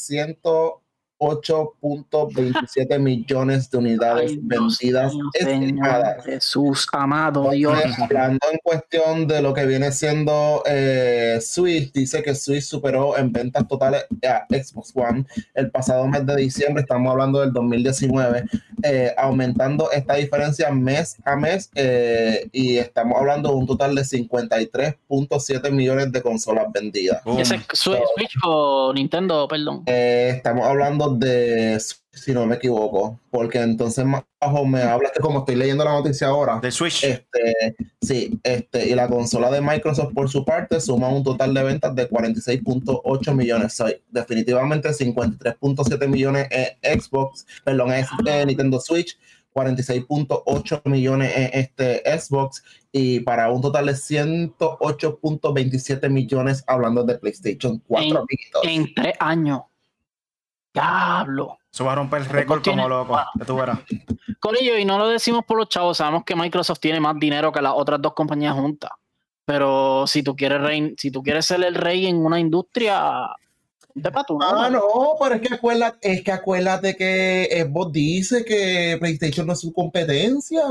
108.27 1.31 2.99
millones 2.99 3.71
de 3.71 3.79
unidades 3.79 4.31
Ay, 4.31 4.41
Dios 4.43 4.79
vendidas 4.79 5.13
estimadas. 5.35 6.23
Señor 6.23 6.25
Jesús, 6.25 6.87
amado 6.93 7.51
Dios. 7.51 7.79
Hablando 7.99 8.47
en 8.51 8.59
cuestión 8.63 9.27
de 9.27 9.43
lo 9.43 9.55
que 9.55 9.67
viene 9.67 9.93
siendo 9.93 10.63
eh, 10.67 11.39
Switch, 11.41 11.93
dice 11.93 12.23
que 12.23 12.35
Switch 12.35 12.65
superó 12.65 13.17
en 13.17 13.33
ventas 13.33 13.67
totales 13.69 14.05
a 14.29 14.47
Xbox 14.49 14.93
One 14.95 15.25
el 15.55 15.71
pasado 15.71 16.07
mes 16.07 16.27
de 16.27 16.37
diciembre, 16.37 16.83
estamos 16.83 17.11
hablando 17.11 17.41
del 17.41 17.53
2019, 17.53 18.45
eh, 18.83 19.15
aumentando 19.17 19.91
esta 19.91 20.15
diferencia 20.15 20.71
mes 20.71 21.17
a 21.25 21.37
mes 21.37 21.71
eh, 21.75 22.49
y 22.53 22.79
estamos 22.79 23.19
hablando 23.19 23.51
de 23.51 23.55
un 23.55 23.67
total 23.67 23.95
de 23.95 24.03
53.7 24.03 25.71
millones 25.71 26.13
de 26.13 26.23
consolas 26.23 26.67
vendidas. 26.73 27.23
¿Ese 27.39 27.57
es 27.57 27.63
Switch, 27.73 28.01
Switch 28.17 28.37
o 28.45 28.93
Nintendo, 28.95 29.47
perdón? 29.49 29.83
Eh, 29.87 30.33
estamos 30.37 30.67
hablando 30.67 31.14
de, 31.19 31.81
si 32.13 32.33
no 32.33 32.47
me 32.47 32.57
equivoco, 32.57 33.19
porque 33.31 33.61
entonces 33.61 34.05
más 34.05 34.25
abajo 34.41 34.65
me 34.65 34.83
habla 34.83 35.11
que 35.13 35.21
como 35.21 35.41
estoy 35.41 35.57
leyendo 35.57 35.85
la 35.85 35.93
noticia 35.93 36.29
ahora, 36.29 36.61
Del 36.61 36.73
Switch. 36.73 37.05
Este, 37.05 37.77
sí, 38.01 38.39
este, 38.43 38.89
y 38.89 38.95
la 38.95 39.09
consola 39.09 39.51
de 39.51 39.61
Microsoft 39.61 40.15
por 40.15 40.29
su 40.29 40.45
parte 40.45 40.81
suma 40.81 41.09
un 41.09 41.25
total 41.25 41.55
de 41.55 41.63
ventas 41.63 41.95
de 41.95 42.09
46.8 42.09 43.35
millones. 43.35 43.75
So, 43.75 43.87
definitivamente 44.11 44.91
53.7 44.91 46.09
millones 46.09 46.49
en 46.51 47.01
Xbox, 47.01 47.47
perdón, 47.65 47.93
es 47.93 48.07
eh, 48.27 48.45
Nintendo 48.47 48.81
Switch, 48.81 49.19
46.8 49.55 50.83
millones 50.85 51.33
en 51.37 51.51
este 51.53 52.03
Xbox 52.19 52.65
y 52.93 53.21
para 53.21 53.51
un 53.51 53.63
total 53.63 53.87
de 53.87 53.93
108.27 53.93 56.11
millones 56.11 56.63
hablando 56.67 57.05
de 57.05 57.17
PlayStation 57.19 57.81
4 57.87 58.27
En-. 58.63 58.71
En 58.71 58.93
tres 58.95 59.15
años. 59.21 59.63
Diablo. 60.75 61.59
Eso 61.73 61.85
va 61.85 61.93
a 61.93 61.95
romper 61.97 62.23
el 62.23 62.27
récord 62.29 62.61
tiene- 62.63 62.83
como 62.83 62.89
loco. 62.95 63.21
Ya 63.39 63.45
tú 63.47 63.57
verás. 63.57 63.79
Corillo, 64.41 64.77
y 64.77 64.85
no 64.85 64.99
lo 64.99 65.09
decimos 65.09 65.45
por 65.47 65.57
los 65.59 65.69
chavos, 65.69 65.97
sabemos 65.99 66.25
que 66.25 66.35
Microsoft 66.37 66.81
tiene 66.81 67.01
más 67.01 67.15
dinero 67.19 67.53
que 67.53 67.63
las 67.63 67.73
otras 67.75 68.03
dos 68.03 68.13
compañías 68.15 68.55
juntas. 68.55 68.91
Pero 69.47 70.07
si 70.07 70.23
tú 70.23 70.35
quieres 70.35 70.61
rey, 70.61 70.95
si 70.99 71.11
tú 71.11 71.23
quieres 71.23 71.47
ser 71.47 71.63
el 71.63 71.75
rey 71.75 72.07
en 72.07 72.17
una 72.25 72.41
industria, 72.41 73.29
de 73.97 74.11
pa' 74.11 74.25
tu 74.25 74.39
Ah, 74.43 74.69
no, 74.71 74.81
pero 75.21 75.37
es 75.37 75.41
que 75.41 75.55
acuérdate, 75.55 76.13
es 76.13 76.23
que 76.25 76.33
acuérdate 76.33 76.97
que 76.97 77.65
Xbox 77.65 77.93
dice 77.93 78.45
que 78.45 78.97
PlayStation 78.99 79.47
no 79.47 79.53
es 79.53 79.61
su 79.61 79.73
competencia. 79.73 80.63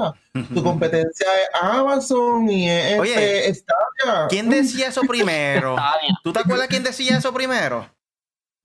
Su 0.54 0.64
competencia 0.64 1.28
es 1.42 1.50
Amazon 1.62 2.50
y 2.50 2.70
es 2.70 3.00
Oye, 3.00 3.48
este, 3.48 3.54
Stadia. 3.62 4.28
¿Quién 4.28 4.50
decía 4.50 4.88
eso 4.90 5.02
primero? 5.08 5.76
¿Tú 6.24 6.34
te 6.34 6.40
acuerdas 6.40 6.68
quién 6.68 6.84
decía 6.84 7.18
eso 7.18 7.34
primero? 7.34 7.88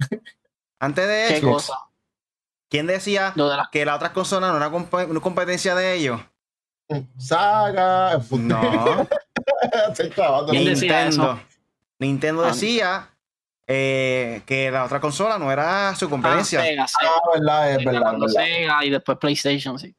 Antes 0.80 1.06
de 1.08 1.24
¿Qué 1.28 1.36
eso, 1.38 1.50
cosa? 1.52 1.74
¿quién 2.70 2.86
decía 2.86 3.32
de 3.34 3.48
que 3.72 3.84
la 3.84 3.96
otra 3.96 4.12
consola 4.12 4.48
no 4.50 4.56
era 4.56 4.70
comp- 4.70 5.08
una 5.08 5.20
competencia 5.20 5.74
de 5.74 5.94
ellos? 5.94 6.20
Saga. 7.18 8.18
No. 8.30 9.06
Estoy 9.90 10.10
clavando. 10.10 10.52
¿Quién 10.52 10.64
decía 10.64 11.02
Nintendo. 11.04 11.40
Nintendo 11.98 12.44
Ah. 12.44 12.48
decía 12.48 13.08
eh, 13.66 14.42
que 14.46 14.70
la 14.70 14.84
otra 14.84 15.00
consola 15.00 15.38
no 15.38 15.52
era 15.52 15.94
su 15.94 16.08
competencia. 16.08 16.60
Ah, 16.60 16.64
Sega, 16.64 16.86
Sega. 16.88 17.10
Ah, 17.12 17.20
verdad, 17.34 17.70
es 17.72 17.84
verdad, 17.84 18.00
Cuando 18.02 18.26
verdad. 18.26 18.42
Sega 18.42 18.84
y 18.84 18.90
después 18.90 19.18
PlayStation, 19.18 19.78
sí. 19.78 19.94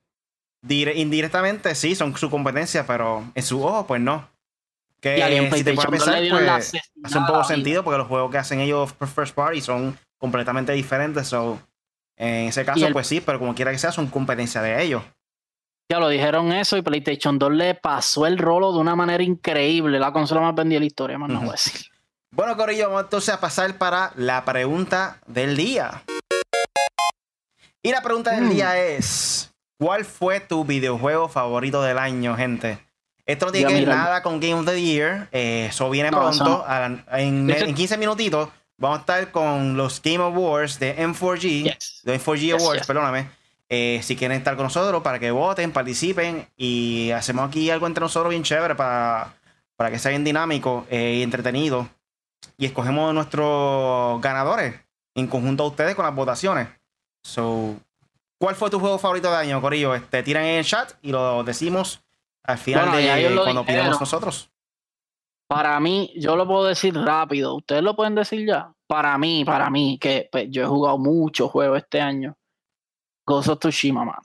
Dire- 0.65 0.95
indirectamente 0.95 1.75
sí, 1.75 1.93
son 1.95 2.15
su 2.17 2.29
competencia, 2.29 2.85
pero 2.87 3.23
en 3.35 3.43
su 3.43 3.63
ojo, 3.63 3.85
pues 3.85 4.01
no. 4.01 4.27
Que 4.99 5.19
Y 5.19 5.21
alguien 5.21 5.53
si 5.53 5.63
te 5.63 5.73
no 5.73 5.81
pensar, 5.83 6.21
pues, 6.29 6.73
hace 7.03 7.17
un 7.17 7.25
poco 7.27 7.43
sentido 7.45 7.83
porque 7.83 7.97
los 7.99 8.07
juegos 8.07 8.31
que 8.31 8.37
hacen 8.39 8.59
ellos 8.59 8.91
por 8.93 9.07
first 9.07 9.33
party 9.35 9.61
son 9.61 9.97
completamente 10.19 10.71
diferentes. 10.73 11.27
So, 11.27 11.59
en 12.17 12.49
ese 12.49 12.63
caso, 12.65 12.85
el- 12.85 12.93
pues 12.93 13.07
sí, 13.07 13.21
pero 13.21 13.39
como 13.39 13.55
quiera 13.55 13.71
que 13.71 13.79
sea, 13.79 13.91
son 13.91 14.07
competencia 14.07 14.61
de 14.61 14.83
ellos. 14.83 15.01
Ya 15.91 15.99
lo 15.99 16.07
dijeron 16.07 16.51
eso 16.51 16.77
y 16.77 16.83
PlayStation 16.83 17.39
2 17.39 17.51
le 17.53 17.73
pasó 17.73 18.27
el 18.27 18.37
rolo 18.37 18.71
de 18.71 18.77
una 18.77 18.95
manera 18.95 19.23
increíble. 19.23 19.97
La 19.99 20.13
consola 20.13 20.41
más 20.41 20.53
vendida 20.53 20.75
de 20.75 20.81
la 20.81 20.85
historia, 20.85 21.17
más 21.17 21.29
no 21.31 21.39
voy 21.39 21.49
a 21.49 21.51
decir. 21.53 21.81
Bueno, 22.31 22.55
Corillo, 22.55 22.89
vamos 22.89 23.05
entonces 23.05 23.33
a 23.33 23.39
pasar 23.39 23.75
para 23.79 24.11
la 24.15 24.45
pregunta 24.45 25.17
del 25.25 25.57
día. 25.57 26.03
Y 27.81 27.91
la 27.91 28.01
pregunta 28.01 28.31
del 28.31 28.43
Mm. 28.45 28.49
día 28.49 28.77
es: 28.77 29.51
¿Cuál 29.79 30.05
fue 30.05 30.39
tu 30.41 30.63
videojuego 30.65 31.27
favorito 31.29 31.81
del 31.81 31.97
año, 31.97 32.35
gente? 32.35 32.85
Esto 33.25 33.47
no 33.47 33.51
tiene 33.51 33.67
que 33.69 33.79
ver 33.79 33.87
nada 33.87 34.21
con 34.21 34.39
Game 34.39 34.55
of 34.55 34.65
the 34.65 34.81
Year. 34.81 35.27
eh, 35.31 35.67
eso 35.69 35.89
viene 35.89 36.11
No, 36.11 36.19
pronto. 36.19 36.43
no. 36.43 36.63
a- 36.67 36.85
en, 37.19 37.49
en 37.49 37.73
15 37.75 37.97
minutitos 37.97 38.49
vamos 38.79 38.97
a 38.97 39.01
estar 39.01 39.31
con 39.31 39.77
los 39.77 40.01
Game 40.01 40.23
Awards 40.23 40.79
de 40.79 40.97
M4G. 40.97 41.63
Yes. 41.63 42.01
De 42.03 42.19
M4G 42.19 42.39
Yes, 42.39 42.61
Awards, 42.61 42.79
yes. 42.81 42.87
perdóname. 42.87 43.29
Eh, 43.69 43.99
si 44.03 44.15
quieren 44.15 44.37
estar 44.37 44.55
con 44.55 44.63
nosotros 44.63 45.03
para 45.03 45.19
que 45.19 45.29
voten, 45.29 45.71
participen 45.71 46.47
y 46.57 47.11
hacemos 47.11 47.47
aquí 47.47 47.69
algo 47.69 47.85
entre 47.85 48.01
nosotros 48.01 48.31
bien 48.31 48.41
chévere 48.43 48.73
para, 48.73 49.35
para 49.75 49.91
que 49.91 49.99
sea 49.99 50.09
bien 50.09 50.23
dinámico 50.23 50.87
eh, 50.89 51.17
y 51.19 51.23
entretenido. 51.23 51.87
Y 52.57 52.65
escogemos 52.65 53.13
nuestros 53.13 54.19
ganadores 54.21 54.75
en 55.13 55.27
conjunto 55.27 55.63
a 55.63 55.67
ustedes 55.67 55.93
con 55.95 56.05
las 56.05 56.15
votaciones. 56.15 56.67
So, 57.23 57.75
¿Cuál 58.39 58.55
fue 58.55 58.69
tu 58.69 58.79
juego 58.79 58.97
favorito 58.97 59.29
de 59.29 59.37
año, 59.37 59.61
Corillo? 59.61 59.93
Este, 59.93 60.23
tiran 60.23 60.45
en 60.45 60.59
el 60.59 60.65
chat 60.65 60.93
y 61.01 61.11
lo 61.11 61.43
decimos 61.43 62.01
al 62.43 62.57
final 62.57 62.89
Bueno, 62.89 62.97
de 62.97 63.03
cuando 63.35 63.61
dijeron. 63.61 63.65
pidamos 63.65 63.99
nosotros. 63.99 64.49
Para 65.49 65.79
mí, 65.79 66.13
yo 66.15 66.35
lo 66.35 66.45
puedo 66.45 66.65
decir 66.65 66.93
rápido. 66.95 67.55
¿Ustedes 67.55 67.81
lo 67.81 67.95
pueden 67.95 68.13
decir 68.13 68.47
ya? 68.47 68.71
Para 68.85 69.17
mí, 69.17 69.43
para 69.43 69.71
mí, 69.71 69.97
que 69.99 70.29
pues, 70.31 70.45
yo 70.51 70.61
he 70.61 70.67
jugado 70.67 70.99
muchos 70.99 71.49
juegos 71.49 71.79
este 71.79 71.99
año. 71.99 72.37
Ghost 73.25 73.49
of 73.49 73.59
Tsushima, 73.59 74.05
mano. 74.05 74.21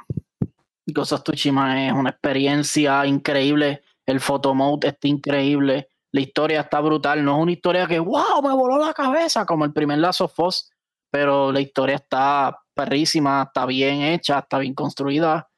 Ghost 0.86 1.12
of 1.12 1.22
es 1.26 1.46
una 1.46 2.10
experiencia 2.10 3.06
increíble. 3.06 3.82
El 4.04 4.20
photo 4.20 4.54
mode 4.54 4.88
está 4.88 5.08
increíble. 5.08 5.88
La 6.12 6.20
historia 6.20 6.60
está 6.60 6.80
brutal. 6.80 7.24
No 7.24 7.36
es 7.36 7.42
una 7.42 7.52
historia 7.52 7.86
que, 7.86 7.98
wow, 7.98 8.42
me 8.42 8.52
voló 8.52 8.76
la 8.76 8.92
cabeza, 8.92 9.46
como 9.46 9.64
el 9.64 9.72
primer 9.72 9.98
Last 9.98 10.20
of 10.20 10.38
Us. 10.40 10.70
Pero 11.10 11.50
la 11.52 11.60
historia 11.60 11.96
está 11.96 12.54
perrísima, 12.74 13.44
está 13.46 13.64
bien 13.64 14.02
hecha, 14.02 14.40
está 14.40 14.58
bien 14.58 14.74
construida. 14.74 15.48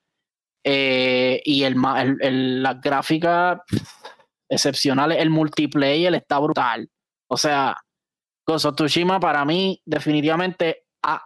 Eh, 0.68 1.40
y 1.44 1.62
el, 1.62 1.76
el, 1.96 2.16
el- 2.20 2.62
las 2.62 2.80
gráficas 2.80 3.60
excepcionales. 4.48 5.18
El 5.18 5.30
multiplayer 5.30 6.14
está 6.14 6.38
brutal. 6.38 6.90
O 7.28 7.36
sea, 7.36 7.76
Ghost 8.46 8.66
of 8.66 8.74
Tsushima 8.76 9.18
para 9.18 9.44
mí, 9.44 9.80
definitivamente, 9.84 10.84
ah, 11.02 11.22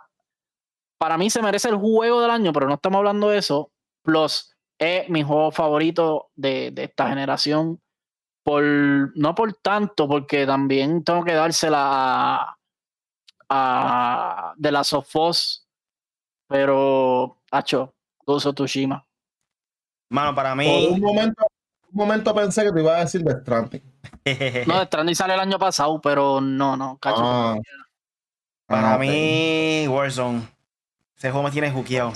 para 0.98 1.18
mí 1.18 1.30
se 1.30 1.42
merece 1.42 1.68
el 1.68 1.76
juego 1.76 2.20
del 2.20 2.30
año, 2.30 2.52
pero 2.52 2.66
no 2.66 2.74
estamos 2.74 2.98
hablando 2.98 3.28
de 3.28 3.38
eso. 3.38 3.72
Plus, 4.02 4.54
es 4.78 5.08
mi 5.10 5.22
juego 5.22 5.50
favorito 5.50 6.30
de, 6.34 6.70
de 6.70 6.84
esta 6.84 7.08
generación. 7.08 7.80
Por, 8.42 8.64
no 9.16 9.34
por 9.34 9.52
tanto, 9.54 10.08
porque 10.08 10.46
también 10.46 11.04
tengo 11.04 11.22
que 11.24 11.34
dársela 11.34 11.78
a, 11.80 12.56
a 13.50 14.54
de 14.56 14.72
las 14.72 14.92
of 14.94 15.14
Us, 15.14 15.66
pero, 16.48 17.42
hacho, 17.50 17.94
Ghost 18.24 18.46
of 18.46 18.54
Tsushima. 18.54 19.06
Mano, 20.10 20.34
para 20.34 20.50
Por 20.50 20.58
mí. 20.58 20.88
un 20.90 21.00
momento, 21.00 21.46
un 21.92 21.96
momento 21.98 22.34
pensé 22.34 22.64
que 22.64 22.72
te 22.72 22.80
iba 22.80 22.96
a 22.96 23.00
decir 23.00 23.22
de 23.22 23.32
Stranding. 23.40 23.82
No, 24.66 24.78
The 24.80 24.86
Stranding 24.86 25.14
sale 25.16 25.34
el 25.34 25.40
año 25.40 25.58
pasado, 25.58 26.00
pero 26.00 26.40
no, 26.40 26.76
no, 26.76 26.98
cacho. 26.98 27.20
Ah. 27.22 27.56
Para 28.66 28.94
Ah, 28.94 28.98
mí, 28.98 29.86
Warzone. 29.88 30.48
Ese 31.16 31.30
juego 31.30 31.42
me 31.44 31.50
tiene 31.50 31.70
juqueado. 31.70 32.12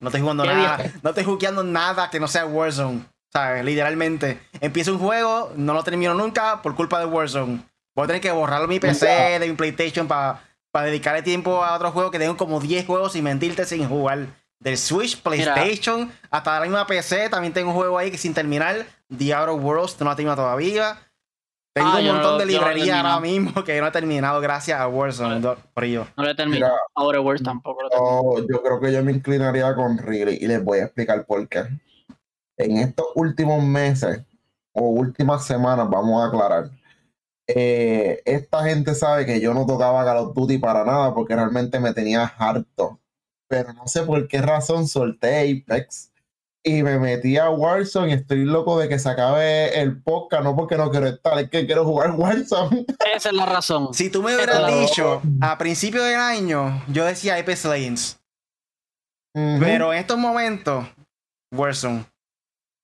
No 0.00 0.08
estoy 0.08 0.20
jugando 0.20 0.42
¿Qué 0.44 0.48
nada. 0.54 0.78
No 1.02 1.10
estoy 1.10 1.24
juqueando 1.24 1.62
nada 1.62 2.10
que 2.10 2.18
no 2.20 2.28
sea 2.28 2.46
Warzone. 2.46 3.04
¿Sabes? 3.32 3.64
Literalmente. 3.64 4.40
Empiezo 4.60 4.92
un 4.92 4.98
juego, 4.98 5.52
no 5.56 5.74
lo 5.74 5.84
termino 5.84 6.14
nunca 6.14 6.62
por 6.62 6.74
culpa 6.74 6.98
de 6.98 7.04
Warzone. 7.06 7.60
Voy 7.94 8.04
a 8.04 8.06
tener 8.06 8.22
que 8.22 8.30
borrar 8.30 8.66
mi 8.68 8.80
PC 8.80 9.38
de 9.38 9.46
mi 9.48 9.54
PlayStation 9.54 10.08
para 10.08 10.40
dedicarle 10.84 11.22
tiempo 11.22 11.62
a 11.62 11.74
otro 11.76 11.90
juego 11.92 12.10
que 12.10 12.18
tengo 12.18 12.36
como 12.36 12.58
10 12.60 12.86
juegos 12.86 13.12
sin 13.12 13.24
mentirte 13.24 13.64
sin 13.66 13.86
jugar. 13.88 14.28
del 14.60 14.78
Switch, 14.78 15.20
PlayStation, 15.20 16.10
hasta 16.30 16.54
la 16.58 16.62
misma 16.66 16.86
PC. 16.86 17.28
También 17.28 17.52
tengo 17.52 17.70
un 17.70 17.76
juego 17.76 17.98
ahí 17.98 18.10
que 18.10 18.18
sin 18.18 18.32
terminar, 18.34 18.86
The 19.16 19.32
Outer 19.34 19.54
Worlds, 19.54 20.00
no 20.00 20.10
ha 20.10 20.16
terminado 20.16 20.42
todavía. 20.42 20.98
Tengo 21.74 21.90
Ah, 21.90 21.98
un 22.00 22.06
montón 22.06 22.32
no- 22.32 22.38
de 22.38 22.44
no 22.46 22.50
librerías 22.50 22.96
ahora 23.04 23.20
mismo 23.20 23.62
que 23.64 23.80
no 23.80 23.86
he 23.86 23.90
terminado 23.92 24.40
gracias 24.40 24.80
a 24.80 24.88
Warzone. 24.88 25.40
por 25.72 25.84
ello. 25.84 26.06
No 26.16 26.24
lo 26.24 26.30
he 26.30 26.34
terminado. 26.34 26.74
Outer 26.94 27.20
Worlds 27.20 27.42
tampoco 27.44 27.82
lo 27.82 27.88
he 27.88 27.90
terminado. 27.90 28.48
Yo, 28.48 28.62
creo 28.62 28.80
que 28.80 28.92
yo 28.92 29.04
me 29.04 29.12
inclinaría 29.12 29.74
con 29.74 29.96
Ridley 29.98 30.38
y 30.40 30.46
les 30.48 30.62
voy 30.64 30.78
a 30.80 30.84
explicar 30.84 31.24
por 31.24 31.46
qué. 31.48 31.64
En 32.56 32.78
estos 32.78 33.06
últimos 33.14 33.62
meses 33.62 34.22
o 34.72 34.88
últimas 34.88 35.46
semanas, 35.46 35.88
vamos 35.88 36.20
a 36.22 36.26
aclarar, 36.28 36.70
eh, 37.46 38.20
esta 38.24 38.64
gente 38.64 38.94
sabe 38.94 39.24
que 39.24 39.40
yo 39.40 39.54
no 39.54 39.64
tocaba 39.64 40.04
Call 40.04 40.18
of 40.18 40.34
Duty 40.34 40.58
para 40.58 40.84
nada 40.84 41.14
porque 41.14 41.34
realmente 41.34 41.78
me 41.80 41.94
tenía 41.94 42.24
harto. 42.36 42.98
Pero 43.48 43.72
no 43.72 43.86
sé 43.86 44.02
por 44.02 44.26
qué 44.28 44.42
razón 44.42 44.86
solté 44.88 45.62
Apex 45.64 46.12
y 46.64 46.82
me 46.82 46.98
metí 46.98 47.36
a 47.38 47.50
Warzone 47.50 48.10
y 48.10 48.12
estoy 48.14 48.44
loco 48.44 48.78
de 48.78 48.88
que 48.88 48.98
se 48.98 49.08
acabe 49.08 49.80
el 49.80 50.02
podcast, 50.02 50.42
no 50.44 50.54
porque 50.56 50.76
no 50.76 50.90
quiero 50.90 51.06
estar, 51.06 51.38
es 51.38 51.48
que 51.50 51.66
quiero 51.66 51.84
jugar 51.84 52.10
Warzone. 52.16 52.84
Esa 53.14 53.28
es 53.30 53.34
la 53.34 53.46
razón. 53.46 53.94
Si 53.94 54.10
tú 54.10 54.22
me 54.22 54.34
hubieras 54.34 54.60
Pero- 54.60 54.80
dicho 54.80 55.22
a 55.40 55.56
principio 55.58 56.02
del 56.02 56.16
año, 56.20 56.82
yo 56.88 57.04
decía 57.04 57.36
Apex 57.36 57.64
Legends. 57.64 58.20
Pero 59.34 59.92
en 59.92 60.00
estos 60.00 60.18
momentos, 60.18 60.84
Warzone. 61.54 62.04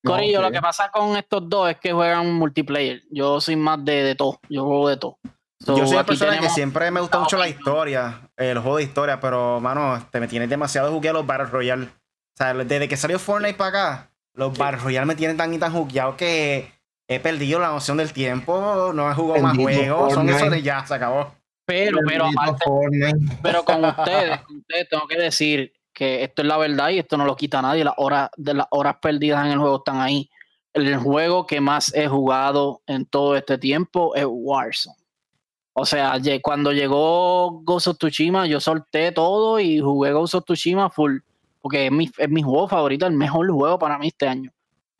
Corillo, 0.05 0.41
lo 0.41 0.51
que 0.51 0.61
pasa 0.61 0.89
con 0.91 1.17
estos 1.17 1.49
dos 1.49 1.69
es 1.71 1.77
que 1.79 1.91
juegan 1.91 2.31
multiplayer. 2.33 3.01
Yo 3.09 3.41
soy 3.41 3.55
más 3.55 3.83
de, 3.83 4.03
de 4.03 4.15
todo. 4.15 4.39
Yo 4.49 4.63
juego 4.63 4.87
de 4.89 4.97
todo. 4.97 5.17
So, 5.59 5.75
yo 5.77 5.85
soy 5.85 5.95
una 5.95 6.05
persona 6.05 6.39
que 6.39 6.49
siempre 6.49 6.91
me 6.91 7.01
gusta 7.01 7.19
mucho 7.19 7.37
la 7.37 7.49
historia, 7.49 8.29
el 8.37 8.59
juego 8.59 8.77
de 8.77 8.83
historia, 8.83 9.19
pero, 9.19 9.59
mano, 9.59 10.07
te 10.11 10.19
me 10.19 10.27
tienes 10.27 10.47
demasiado 10.49 10.91
jugueado 10.91 11.17
los 11.19 11.27
Battle 11.27 11.47
Royale. 11.47 11.89
O 12.35 12.37
sea, 12.37 12.53
desde 12.53 12.89
que 12.89 12.97
salió 12.97 13.17
Fortnite 13.17 13.53
para 13.53 13.69
acá, 13.69 14.09
los 14.33 14.57
Battle 14.57 14.81
Royale 14.81 15.05
me 15.05 15.15
tienen 15.15 15.37
tan 15.37 15.53
y 15.53 15.57
tan 15.57 15.71
jugueado 15.71 16.17
que 16.17 16.69
he 17.07 17.19
perdido 17.21 17.59
la 17.59 17.69
noción 17.69 17.95
del 17.95 18.11
tiempo, 18.11 18.91
no 18.93 19.09
he 19.09 19.13
jugado 19.13 19.41
más 19.41 19.55
juegos, 19.55 20.13
son 20.13 20.27
esos 20.27 20.51
de 20.51 20.61
ya, 20.61 20.85
se 20.85 20.95
acabó. 20.95 21.33
Pero, 21.65 21.97
pero 22.05 22.25
aparte, 22.25 22.65
Fortnite. 22.65 23.37
pero 23.41 23.63
con 23.63 23.85
ustedes, 23.85 24.41
con 24.41 24.57
ustedes 24.57 24.89
tengo 24.89 25.07
que 25.07 25.17
decir 25.17 25.73
que 25.93 26.23
esto 26.23 26.41
es 26.41 26.47
la 26.47 26.57
verdad 26.57 26.89
y 26.89 26.99
esto 26.99 27.15
no 27.15 27.25
lo 27.25 27.37
quita 27.37 27.61
nadie. 27.61 27.85
Las 27.85 27.95
horas, 27.97 28.29
de 28.35 28.53
las 28.53 28.67
horas 28.69 28.97
perdidas 29.01 29.45
en 29.45 29.53
el 29.53 29.59
juego 29.59 29.77
están 29.77 30.01
ahí. 30.01 30.29
El 30.73 30.97
juego 30.97 31.47
que 31.47 31.61
más 31.61 31.95
he 31.95 32.07
jugado 32.07 32.81
en 32.85 33.05
todo 33.05 33.37
este 33.37 33.57
tiempo 33.57 34.13
es 34.13 34.25
Warzone. 34.27 34.97
O 35.71 35.85
sea, 35.85 36.19
cuando 36.41 36.73
llegó 36.73 37.61
Ghost 37.63 37.87
of 37.87 37.97
Tsushima, 37.97 38.45
yo 38.45 38.59
solté 38.59 39.11
todo 39.11 39.59
y 39.59 39.79
jugué 39.79 40.11
Ghost 40.11 40.35
of 40.35 40.43
Tsushima 40.43 40.89
full. 40.89 41.19
Porque 41.65 41.87
es 41.87 41.91
mi, 41.91 42.07
es 42.15 42.29
mi 42.29 42.43
juego 42.43 42.67
favorito, 42.67 43.07
el 43.07 43.13
mejor 43.13 43.49
juego 43.49 43.79
para 43.79 43.97
mí 43.97 44.09
este 44.09 44.27
año. 44.27 44.51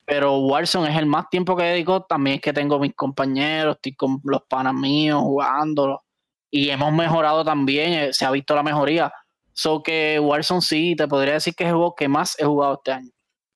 Pero 0.03 0.39
Warzone 0.39 0.89
es 0.89 0.97
el 0.97 1.05
más 1.05 1.29
tiempo 1.29 1.55
que 1.55 1.61
dedico. 1.61 2.01
También 2.01 2.37
es 2.37 2.41
que 2.41 2.53
tengo 2.53 2.79
mis 2.79 2.95
compañeros, 2.95 3.75
estoy 3.75 3.93
con 3.93 4.19
los 4.23 4.41
panas 4.49 4.73
míos 4.73 5.21
jugándolo. 5.21 6.01
Y 6.49 6.71
hemos 6.71 6.91
mejorado 6.91 7.45
también, 7.45 7.93
eh, 7.93 8.13
se 8.13 8.25
ha 8.25 8.31
visto 8.31 8.55
la 8.55 8.63
mejoría. 8.63 9.13
So 9.53 9.83
que 9.83 10.19
Warzone 10.19 10.61
sí, 10.61 10.95
te 10.95 11.07
podría 11.07 11.35
decir 11.35 11.53
que 11.53 11.65
es 11.65 11.67
el 11.67 11.75
juego 11.75 11.93
que 11.93 12.07
más 12.07 12.35
he 12.39 12.45
jugado 12.45 12.73
este 12.73 12.93
año. 12.93 13.11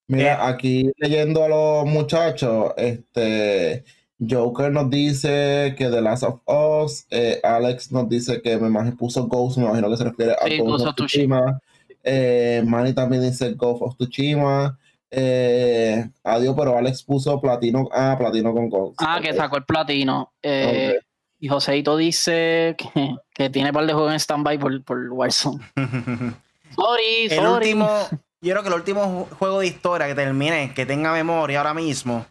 Mira, 0.06 0.46
aquí 0.46 0.92
leyendo 0.96 1.42
a 1.42 1.48
los 1.48 1.86
muchachos, 1.86 2.74
este 2.76 3.84
Joker 4.20 4.70
nos 4.70 4.88
dice 4.88 5.74
que 5.76 5.88
The 5.88 6.00
Last 6.00 6.22
of 6.22 6.42
Us, 6.46 7.08
eh, 7.10 7.40
Alex 7.42 7.90
nos 7.90 8.08
dice 8.08 8.40
que 8.40 8.56
me 8.56 8.68
imagino 8.68 8.96
puso 8.96 9.26
Ghost, 9.26 9.58
me 9.58 9.64
imagino 9.64 9.90
que 9.90 9.96
se 9.96 10.04
refiere 10.04 10.32
a 10.34 10.46
Sí, 10.46 10.58
Ghost 10.58 10.70
Ghost 10.70 10.82
of 10.82 10.88
of 10.90 10.94
Tsushima. 10.94 11.60
Eh, 12.02 12.62
Manny 12.66 12.92
también 12.94 13.22
dice 13.22 13.52
Ghost 13.54 13.82
of 13.82 13.96
Tsushima. 13.96 14.78
Eh, 15.10 16.08
adiós, 16.22 16.54
pero 16.56 16.76
Alex 16.78 17.02
puso 17.02 17.40
platino, 17.40 17.88
ah, 17.92 18.14
platino 18.18 18.52
con 18.52 18.68
Ghost. 18.68 18.98
Ah, 19.00 19.18
que 19.20 19.32
sacó 19.34 19.56
el 19.56 19.64
platino. 19.64 20.32
Eh. 20.42 20.98
Y 21.42 21.48
Joseito 21.48 21.96
dice 21.96 22.76
que, 22.78 23.16
que 23.34 23.48
tiene 23.50 23.70
un 23.70 23.74
par 23.74 23.86
de 23.86 23.92
juegos 23.94 24.12
en 24.12 24.20
stand-by 24.20 24.58
por, 24.58 24.84
por 24.84 25.08
Warzone. 25.10 25.58
Sorry, 26.76 27.24
el 27.24 27.30
sorry. 27.36 27.72
último, 27.72 27.88
yo 28.42 28.52
creo 28.52 28.62
que 28.62 28.68
el 28.68 28.74
último 28.74 29.02
ju- 29.26 29.36
juego 29.36 29.60
de 29.60 29.66
historia 29.66 30.06
que 30.06 30.14
terminé, 30.14 30.72
que 30.74 30.86
tenga 30.86 31.12
memoria 31.12 31.58
ahora 31.58 31.74
mismo, 31.74 32.24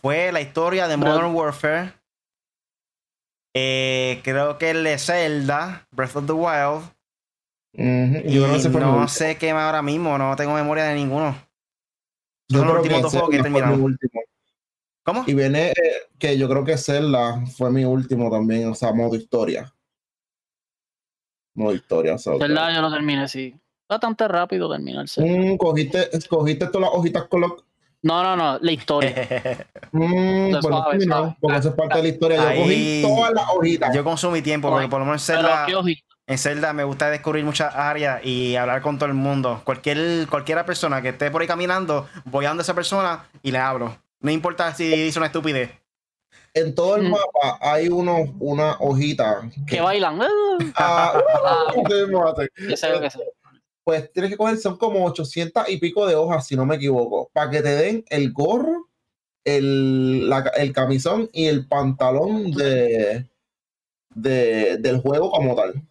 fue 0.00 0.30
la 0.30 0.40
historia 0.40 0.86
de 0.88 0.96
Bro- 0.96 1.08
Modern 1.10 1.34
Warfare. 1.34 1.92
Eh, 3.54 4.20
creo 4.24 4.58
que 4.58 4.70
el 4.70 4.84
de 4.84 4.98
Zelda, 4.98 5.86
Breath 5.90 6.16
of 6.16 6.26
the 6.26 6.32
Wild. 6.32 6.84
Yo 7.74 8.46
no 8.46 8.58
sé 8.58 8.68
no 8.68 9.06
qué 9.38 9.54
más 9.54 9.64
ahora 9.64 9.82
mismo, 9.82 10.18
no 10.18 10.36
tengo 10.36 10.54
memoria 10.54 10.84
de 10.84 10.94
ninguno. 10.94 11.34
yo 12.48 12.58
son 12.58 12.68
los 12.68 12.76
creo 12.76 12.82
últimos 12.82 13.02
dos 13.02 13.12
juegos 13.12 13.30
que 13.30 13.36
he 13.36 13.42
Zelda 13.42 13.60
terminado. 13.60 13.96
¿Cómo? 15.04 15.24
Y 15.26 15.34
viene 15.34 15.70
eh, 15.70 15.74
que 16.18 16.38
yo 16.38 16.48
creo 16.48 16.64
que 16.64 16.76
Zelda 16.76 17.44
fue 17.56 17.70
mi 17.72 17.84
último 17.84 18.30
también, 18.30 18.68
o 18.68 18.74
sea, 18.74 18.92
modo 18.92 19.16
historia. 19.16 19.72
Modo 21.54 21.74
historia, 21.74 22.18
o. 22.18 22.38
Yo 22.72 22.80
lo 22.82 22.90
terminé, 22.90 23.26
sí. 23.26 23.54
Bastante 23.88 24.28
rápido 24.28 24.70
terminarse. 24.70 25.22
Mm, 25.22 25.56
cogiste, 25.56 26.08
cogiste 26.28 26.66
todas 26.66 26.88
las 26.88 26.98
hojitas 26.98 27.24
con 27.24 27.40
los. 27.42 27.52
No, 28.02 28.22
no, 28.22 28.36
no, 28.36 28.58
la 28.58 28.72
historia. 28.72 29.14
Mm, 29.94 30.52
pues 30.52 30.52
no 30.52 30.62
suave, 30.62 30.90
terminó, 30.92 31.16
suave. 31.16 31.36
porque 31.38 31.58
eso 31.58 31.68
es 31.68 31.74
parte 31.74 31.96
de 31.98 32.02
la 32.04 32.08
historia. 32.08 32.36
Yo 32.38 32.48
Ahí- 32.48 32.62
cogí 32.62 33.02
todas 33.02 33.32
las 33.34 33.44
hojitas. 33.50 33.94
Yo 33.94 34.04
consumo 34.04 34.32
mi 34.32 34.40
tiempo, 34.40 34.70
porque 34.70 34.88
por 34.88 35.00
lo 35.00 35.04
menos 35.04 35.26
Pero 35.26 35.40
Zelda, 35.40 35.66
qué 35.66 35.74
ojito. 35.74 36.11
En 36.32 36.38
Zelda 36.38 36.72
me 36.72 36.84
gusta 36.84 37.10
descubrir 37.10 37.44
muchas 37.44 37.74
áreas 37.74 38.24
y 38.24 38.56
hablar 38.56 38.82
con 38.82 38.98
todo 38.98 39.08
el 39.08 39.14
mundo. 39.14 39.60
Cualquier, 39.64 40.26
cualquiera 40.28 40.64
persona 40.64 41.02
que 41.02 41.10
esté 41.10 41.30
por 41.30 41.42
ahí 41.42 41.48
caminando, 41.48 42.08
voy 42.24 42.44
a 42.44 42.48
donde 42.48 42.62
esa 42.62 42.74
persona 42.74 43.26
y 43.42 43.50
le 43.50 43.58
hablo. 43.58 43.96
No 44.20 44.30
importa 44.30 44.74
si 44.74 44.88
dice 44.88 45.18
una 45.18 45.26
estupidez. 45.26 45.70
En 46.54 46.74
todo 46.74 46.96
el 46.96 47.04
Mm. 47.04 47.10
mapa 47.10 47.58
hay 47.60 47.88
unos, 47.88 48.30
una 48.38 48.76
hojita. 48.80 49.42
Que 49.66 49.80
bailan. 49.80 50.20
Ah, 50.74 51.20
pues 53.84 54.12
tienes 54.12 54.30
que 54.30 54.36
coger, 54.36 54.58
son 54.58 54.76
como 54.78 55.04
800 55.06 55.68
y 55.68 55.78
pico 55.78 56.06
de 56.06 56.14
hojas, 56.14 56.46
si 56.46 56.54
no 56.56 56.64
me 56.64 56.76
equivoco, 56.76 57.30
para 57.32 57.50
que 57.50 57.62
te 57.62 57.70
den 57.74 58.04
el 58.10 58.32
gorro, 58.32 58.88
el, 59.44 60.28
la- 60.30 60.52
el 60.56 60.72
camisón 60.72 61.28
y 61.32 61.46
el 61.46 61.66
pantalón 61.66 62.52
de, 62.52 63.28
de- 64.14 64.76
del 64.78 65.00
juego 65.00 65.30
como 65.30 65.56
tal. 65.56 65.82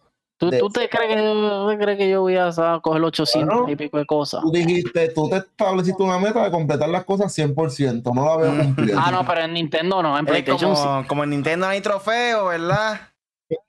¿Tú, 0.42 0.50
de- 0.50 0.58
tú 0.58 0.68
te 0.70 0.88
crees 0.88 1.08
que, 1.14 1.70
te 1.70 1.78
crees 1.84 1.98
que 1.98 2.10
yo 2.10 2.20
voy 2.22 2.36
a 2.36 2.50
coger 2.82 3.00
los 3.00 3.08
800 3.08 3.48
Claro. 3.58 3.70
y 3.72 3.76
pico 3.76 3.96
de 3.98 4.06
cosas? 4.06 4.42
Tú 4.42 4.50
dijiste, 4.50 5.08
tú 5.10 5.28
te 5.30 5.36
estableciste 5.36 6.02
una 6.02 6.18
meta 6.18 6.42
de 6.42 6.50
completar 6.50 6.88
las 6.88 7.04
cosas 7.04 7.32
100%, 7.32 8.12
no 8.12 8.24
la 8.26 8.36
veo 8.36 8.52
Mm. 8.52 8.58
cumplida. 8.64 9.02
Ah, 9.06 9.10
no, 9.12 9.24
pero 9.24 9.42
en 9.42 9.52
Nintendo 9.52 10.02
no, 10.02 10.18
en 10.18 10.24
Es 10.24 10.30
PlayStation 10.30 10.76
sí. 10.76 10.82
como, 10.82 11.06
como 11.06 11.24
en 11.24 11.30
Nintendo 11.30 11.66
no 11.66 11.70
hay 11.72 11.80
trofeo, 11.80 12.46
¿verdad? 12.46 13.00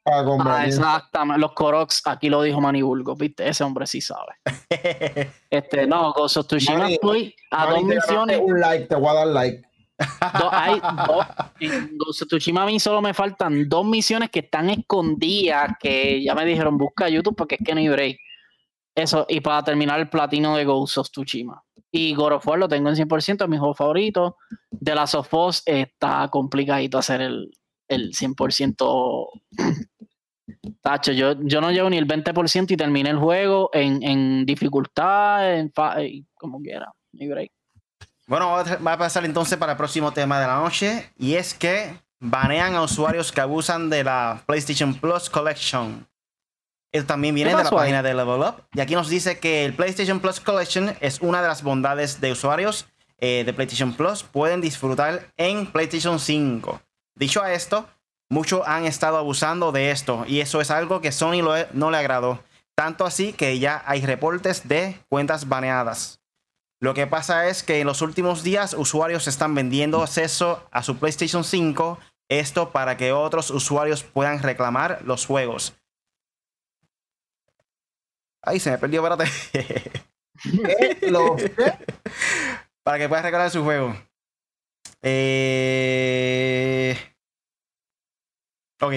Ah, 0.06 0.24
Ah, 0.46 0.64
exactamente. 0.66 1.40
Los 1.42 1.52
Koroks, 1.52 2.02
aquí 2.06 2.30
lo 2.30 2.42
dijo 2.42 2.60
Manny 2.62 2.82
Burgos, 2.82 3.18
¿viste? 3.18 3.48
Ese 3.48 3.64
hombre 3.64 3.86
sí 3.86 4.02
sabe. 4.02 4.32
Este, 5.50 5.86
no, 5.86 6.12
Ghost 6.14 6.38
of 6.38 6.48
Tsushima 6.48 6.90
estoy 6.90 7.36
a 7.52 7.68
dos 7.70 7.84
misiones. 7.84 8.40
Un 8.44 8.60
like, 8.60 8.86
te 8.86 8.96
voy 8.96 9.10
a 9.10 9.14
dar 9.14 9.28
like. 9.28 9.62
Do- 10.40 10.50
hay 10.52 10.80
dos, 11.08 11.26
en 11.60 11.98
Ghost 11.98 12.24
Tsushima 12.28 12.64
a 12.64 12.66
mí 12.66 12.80
solo 12.80 13.02
me 13.02 13.14
faltan 13.14 13.68
dos 13.70 13.86
misiones 13.86 14.30
que 14.30 14.40
están 14.40 14.70
escondidas, 14.70 15.74
que 15.80 16.24
ya 16.24 16.34
me 16.36 16.46
dijeron 16.46 16.78
busca 16.78 17.10
YouTube 17.10 17.36
porque 17.36 17.56
es 17.56 17.62
que 17.66 17.74
no 17.74 17.80
hay 17.80 17.90
break. 17.90 18.18
Eso, 18.96 19.26
y 19.28 19.40
para 19.42 19.64
terminar 19.64 20.00
el 20.00 20.10
platino 20.10 20.56
de 20.56 20.66
Ghost 20.66 20.98
of 21.00 21.10
Tsushima. 21.10 21.64
Y 21.92 22.14
God 22.16 22.34
of 22.34 22.48
War 22.48 22.60
lo 22.60 22.68
tengo 22.68 22.90
en 22.90 22.96
100%, 22.96 23.44
es 23.44 23.50
mi 23.50 23.58
juego 23.58 23.74
favorito. 23.74 24.38
De 24.72 24.94
las 24.96 25.14
of 25.16 25.32
Us 25.34 25.62
está 25.66 26.28
complicadito 26.30 26.98
hacer 26.98 27.22
el, 27.22 27.52
el 27.88 28.14
100%. 28.14 29.28
Tacho, 30.82 31.12
yo, 31.12 31.34
yo 31.42 31.62
no 31.62 31.72
llevo 31.72 31.90
ni 31.90 31.98
el 31.98 32.08
20% 32.08 32.72
y 32.72 32.78
terminé 32.78 33.10
el 33.10 33.18
juego 33.18 33.70
en, 33.74 34.04
en 34.04 34.46
dificultad, 34.46 35.58
en 35.60 35.72
como 36.36 36.60
quiera. 36.62 36.92
hay 37.20 37.28
break. 37.28 37.52
Bueno, 38.34 38.50
va 38.50 38.94
a- 38.94 38.98
pasar 38.98 39.26
entonces 39.26 39.60
para 39.60 39.74
el 39.74 39.78
próximo 39.78 40.12
tema 40.12 40.40
de 40.40 40.48
la 40.48 40.56
noche. 40.56 41.08
Y 41.20 41.36
es 41.36 41.54
que 41.54 41.96
banean 42.20 42.74
a 42.74 42.82
usuarios 42.82 43.32
que 43.32 43.42
abusan 43.42 43.92
de 43.92 44.04
la 44.04 44.42
PlayStation 44.48 44.96
Plus 44.96 45.30
Collection. 45.30 46.08
Esto 46.92 47.06
también 47.06 47.36
viene 47.36 47.52
¿Qué 47.52 47.58
de 47.58 47.64
la 47.64 47.70
ahí? 47.70 47.76
página 47.76 48.02
de 48.02 48.14
Level 48.16 48.42
Up. 48.42 48.64
Y 48.74 48.80
aquí 48.80 48.96
nos 48.96 49.08
dice 49.08 49.38
que 49.38 49.66
el 49.66 49.76
PlayStation 49.76 50.20
Plus 50.20 50.40
Collection 50.40 50.96
es 51.00 51.22
una 51.22 51.44
de 51.44 51.48
las 51.48 51.62
bondades 51.62 52.22
de 52.22 52.32
usuarios 52.32 52.88
eh, 53.20 53.44
de 53.46 53.54
PlayStation 53.54 53.94
Plus 53.94 54.24
pueden 54.24 54.62
disfrutar 54.62 55.32
en 55.38 55.68
PlayStation 55.68 56.20
5. 56.20 56.82
Dicho 57.16 57.44
a 57.44 57.54
esto, 57.54 57.88
muchos 58.32 58.64
han 58.68 58.86
estado 58.86 59.18
abusando 59.18 59.72
de 59.72 59.92
esto. 59.92 60.26
Y 60.28 60.40
eso 60.42 60.60
es 60.60 60.72
algo 60.72 61.02
que 61.02 61.12
Sony 61.12 61.44
lo- 61.44 61.68
no 61.74 61.92
le 61.92 61.98
agradó. 61.98 62.44
Tanto 62.76 63.06
así 63.06 63.32
que 63.32 63.60
ya 63.60 63.84
hay 63.86 64.04
reportes 64.04 64.68
de 64.68 65.00
cuentas 65.08 65.48
baneadas. 65.48 66.20
Lo 66.84 66.94
que 66.94 67.08
pasa 67.08 67.48
es 67.48 67.64
que 67.64 67.80
en 67.80 67.88
los 67.88 68.02
últimos 68.02 68.44
días 68.44 68.74
usuarios 68.74 69.30
están 69.30 69.56
vendiendo 69.56 70.04
acceso 70.04 70.68
a 70.70 70.84
su 70.84 70.98
PlayStation 70.98 71.46
5, 71.46 71.98
esto 72.28 72.74
para 72.74 72.98
que 72.98 73.14
otros 73.14 73.52
usuarios 73.52 74.04
puedan 74.04 74.44
reclamar 74.44 75.02
los 75.06 75.26
juegos. 75.26 75.76
Ay, 78.42 78.60
se 78.60 78.72
me 78.72 78.78
perdió, 78.80 79.02
espérate. 79.02 79.32
¿Qué? 80.44 81.10
¿Los 81.10 81.42
qué? 81.42 81.74
Para 82.84 82.98
que 82.98 83.08
puedas 83.08 83.24
regalar 83.24 83.50
su 83.50 83.64
juego. 83.64 83.96
Eh... 85.02 86.98
Ok. 88.82 88.96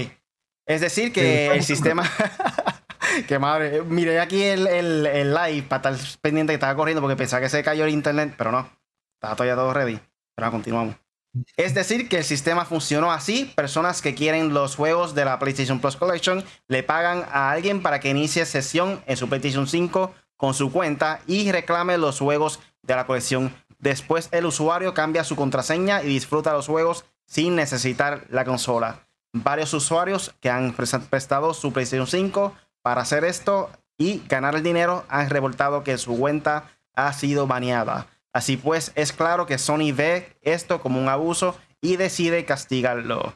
Es 0.66 0.80
decir, 0.80 1.12
que 1.12 1.52
el 1.52 1.62
sistema. 1.62 2.02
que 3.28 3.38
madre. 3.38 3.82
Miré 3.82 4.20
aquí 4.20 4.42
el, 4.42 4.66
el, 4.66 5.34
live 5.34 5.62
para 5.68 5.90
estar 5.90 6.20
pendiente 6.20 6.52
que 6.52 6.54
estaba 6.54 6.74
corriendo 6.74 7.00
porque 7.00 7.16
pensaba 7.16 7.40
que 7.40 7.48
se 7.48 7.62
cayó 7.62 7.84
el 7.84 7.90
internet, 7.90 8.34
pero 8.36 8.52
no. 8.52 8.68
Estaba 9.14 9.36
todavía 9.36 9.54
todo 9.54 9.72
ready. 9.72 9.98
Pero 10.34 10.50
continuamos. 10.50 10.96
Es 11.56 11.74
decir, 11.74 12.08
que 12.08 12.18
el 12.18 12.24
sistema 12.24 12.64
funcionó 12.64 13.12
así. 13.12 13.52
Personas 13.56 14.00
que 14.00 14.14
quieren 14.14 14.54
los 14.54 14.76
juegos 14.76 15.14
de 15.14 15.24
la 15.24 15.38
PlayStation 15.38 15.80
Plus 15.80 15.96
Collection 15.96 16.44
le 16.68 16.82
pagan 16.82 17.24
a 17.30 17.50
alguien 17.50 17.82
para 17.82 18.00
que 18.00 18.10
inicie 18.10 18.46
sesión 18.46 19.02
en 19.06 19.16
su 19.16 19.28
PlayStation 19.28 19.66
5 19.66 20.14
con 20.36 20.54
su 20.54 20.72
cuenta 20.72 21.20
y 21.26 21.50
reclame 21.52 21.98
los 21.98 22.18
juegos 22.18 22.60
de 22.82 22.96
la 22.96 23.06
colección. 23.06 23.54
Después 23.78 24.28
el 24.32 24.46
usuario 24.46 24.94
cambia 24.94 25.24
su 25.24 25.36
contraseña 25.36 26.02
y 26.02 26.06
disfruta 26.06 26.52
los 26.52 26.66
juegos 26.66 27.04
sin 27.26 27.56
necesitar 27.56 28.24
la 28.30 28.44
consola. 28.44 29.06
Varios 29.32 29.74
usuarios 29.74 30.34
que 30.40 30.48
han 30.48 30.72
prestado 30.72 31.52
su 31.52 31.72
PlayStation 31.72 32.06
5 32.06 32.54
para 32.86 33.02
hacer 33.02 33.24
esto 33.24 33.68
y 33.98 34.22
ganar 34.28 34.54
el 34.54 34.62
dinero 34.62 35.04
han 35.08 35.28
reportado 35.28 35.82
que 35.82 35.98
su 35.98 36.16
cuenta 36.16 36.70
ha 36.94 37.12
sido 37.12 37.48
baneada. 37.48 38.06
Así 38.32 38.56
pues, 38.56 38.92
es 38.94 39.12
claro 39.12 39.44
que 39.44 39.58
Sony 39.58 39.92
ve 39.92 40.38
esto 40.40 40.80
como 40.80 41.00
un 41.00 41.08
abuso 41.08 41.56
y 41.80 41.96
decide 41.96 42.44
castigarlo. 42.44 43.34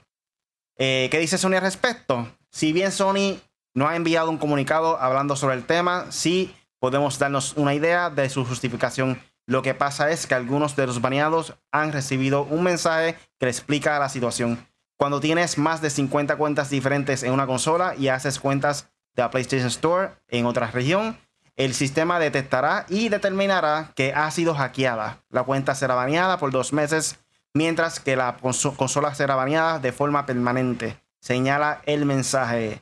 Eh, 0.79 1.09
¿Qué 1.11 1.19
dice 1.19 1.37
Sony 1.37 1.55
al 1.55 1.63
respecto? 1.63 2.29
Si 2.49 2.73
bien 2.73 2.93
Sony 2.93 3.41
no 3.75 3.89
ha 3.89 3.97
enviado 3.97 4.31
un 4.31 4.39
comunicado 4.39 5.01
hablando 5.01 5.35
sobre 5.35 5.57
el 5.57 5.67
tema, 5.67 6.07
sí 6.11 6.55
podemos 6.79 7.19
darnos 7.19 7.55
una 7.57 7.75
idea 7.75 8.09
de 8.09 8.31
su 8.31 8.45
justificación. 8.45 9.21
Lo 9.49 9.63
que 9.63 9.75
pasa 9.75 10.13
es 10.13 10.29
que 10.29 10.37
algunos 10.37 10.77
de 10.77 10.87
los 10.87 11.01
baneados 11.01 11.55
han 11.73 11.91
recibido 11.91 12.45
un 12.45 12.63
mensaje 12.63 13.17
que 13.41 13.47
le 13.47 13.51
explica 13.51 13.99
la 13.99 14.09
situación. 14.09 14.65
Cuando 14.97 15.19
tienes 15.19 15.59
más 15.59 15.81
de 15.81 15.91
50 15.91 16.37
cuentas 16.37 16.71
diferentes 16.71 17.25
en 17.25 17.33
una 17.33 17.49
consola 17.49 17.97
y 17.97 18.07
haces 18.07 18.39
cuentas 18.39 18.90
de 19.15 19.23
la 19.23 19.31
PlayStation 19.31 19.69
Store 19.69 20.11
en 20.29 20.47
otra 20.47 20.71
región, 20.71 21.19
el 21.57 21.75
sistema 21.75 22.19
detectará 22.19 22.87
y 22.89 23.09
determinará 23.09 23.93
que 23.95 24.13
ha 24.15 24.31
sido 24.31 24.55
hackeada. 24.55 25.19
La 25.31 25.43
cuenta 25.43 25.75
será 25.75 25.95
baneada 25.95 26.39
por 26.39 26.51
dos 26.51 26.73
meses, 26.73 27.19
mientras 27.53 28.01
que 28.01 28.17
la 28.17 28.37
consola 28.39 29.15
será 29.15 29.35
baneada 29.35 29.79
de 29.79 29.93
forma 29.93 30.25
permanente. 30.27 30.97
Señala 31.21 31.83
el 31.85 32.07
mensaje. 32.07 32.81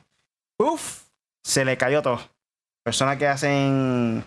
Uf, 0.57 1.01
se 1.43 1.65
le 1.65 1.77
cayó 1.77 2.01
todo. 2.01 2.19
Personas 2.83 3.17
que 3.17 3.27
hacen 3.27 4.23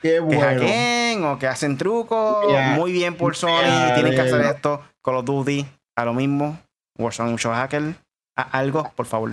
Qué 0.00 0.12
que 0.12 0.20
bueno. 0.20 0.40
hackeen 0.40 1.24
o 1.24 1.38
que 1.38 1.46
hacen 1.46 1.76
trucos. 1.76 2.46
Muy 2.76 2.92
bien 2.92 3.16
por 3.16 3.36
Sony. 3.36 3.92
Tienen 3.94 4.14
que 4.14 4.20
hacer 4.22 4.40
esto. 4.40 4.82
Call 5.02 5.16
of 5.16 5.24
Duty 5.26 5.66
a 5.96 6.04
lo 6.06 6.14
mismo. 6.14 6.58
Warzone 6.96 7.30
mucho 7.30 7.52
hacker. 7.52 7.94
A- 8.36 8.42
algo, 8.58 8.90
por 8.96 9.04
favor. 9.06 9.32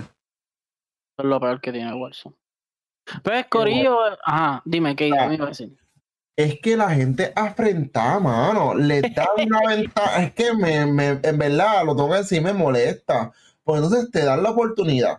Es 1.20 1.26
lo 1.26 1.40
peor 1.40 1.60
que 1.60 1.72
tiene 1.72 1.94
Warzone. 1.94 2.34
Pues, 3.22 3.46
Corillo, 3.48 3.98
ajá, 4.24 4.62
dime, 4.64 4.94
¿qué 4.96 5.10
Ah. 5.18 5.26
me 5.28 5.34
iba 5.34 5.46
a 5.46 5.48
decir? 5.48 5.76
Es 6.36 6.60
que 6.60 6.76
la 6.76 6.90
gente 6.90 7.32
afrenta, 7.36 8.18
mano. 8.20 8.74
Le 8.74 9.00
da 9.16 9.26
una 9.36 9.60
ventaja. 9.68 10.22
Es 10.22 10.32
que 10.32 10.54
me, 10.54 10.86
me- 10.86 11.18
en 11.22 11.38
verdad, 11.38 11.84
lo 11.84 11.94
tengo 11.96 12.10
que 12.10 12.16
decir, 12.18 12.40
me 12.42 12.52
molesta. 12.52 13.32
Pues 13.64 13.82
entonces 13.82 14.10
te 14.10 14.24
dan 14.24 14.42
la 14.42 14.50
oportunidad. 14.50 15.18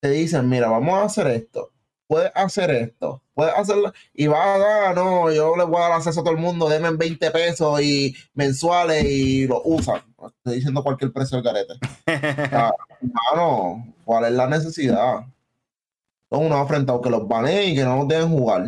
Te 0.00 0.08
dicen, 0.10 0.48
mira, 0.48 0.68
vamos 0.68 0.94
a 0.94 1.04
hacer 1.04 1.26
esto. 1.28 1.70
Puedes 2.06 2.30
hacer 2.34 2.70
esto. 2.70 3.22
Puedes 3.34 3.54
hacerlo. 3.54 3.92
Y 4.14 4.26
vas 4.28 4.46
a 4.46 4.58
dar, 4.58 4.94
no, 4.96 5.30
yo 5.32 5.56
le 5.56 5.64
voy 5.64 5.76
a 5.76 5.84
dar 5.88 5.92
acceso 5.92 6.20
a 6.20 6.24
todo 6.24 6.34
el 6.34 6.40
mundo. 6.40 6.68
Denme 6.68 6.90
20 6.90 7.30
pesos 7.30 7.80
y 7.82 8.14
mensuales 8.34 9.04
y 9.04 9.46
lo 9.46 9.62
usan. 9.64 10.02
Estoy 10.26 10.54
diciendo 10.56 10.82
cualquier 10.82 11.12
precio 11.12 11.40
del 11.40 11.44
carete. 11.44 11.74
Mano, 13.00 13.86
¿cuál 14.04 14.24
es 14.26 14.32
la 14.32 14.46
necesidad? 14.46 15.24
Son 16.32 16.46
unos 16.46 16.58
afrentados 16.58 17.02
que 17.02 17.10
los 17.10 17.28
baneen 17.28 17.72
y 17.72 17.74
que 17.76 17.84
no 17.84 17.96
los 17.96 18.08
deben 18.08 18.30
jugar. 18.30 18.62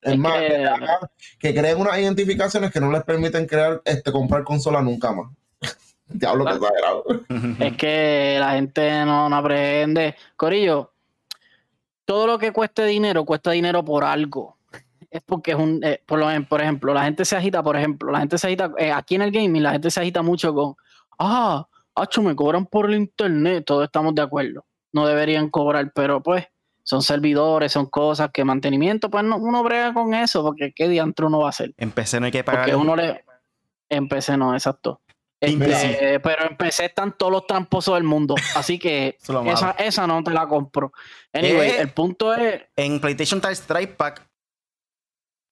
Es, 0.00 0.12
Es 0.12 0.18
más, 0.18 0.34
que- 0.38 0.46
que, 0.48 0.64
hagan- 0.64 0.98
que 1.40 1.54
creen 1.54 1.80
unas 1.80 1.98
identificaciones 1.98 2.70
que 2.70 2.80
no 2.80 2.92
les 2.92 3.02
permiten 3.02 3.44
crear, 3.46 3.82
este, 3.84 4.12
comprar 4.12 4.44
consola 4.44 4.80
nunca 4.80 5.10
más. 5.12 5.32
Diablo 6.06 6.44
que 6.44 6.52
exagerado. 6.52 7.04
Es 7.60 7.76
que 7.76 8.36
la 8.38 8.52
gente 8.52 9.04
no, 9.04 9.28
no 9.28 9.36
aprende. 9.36 10.14
Corillo, 10.36 10.92
todo 12.04 12.26
lo 12.28 12.38
que 12.38 12.52
cueste 12.52 12.84
dinero, 12.84 13.24
cuesta 13.24 13.50
dinero 13.50 13.84
por 13.84 14.04
algo. 14.04 14.56
Es 15.10 15.22
porque 15.26 15.52
es 15.52 15.56
un, 15.56 15.82
eh, 15.82 16.00
por, 16.06 16.18
lo, 16.20 16.26
por 16.48 16.60
ejemplo, 16.60 16.94
la 16.94 17.04
gente 17.04 17.24
se 17.24 17.36
agita, 17.36 17.62
por 17.62 17.76
ejemplo, 17.76 18.12
la 18.12 18.20
gente 18.20 18.38
se 18.38 18.46
agita, 18.46 18.70
eh, 18.78 18.92
aquí 18.92 19.14
en 19.16 19.22
el 19.22 19.32
gaming, 19.32 19.62
la 19.62 19.72
gente 19.72 19.90
se 19.90 19.98
agita 20.00 20.22
mucho 20.22 20.54
con, 20.54 20.76
ah, 21.18 21.66
acho, 21.96 22.22
me 22.22 22.36
cobran 22.36 22.66
por 22.66 22.86
el 22.86 22.94
internet, 22.94 23.64
todos 23.66 23.84
estamos 23.84 24.14
de 24.14 24.22
acuerdo. 24.22 24.64
No 24.92 25.06
deberían 25.06 25.48
cobrar, 25.50 25.90
pero 25.94 26.22
pues 26.22 26.46
son 26.88 27.02
servidores, 27.02 27.72
son 27.72 27.86
cosas 27.86 28.30
que 28.32 28.44
mantenimiento, 28.44 29.10
pues 29.10 29.24
no, 29.24 29.36
uno 29.38 29.62
brega 29.64 29.92
con 29.92 30.14
eso, 30.14 30.42
porque 30.44 30.72
qué 30.72 30.88
diantro 30.88 31.26
uno 31.26 31.40
va 31.40 31.46
a 31.46 31.50
hacer. 31.50 31.74
En 31.78 31.90
PC 31.90 32.20
no 32.20 32.26
hay 32.26 32.32
que 32.32 32.44
pagar. 32.44 32.62
Porque 32.62 32.76
uno 32.76 32.94
le. 32.94 33.24
En 33.88 34.08
PC 34.08 34.36
no, 34.36 34.54
exacto. 34.54 35.00
Este, 35.40 36.18
pero 36.20 36.48
en 36.48 36.56
PC 36.56 36.86
están 36.86 37.12
todos 37.16 37.30
los 37.30 37.46
tramposos 37.46 37.94
del 37.94 38.04
mundo. 38.04 38.36
Así 38.54 38.78
que 38.78 39.18
esa, 39.46 39.72
esa 39.72 40.06
no 40.06 40.22
te 40.22 40.30
la 40.30 40.46
compro. 40.46 40.92
Anyway, 41.32 41.70
Eh. 41.70 41.80
el 41.80 41.90
punto 41.90 42.32
es 42.34 42.62
En 42.76 43.00
PlayStation 43.00 43.40
Tile 43.40 43.54
Strike 43.54 43.96
Pack. 43.96 44.26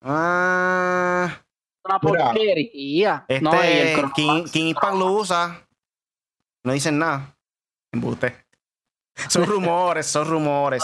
Ah, 0.02 1.42
una 1.84 1.98
porquería. 1.98 3.24
este 3.28 3.42
no, 3.42 3.52
y 3.54 3.66
el 3.66 4.12
King, 4.12 4.44
King 4.52 4.66
Impact 4.68 4.94
lo 4.96 5.12
usa. 5.12 5.66
No 6.64 6.72
dicen 6.72 6.98
nada. 6.98 7.36
Embuste. 7.92 8.36
Son 9.28 9.44
rumores, 9.46 10.06
son 10.06 10.28
rumores. 10.28 10.82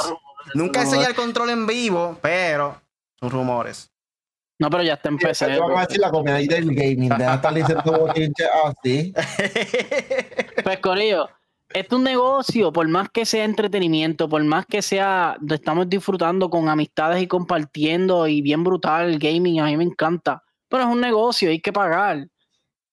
Nunca 0.54 0.82
enseñé 0.82 1.06
el 1.06 1.14
control 1.14 1.50
en 1.50 1.66
vivo, 1.66 2.18
pero 2.20 2.80
son 3.18 3.30
rumores. 3.30 3.90
No, 4.58 4.68
pero 4.68 4.82
ya 4.82 4.94
está 4.94 5.08
en 5.08 5.16
PC. 5.16 5.58
Van 5.58 5.78
a 5.78 5.86
decir 5.86 6.00
la 6.00 6.10
comunidad 6.10 6.38
del 6.38 6.74
gaming. 6.74 7.08
Deja 7.08 7.30
de 7.30 7.36
estar 7.36 7.54
diciendo 7.54 7.98
bochinche 7.98 8.44
así. 8.64 9.14
Pues, 10.62 10.78
Corillo, 10.80 11.26
esto 11.72 11.94
es 11.94 11.98
un 11.98 12.04
negocio, 12.04 12.72
por 12.72 12.86
más 12.88 13.08
que 13.10 13.24
sea 13.24 13.44
entretenimiento, 13.44 14.28
por 14.28 14.44
más 14.44 14.66
que 14.66 14.82
sea, 14.82 15.36
lo 15.40 15.54
estamos 15.54 15.88
disfrutando 15.88 16.50
con 16.50 16.68
amistades 16.68 17.22
y 17.22 17.26
compartiendo 17.26 18.26
y 18.26 18.42
bien 18.42 18.62
brutal 18.62 19.08
el 19.08 19.18
gaming, 19.18 19.60
a 19.60 19.66
mí 19.66 19.76
me 19.76 19.84
encanta, 19.84 20.42
pero 20.68 20.82
es 20.82 20.88
un 20.88 21.00
negocio, 21.00 21.48
hay 21.48 21.60
que 21.60 21.72
pagar. 21.72 22.26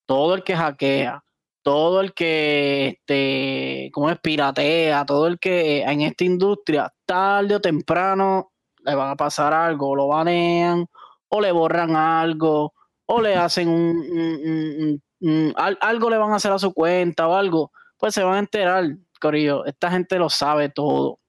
Todo 0.05 0.35
el 0.35 0.43
que 0.43 0.55
hackea, 0.55 1.21
todo 1.63 1.99
el 1.99 2.13
que, 2.13 2.99
este, 2.99 3.89
como 3.91 4.09
es, 4.09 4.19
piratea, 4.19 5.05
todo 5.05 5.27
el 5.27 5.37
que 5.39 5.81
en 5.81 6.01
esta 6.01 6.23
industria, 6.23 6.93
tarde 7.07 7.55
o 7.55 7.59
temprano, 7.61 8.51
le 8.83 8.93
van 8.93 9.09
a 9.09 9.15
pasar 9.15 9.53
algo, 9.53 9.95
lo 9.95 10.07
banean, 10.09 10.85
o 11.29 11.41
le 11.41 11.51
borran 11.51 11.95
algo, 11.95 12.73
o 13.07 13.21
le 13.21 13.35
hacen 13.37 13.69
un, 13.69 13.97
un- 13.97 14.41
un- 14.45 14.75
un- 14.81 15.03
un- 15.21 15.53
al- 15.57 15.77
algo 15.81 16.09
le 16.11 16.17
van 16.17 16.31
a 16.33 16.35
hacer 16.35 16.51
a 16.51 16.59
su 16.59 16.73
cuenta 16.73 17.27
o 17.27 17.35
algo, 17.35 17.71
pues 17.97 18.13
se 18.13 18.21
van 18.23 18.35
a 18.35 18.39
enterar, 18.39 18.83
Corillo. 19.19 19.65
Esta 19.65 19.89
gente 19.89 20.19
lo 20.19 20.29
sabe 20.29 20.69
todo. 20.69 21.19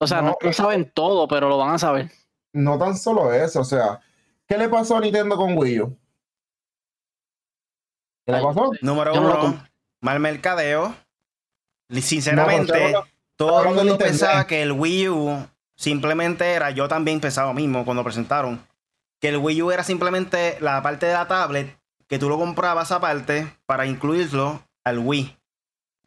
O 0.00 0.06
sea, 0.06 0.22
no, 0.22 0.28
No, 0.28 0.36
no 0.42 0.52
saben 0.54 0.90
todo, 0.94 1.28
pero 1.28 1.48
lo 1.48 1.58
van 1.58 1.74
a 1.74 1.78
saber. 1.78 2.10
No 2.54 2.78
tan 2.78 2.96
solo 2.96 3.32
eso, 3.32 3.60
o 3.60 3.64
sea, 3.64 4.00
¿qué 4.46 4.56
le 4.56 4.68
pasó 4.68 4.96
a 4.96 5.00
Nintendo 5.00 5.36
con 5.36 5.58
Wii 5.58 5.80
U? 5.82 5.98
¿Qué 8.24 8.32
le 8.32 8.42
pasó? 8.42 8.70
Número 8.82 9.14
no 9.14 9.20
lo 9.22 9.44
uno, 9.46 9.64
mal 10.00 10.20
mercadeo. 10.20 10.94
No, 11.90 12.00
Sinceramente, 12.00 12.94
todo 13.38 13.62
el 13.68 13.74
mundo 13.74 13.96
pensaba 13.98 14.46
que 14.46 14.62
el 14.62 14.72
Wii 14.72 15.08
U 15.08 15.46
simplemente 15.76 16.52
era, 16.52 16.70
yo 16.70 16.88
también 16.88 17.20
pensaba 17.20 17.48
lo 17.48 17.54
mismo 17.54 17.84
cuando 17.84 18.02
presentaron, 18.04 18.60
que 19.20 19.28
el 19.28 19.36
Wii 19.38 19.62
U 19.62 19.70
era 19.70 19.84
simplemente 19.84 20.58
la 20.60 20.82
parte 20.82 21.06
de 21.06 21.12
la 21.12 21.28
tablet 21.28 21.78
que 22.08 22.18
tú 22.18 22.28
lo 22.28 22.36
comprabas 22.38 22.90
aparte 22.92 23.50
para 23.66 23.86
incluirlo 23.86 24.62
al 24.84 24.98
Wii. 24.98 25.36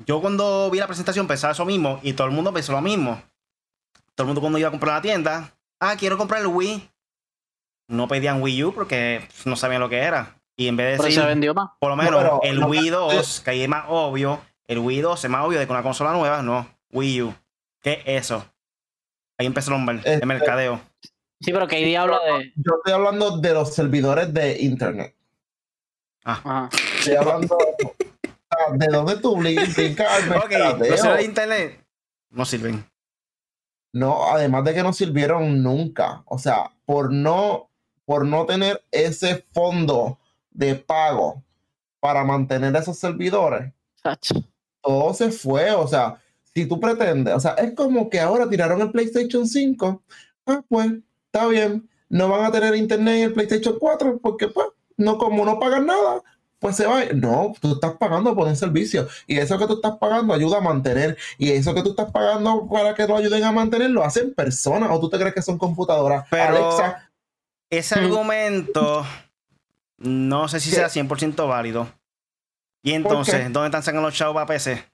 Yo 0.05 0.19
cuando 0.19 0.69
vi 0.71 0.79
la 0.79 0.87
presentación 0.87 1.27
pensaba 1.27 1.53
eso 1.53 1.63
mismo 1.65 1.99
y 2.03 2.13
todo 2.13 2.27
el 2.27 2.33
mundo 2.33 2.51
pensó 2.51 2.71
lo 2.71 2.81
mismo. 2.81 3.21
Todo 4.15 4.23
el 4.25 4.27
mundo 4.27 4.41
cuando 4.41 4.57
iba 4.59 4.67
a 4.67 4.71
comprar 4.71 4.95
la 4.95 5.01
tienda, 5.01 5.53
ah, 5.79 5.95
quiero 5.97 6.17
comprar 6.17 6.41
el 6.41 6.47
Wii. 6.47 6.89
No 7.87 8.07
pedían 8.07 8.41
Wii 8.41 8.63
U 8.65 8.73
porque 8.73 9.27
no 9.45 9.55
sabían 9.55 9.81
lo 9.81 9.89
que 9.89 9.99
era. 9.99 10.35
Y 10.57 10.67
en 10.67 10.75
vez 10.75 10.87
de 10.87 10.91
Pero 10.97 11.03
decir, 11.05 11.21
se 11.21 11.27
vendió 11.27 11.53
más. 11.53 11.69
por 11.79 11.91
lo 11.91 11.95
No, 11.95 12.03
menos 12.03 12.19
pero 12.21 12.39
el 12.43 12.63
Wii 12.63 12.83
que- 12.85 12.91
2, 12.91 13.41
que 13.41 13.51
ahí 13.51 13.61
es 13.61 13.69
más 13.69 13.85
obvio, 13.87 14.41
el 14.67 14.79
Wii 14.79 15.01
2 15.01 15.23
es 15.23 15.29
más 15.29 15.45
obvio 15.45 15.59
de 15.59 15.65
que 15.65 15.71
una 15.71 15.83
consola 15.83 16.11
nueva, 16.13 16.41
no, 16.41 16.67
Wii 16.93 17.21
U. 17.23 17.35
¿Qué 17.81 18.03
es 18.05 18.25
eso? 18.25 18.45
Ahí 19.37 19.47
empezó 19.47 19.73
el, 19.75 19.81
mer- 19.81 20.01
el 20.05 20.13
Este- 20.13 20.25
mercadeo. 20.25 20.79
Sí, 21.39 21.51
pero 21.51 21.67
que 21.67 21.97
habla 21.97 22.19
de. 22.19 22.53
Yo 22.55 22.73
estoy 22.77 22.93
hablando 22.93 23.37
de 23.39 23.53
los 23.53 23.73
servidores 23.73 24.31
de 24.33 24.61
internet. 24.61 25.15
Ajá. 26.23 26.69
Estoy 26.99 27.15
hablando 27.15 27.57
de 28.73 28.87
dónde 28.87 29.15
tú 29.17 29.35
brin- 29.37 29.73
brincas 29.75 30.07
al 30.11 30.29
Ok, 30.31 30.49
mercadeo. 30.49 30.77
los 30.77 30.87
servidores 30.87 31.17
de 31.17 31.23
internet 31.23 31.85
no 32.29 32.45
sirven. 32.45 32.85
No, 33.93 34.27
además 34.31 34.63
de 34.65 34.73
que 34.75 34.83
no 34.83 34.93
sirvieron 34.93 35.63
nunca. 35.63 36.21
O 36.25 36.37
sea, 36.37 36.69
por 36.85 37.11
no, 37.11 37.69
por 38.05 38.23
no 38.25 38.45
tener 38.45 38.83
ese 38.91 39.43
fondo 39.51 40.19
de 40.51 40.75
pago 40.75 41.43
para 41.99 42.23
mantener 42.23 42.75
esos 42.75 42.97
servidores, 42.99 43.73
todo 44.81 45.13
se 45.15 45.31
fue. 45.31 45.71
O 45.71 45.87
sea, 45.87 46.20
si 46.53 46.65
tú 46.65 46.79
pretendes, 46.79 47.33
o 47.33 47.39
sea, 47.39 47.51
es 47.53 47.73
como 47.73 48.09
que 48.09 48.19
ahora 48.19 48.49
tiraron 48.49 48.81
el 48.81 48.91
PlayStation 48.91 49.47
5, 49.47 50.03
ah, 50.47 50.63
pues 50.67 50.91
está 51.25 51.47
bien, 51.47 51.89
no 52.09 52.27
van 52.27 52.45
a 52.45 52.51
tener 52.51 52.75
internet 52.75 53.15
en 53.15 53.23
el 53.23 53.33
PlayStation 53.33 53.77
4 53.79 54.19
porque 54.21 54.49
pues 54.49 54.67
no 54.97 55.17
como 55.17 55.45
no 55.45 55.59
pagan 55.59 55.85
nada, 55.85 56.21
pues 56.59 56.75
se 56.75 56.85
va. 56.85 57.03
No, 57.15 57.53
tú 57.59 57.73
estás 57.73 57.93
pagando 57.93 58.35
por 58.35 58.47
un 58.47 58.55
servicio 58.55 59.07
y 59.25 59.37
eso 59.39 59.57
que 59.57 59.65
tú 59.65 59.73
estás 59.73 59.97
pagando 59.97 60.33
ayuda 60.33 60.57
a 60.57 60.61
mantener 60.61 61.17
y 61.37 61.49
eso 61.51 61.73
que 61.73 61.81
tú 61.81 61.89
estás 61.91 62.11
pagando 62.11 62.67
para 62.69 62.93
que 62.93 63.07
lo 63.07 63.17
ayuden 63.17 63.43
a 63.43 63.51
mantener 63.51 63.89
lo 63.89 64.03
hacen 64.03 64.33
personas 64.33 64.89
o 64.91 64.99
tú 64.99 65.09
te 65.09 65.17
crees 65.17 65.33
que 65.33 65.41
son 65.41 65.57
computadoras. 65.57 66.27
Pero 66.29 66.77
ese 67.69 67.95
argumento 67.95 69.05
no 69.97 70.47
sé 70.47 70.59
si 70.59 70.69
sea 70.69 70.87
100% 70.87 71.47
válido. 71.47 71.91
Y 72.83 72.93
entonces, 72.93 73.51
¿dónde 73.51 73.67
están 73.67 73.83
sacando 73.83 74.07
los 74.07 74.15
chavos 74.15 74.35
para 74.35 74.45
PC? 74.45 74.90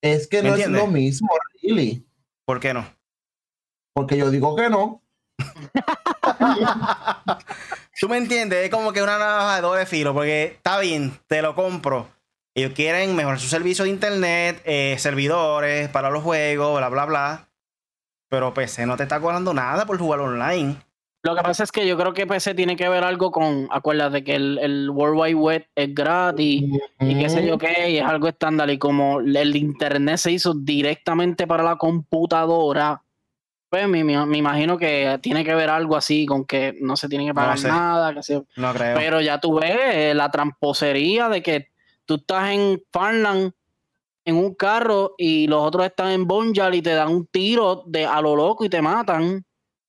Es 0.00 0.28
que 0.28 0.42
no 0.42 0.54
es 0.54 0.68
lo 0.68 0.86
mismo, 0.86 1.28
really. 1.62 2.06
¿Por 2.44 2.60
qué 2.60 2.74
no? 2.74 2.86
Porque 3.94 4.16
yo 4.16 4.30
digo 4.30 4.54
que 4.54 4.68
no. 4.68 5.02
Tú 7.98 8.08
me 8.08 8.18
entiendes, 8.18 8.64
es 8.64 8.70
como 8.70 8.92
que 8.92 9.02
una 9.02 9.18
navaja 9.18 9.56
de 9.56 9.62
doble 9.62 9.86
filo, 9.86 10.12
porque 10.12 10.44
está 10.44 10.78
bien, 10.78 11.18
te 11.26 11.42
lo 11.42 11.54
compro. 11.54 12.08
Ellos 12.54 12.72
quieren 12.74 13.16
mejorar 13.16 13.40
su 13.40 13.48
servicio 13.48 13.84
de 13.84 13.90
internet, 13.90 14.62
eh, 14.64 14.96
servidores 14.98 15.88
para 15.88 16.10
los 16.10 16.22
juegos, 16.22 16.78
bla, 16.78 16.88
bla, 16.88 17.04
bla. 17.04 17.48
Pero 18.28 18.54
PC 18.54 18.86
no 18.86 18.96
te 18.96 19.04
está 19.04 19.20
cobrando 19.20 19.54
nada 19.54 19.86
por 19.86 19.98
jugar 19.98 20.20
online. 20.20 20.76
Lo 21.26 21.34
que 21.34 21.42
pasa 21.42 21.64
es 21.64 21.72
que 21.72 21.84
yo 21.88 21.96
creo 21.96 22.14
que 22.14 22.24
PC 22.24 22.54
tiene 22.54 22.76
que 22.76 22.88
ver 22.88 23.02
algo 23.02 23.32
con, 23.32 23.66
acuérdate 23.72 24.22
que 24.22 24.36
el, 24.36 24.58
el 24.58 24.90
World 24.90 25.18
Wide 25.20 25.34
Web 25.34 25.66
es 25.74 25.92
gratis 25.92 26.62
y 27.00 27.18
qué 27.18 27.28
sé 27.28 27.44
yo 27.44 27.58
qué, 27.58 27.90
y 27.90 27.98
es 27.98 28.04
algo 28.04 28.28
estándar. 28.28 28.70
Y 28.70 28.78
como 28.78 29.18
el 29.18 29.56
internet 29.56 30.18
se 30.18 30.30
hizo 30.30 30.54
directamente 30.54 31.48
para 31.48 31.64
la 31.64 31.74
computadora, 31.74 33.02
pues 33.68 33.88
me, 33.88 34.04
me, 34.04 34.38
imagino 34.38 34.78
que 34.78 35.18
tiene 35.20 35.44
que 35.44 35.52
ver 35.56 35.68
algo 35.68 35.96
así 35.96 36.26
con 36.26 36.44
que 36.44 36.76
no 36.80 36.96
se 36.96 37.08
tiene 37.08 37.26
que 37.26 37.34
pagar 37.34 37.60
nada. 37.64 38.14
Que 38.14 38.42
no 38.54 38.72
creo. 38.72 38.96
Pero 38.96 39.20
ya 39.20 39.40
tú 39.40 39.58
ves 39.58 39.76
eh, 39.94 40.14
la 40.14 40.30
tramposería 40.30 41.28
de 41.28 41.42
que 41.42 41.70
tú 42.04 42.14
estás 42.14 42.50
en 42.50 42.80
Farnland 42.92 43.50
en 44.24 44.36
un 44.36 44.54
carro 44.54 45.14
y 45.18 45.48
los 45.48 45.60
otros 45.60 45.86
están 45.86 46.12
en 46.12 46.28
Bonjal 46.28 46.76
y 46.76 46.82
te 46.82 46.94
dan 46.94 47.08
un 47.08 47.26
tiro 47.26 47.82
de 47.84 48.06
a 48.06 48.20
lo 48.20 48.36
loco 48.36 48.64
y 48.64 48.68
te 48.68 48.80
matan 48.80 49.44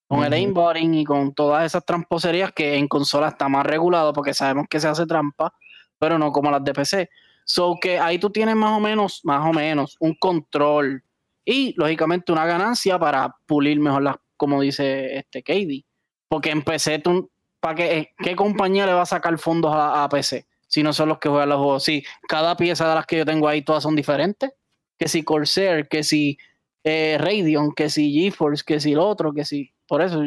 con 0.07 0.23
el 0.23 0.33
aimbotting 0.33 0.93
y 0.93 1.03
con 1.03 1.33
todas 1.33 1.65
esas 1.65 1.85
tramposerías 1.85 2.51
que 2.53 2.75
en 2.75 2.87
consola 2.87 3.27
está 3.27 3.49
más 3.49 3.65
regulado 3.65 4.13
porque 4.13 4.33
sabemos 4.33 4.67
que 4.69 4.79
se 4.79 4.87
hace 4.87 5.05
trampa, 5.05 5.53
pero 5.99 6.17
no 6.17 6.31
como 6.31 6.49
las 6.49 6.63
de 6.63 6.73
PC. 6.73 7.09
So 7.43 7.77
que 7.79 7.99
ahí 7.99 8.17
tú 8.17 8.29
tienes 8.29 8.55
más 8.55 8.77
o 8.77 8.79
menos, 8.79 9.21
más 9.23 9.45
o 9.47 9.53
menos, 9.53 9.95
un 9.99 10.15
control 10.15 11.03
y 11.45 11.73
lógicamente 11.77 12.31
una 12.31 12.45
ganancia 12.45 12.99
para 12.99 13.35
pulir 13.45 13.79
mejor 13.79 14.03
las, 14.03 14.15
como 14.35 14.61
dice 14.61 15.17
este 15.17 15.43
KD. 15.43 15.85
Porque 16.29 16.51
en 16.51 16.61
PC, 16.61 16.99
tú, 16.99 17.31
¿para 17.59 17.75
qué, 17.75 18.09
qué 18.17 18.35
compañía 18.35 18.85
le 18.85 18.93
va 18.93 19.03
a 19.03 19.05
sacar 19.05 19.37
fondos 19.37 19.71
a, 19.73 20.07
PC? 20.09 20.45
Si 20.67 20.83
no 20.83 20.91
son 20.91 21.07
los 21.07 21.19
que 21.19 21.29
juegan 21.29 21.49
los 21.49 21.59
juegos. 21.59 21.83
Sí, 21.83 22.03
cada 22.27 22.57
pieza 22.57 22.89
de 22.89 22.95
las 22.95 23.05
que 23.05 23.17
yo 23.17 23.25
tengo 23.25 23.47
ahí, 23.47 23.61
todas 23.61 23.83
son 23.83 23.95
diferentes. 23.95 24.51
Que 24.97 25.07
si 25.07 25.23
Corsair, 25.23 25.87
que 25.87 26.03
si 26.03 26.37
eh, 26.83 27.17
Radeon, 27.17 27.73
que 27.73 27.89
si 27.89 28.11
GeForce, 28.11 28.63
que 28.65 28.81
si 28.81 28.91
el 28.91 28.99
otro, 28.99 29.33
que 29.33 29.45
si 29.45 29.73
por 29.87 30.01
eso, 30.01 30.21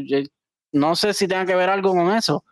no 0.72 0.96
sé 0.96 1.14
si 1.14 1.28
tenga 1.28 1.46
que 1.46 1.54
ver 1.54 1.70
algo 1.70 1.92
con 1.92 2.12
eso, 2.12 2.44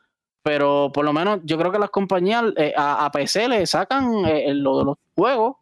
pero 0.43 0.91
por 0.93 1.05
lo 1.05 1.13
menos 1.13 1.41
yo 1.45 1.59
creo 1.59 1.73
que 1.73 1.79
las 1.79 1.91
compañías 1.91 2.45
eh, 2.57 2.73
a, 2.77 3.11
PC 3.13 3.49
le 3.49 3.67
sacan 3.67 4.25
eh, 4.27 4.53
lo 4.55 4.79
de 4.79 4.85
los 4.85 4.97
juegos, 5.15 5.57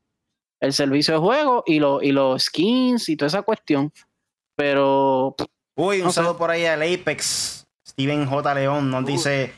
el 0.61 0.73
servicio 0.73 1.15
de 1.15 1.21
juego 1.21 1.63
y, 1.67 1.79
lo, 1.79 2.03
y 2.03 2.13
los 2.13 2.45
skins 2.45 3.09
y 3.09 3.17
toda 3.17 3.29
esa 3.29 3.43
cuestión. 3.43 3.93
Pero. 4.55 5.35
Uy, 5.75 6.01
un 6.01 6.13
saludo 6.13 6.37
por 6.39 6.51
ahí 6.51 6.65
al 6.65 6.83
Apex. 6.83 7.67
Steven 7.87 8.27
J. 8.27 8.55
León 8.55 8.91
nos 8.91 9.07
dice 9.07 9.53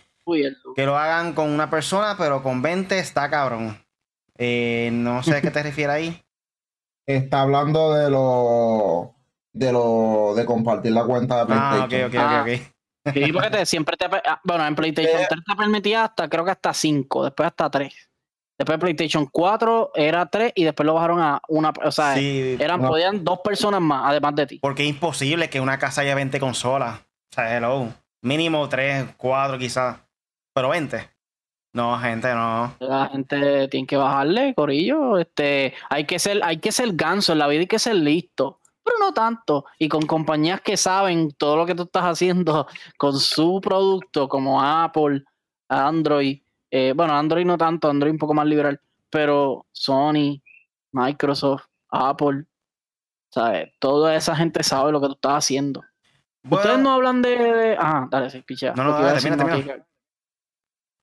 que 0.76 0.86
lo 0.86 0.97
hagan 0.97 1.32
con 1.32 1.51
una 1.51 1.70
persona, 1.70 2.16
pero 2.18 2.43
con 2.43 2.62
20 2.62 2.99
está 2.99 3.30
cabrón. 3.30 3.82
Eh, 4.36 4.91
no 4.93 5.22
sé 5.22 5.36
a 5.36 5.41
qué 5.41 5.51
te 5.51 5.62
refieres 5.64 5.95
ahí. 5.95 6.22
Está 7.07 7.43
hablando 7.43 7.95
de 7.95 8.11
los 8.11 9.09
de 9.59 9.73
lo 9.73 10.35
de 10.37 10.45
compartir 10.45 10.93
la 10.93 11.05
cuenta 11.05 11.41
de 11.41 11.47
PlayStation. 11.47 11.83
Ah, 11.83 11.85
ok, 11.85 12.47
ok, 12.47 12.55
ok, 12.55 12.63
ok. 12.63 12.73
Ah. 13.05 13.13
Sí, 13.13 13.33
porque 13.33 13.51
te, 13.51 13.67
siempre 13.67 13.97
te. 13.97 14.05
Ah, 14.05 14.41
bueno, 14.45 14.67
en 14.67 14.75
PlayStation 14.75 15.23
3 15.29 15.41
eh. 15.41 15.43
te 15.47 15.57
permitía 15.57 16.05
hasta, 16.05 16.29
creo 16.29 16.45
que 16.45 16.51
hasta 16.53 16.73
5, 16.73 17.25
después 17.25 17.47
hasta 17.47 17.71
3. 17.71 17.93
Después 18.59 18.79
PlayStation 18.79 19.27
4 19.31 19.93
era 19.95 20.27
3 20.27 20.53
y 20.55 20.65
después 20.65 20.85
lo 20.87 20.95
bajaron 20.95 21.21
a 21.21 21.41
una. 21.49 21.73
O 21.85 21.91
sea, 21.91 22.19
eran, 22.19 22.81
podían 22.81 23.25
dos 23.25 23.41
personas 23.41 23.81
más, 23.81 24.03
además 24.07 24.35
de 24.35 24.47
ti. 24.47 24.59
Porque 24.61 24.83
es 24.83 24.89
imposible 24.89 25.49
que 25.49 25.61
una 25.61 25.79
casa 25.79 26.03
haya 26.03 26.15
20 26.15 26.39
consolas. 26.41 26.99
O 26.99 27.35
sea, 27.35 27.57
hello. 27.57 27.89
Mínimo 28.23 28.69
3, 28.69 29.15
4 29.17 29.59
quizás. 29.59 29.99
Pero 30.55 30.71
20. 30.71 31.09
No, 31.75 31.99
gente, 31.99 32.35
no. 32.35 32.75
La 32.81 33.09
gente 33.09 33.69
tiene 33.69 33.87
que 33.87 33.97
bajarle, 33.97 34.55
corillo. 34.55 35.19
Este, 35.19 35.75
hay 35.89 36.05
que 36.05 36.19
ser, 36.19 36.41
hay 36.43 36.59
que 36.59 36.73
ser 36.73 36.89
ganso 36.95 37.33
en 37.33 37.39
la 37.39 37.47
vida, 37.47 37.61
hay 37.61 37.67
que 37.67 37.79
ser 37.79 37.95
listo 37.95 38.58
pero 38.89 39.07
no 39.07 39.12
tanto. 39.12 39.66
Y 39.78 39.89
con 39.89 40.07
compañías 40.07 40.61
que 40.61 40.76
saben 40.76 41.32
todo 41.32 41.57
lo 41.57 41.66
que 41.66 41.74
tú 41.74 41.82
estás 41.84 42.05
haciendo 42.05 42.66
con 42.97 43.18
su 43.18 43.61
producto, 43.61 44.28
como 44.28 44.62
Apple, 44.62 45.24
Android. 45.68 46.41
Eh, 46.70 46.93
bueno, 46.97 47.14
Android 47.14 47.45
no 47.45 47.59
tanto, 47.59 47.91
Android 47.91 48.12
un 48.12 48.18
poco 48.18 48.34
más 48.34 48.47
liberal, 48.47 48.80
pero 49.11 49.66
Sony, 49.72 50.41
Microsoft, 50.93 51.64
Apple. 51.91 52.45
¿sabes? 53.30 53.72
Toda 53.78 54.14
esa 54.16 54.34
gente 54.34 54.62
sabe 54.62 54.93
lo 54.93 55.01
que 55.01 55.09
tú 55.09 55.12
estás 55.12 55.45
haciendo. 55.45 55.84
Ustedes 56.49 56.78
no 56.78 56.93
hablan 56.93 57.20
de. 57.20 57.76
Ah, 57.78 58.07
dale, 58.11 58.30
sí, 58.30 58.43
picha. 58.43 58.72
No, 58.74 58.84
no, 58.84 58.93
dale, 58.93 59.84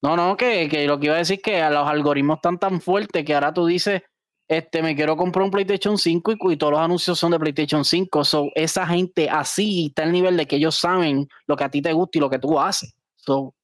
no, 0.02 0.16
no, 0.16 0.36
que, 0.36 0.68
que 0.68 0.86
lo 0.86 0.98
que 0.98 1.06
iba 1.06 1.14
a 1.14 1.18
decir 1.18 1.36
es 1.36 1.42
que 1.42 1.70
los 1.70 1.88
algoritmos 1.88 2.36
están 2.36 2.58
tan 2.58 2.80
fuertes 2.80 3.24
que 3.24 3.34
ahora 3.34 3.52
tú 3.52 3.66
dices 3.66 4.02
este, 4.48 4.82
me 4.82 4.94
quiero 4.94 5.16
comprar 5.16 5.44
un 5.44 5.50
PlayStation 5.50 5.98
5 5.98 6.34
y, 6.50 6.56
todos 6.56 6.72
los 6.72 6.80
anuncios 6.80 7.18
son 7.18 7.32
de 7.32 7.38
PlayStation 7.38 7.84
5. 7.84 8.24
So, 8.24 8.48
esa 8.54 8.86
gente 8.86 9.28
así 9.28 9.86
está 9.86 10.04
el 10.04 10.12
nivel 10.12 10.36
de 10.36 10.46
que 10.46 10.56
ellos 10.56 10.76
saben 10.76 11.28
lo 11.46 11.56
que 11.56 11.64
a 11.64 11.70
ti 11.70 11.82
te 11.82 11.92
gusta 11.92 12.18
y 12.18 12.20
lo 12.20 12.30
que 12.30 12.38
tú 12.38 12.58
haces. 12.58 12.94
So, 13.16 13.54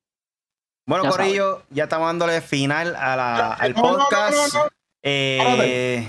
bueno, 0.84 1.08
Corillo, 1.08 1.62
ya 1.70 1.84
estamos 1.84 2.08
dándole 2.08 2.40
final 2.40 2.96
a 2.96 3.16
la, 3.16 3.52
al 3.54 3.74
podcast. 3.74 4.56
eh, 5.02 6.04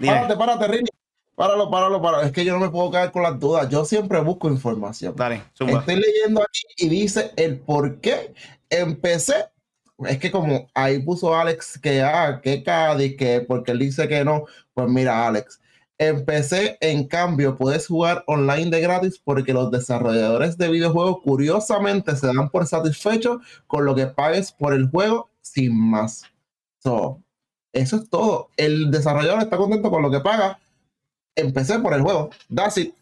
párate, 0.00 0.36
párate, 0.36 0.68
Rini. 0.68 0.88
Páralo, 1.34 1.70
páralo, 1.70 2.02
páralo. 2.02 2.24
Es 2.24 2.32
que 2.32 2.44
yo 2.44 2.54
no 2.54 2.58
me 2.58 2.70
puedo 2.70 2.90
caer 2.90 3.12
con 3.12 3.22
las 3.22 3.38
dudas. 3.38 3.68
Yo 3.68 3.84
siempre 3.84 4.18
busco 4.20 4.48
información. 4.48 5.14
Dale, 5.14 5.44
Estoy 5.52 5.96
leyendo 5.96 6.42
aquí 6.42 6.62
y 6.78 6.88
dice 6.88 7.32
el 7.36 7.60
por 7.60 8.00
qué 8.00 8.34
empecé 8.70 9.44
es 10.06 10.18
que 10.18 10.30
como 10.30 10.68
ahí 10.74 11.00
puso 11.00 11.34
Alex 11.34 11.78
que, 11.78 12.02
ah, 12.02 12.40
que 12.42 12.62
Cádiz, 12.62 13.16
que 13.16 13.40
porque 13.40 13.72
él 13.72 13.80
dice 13.80 14.08
que 14.08 14.24
no, 14.24 14.44
pues 14.74 14.88
mira, 14.88 15.26
Alex, 15.26 15.60
empecé, 15.98 16.78
en 16.80 17.06
cambio, 17.08 17.56
puedes 17.56 17.86
jugar 17.86 18.22
online 18.26 18.70
de 18.70 18.80
gratis 18.80 19.20
porque 19.22 19.52
los 19.52 19.70
desarrolladores 19.70 20.56
de 20.56 20.68
videojuegos 20.68 21.18
curiosamente 21.22 22.14
se 22.16 22.28
dan 22.28 22.48
por 22.50 22.66
satisfechos 22.66 23.38
con 23.66 23.84
lo 23.84 23.94
que 23.94 24.06
pagues 24.06 24.52
por 24.52 24.72
el 24.72 24.88
juego 24.88 25.30
sin 25.40 25.78
más. 25.78 26.24
So, 26.82 27.20
eso 27.72 27.96
es 27.96 28.08
todo. 28.08 28.50
El 28.56 28.90
desarrollador 28.90 29.42
está 29.42 29.56
contento 29.56 29.90
con 29.90 30.02
lo 30.02 30.10
que 30.10 30.20
paga. 30.20 30.58
Empecé 31.36 31.78
por 31.80 31.92
el 31.94 32.02
juego. 32.02 32.30
That's 32.54 32.78
it. 32.78 32.94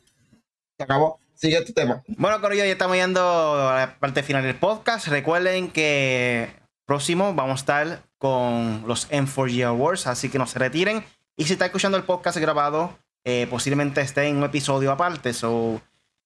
Se 0.78 0.84
acabó. 0.84 1.18
Siguiente 1.34 1.74
tema. 1.74 2.02
Bueno, 2.06 2.40
Corillo, 2.40 2.64
ya 2.64 2.72
estamos 2.72 2.96
yendo 2.96 3.20
a 3.20 3.76
la 3.76 3.98
parte 3.98 4.22
final 4.22 4.42
del 4.42 4.58
podcast. 4.58 5.08
Recuerden 5.08 5.70
que 5.70 6.48
próximo 6.86 7.34
vamos 7.34 7.52
a 7.52 7.62
estar 7.62 8.02
con 8.18 8.84
los 8.86 9.10
M4G 9.10 9.66
Awards, 9.66 10.06
así 10.06 10.28
que 10.30 10.38
no 10.38 10.46
se 10.46 10.58
retiren. 10.58 11.04
Y 11.36 11.44
si 11.44 11.52
está 11.52 11.66
escuchando 11.66 11.98
el 11.98 12.04
podcast 12.04 12.38
grabado, 12.38 12.96
eh, 13.24 13.46
posiblemente 13.50 14.00
esté 14.00 14.28
en 14.28 14.36
un 14.38 14.44
episodio 14.44 14.90
aparte. 14.90 15.34
So, 15.34 15.80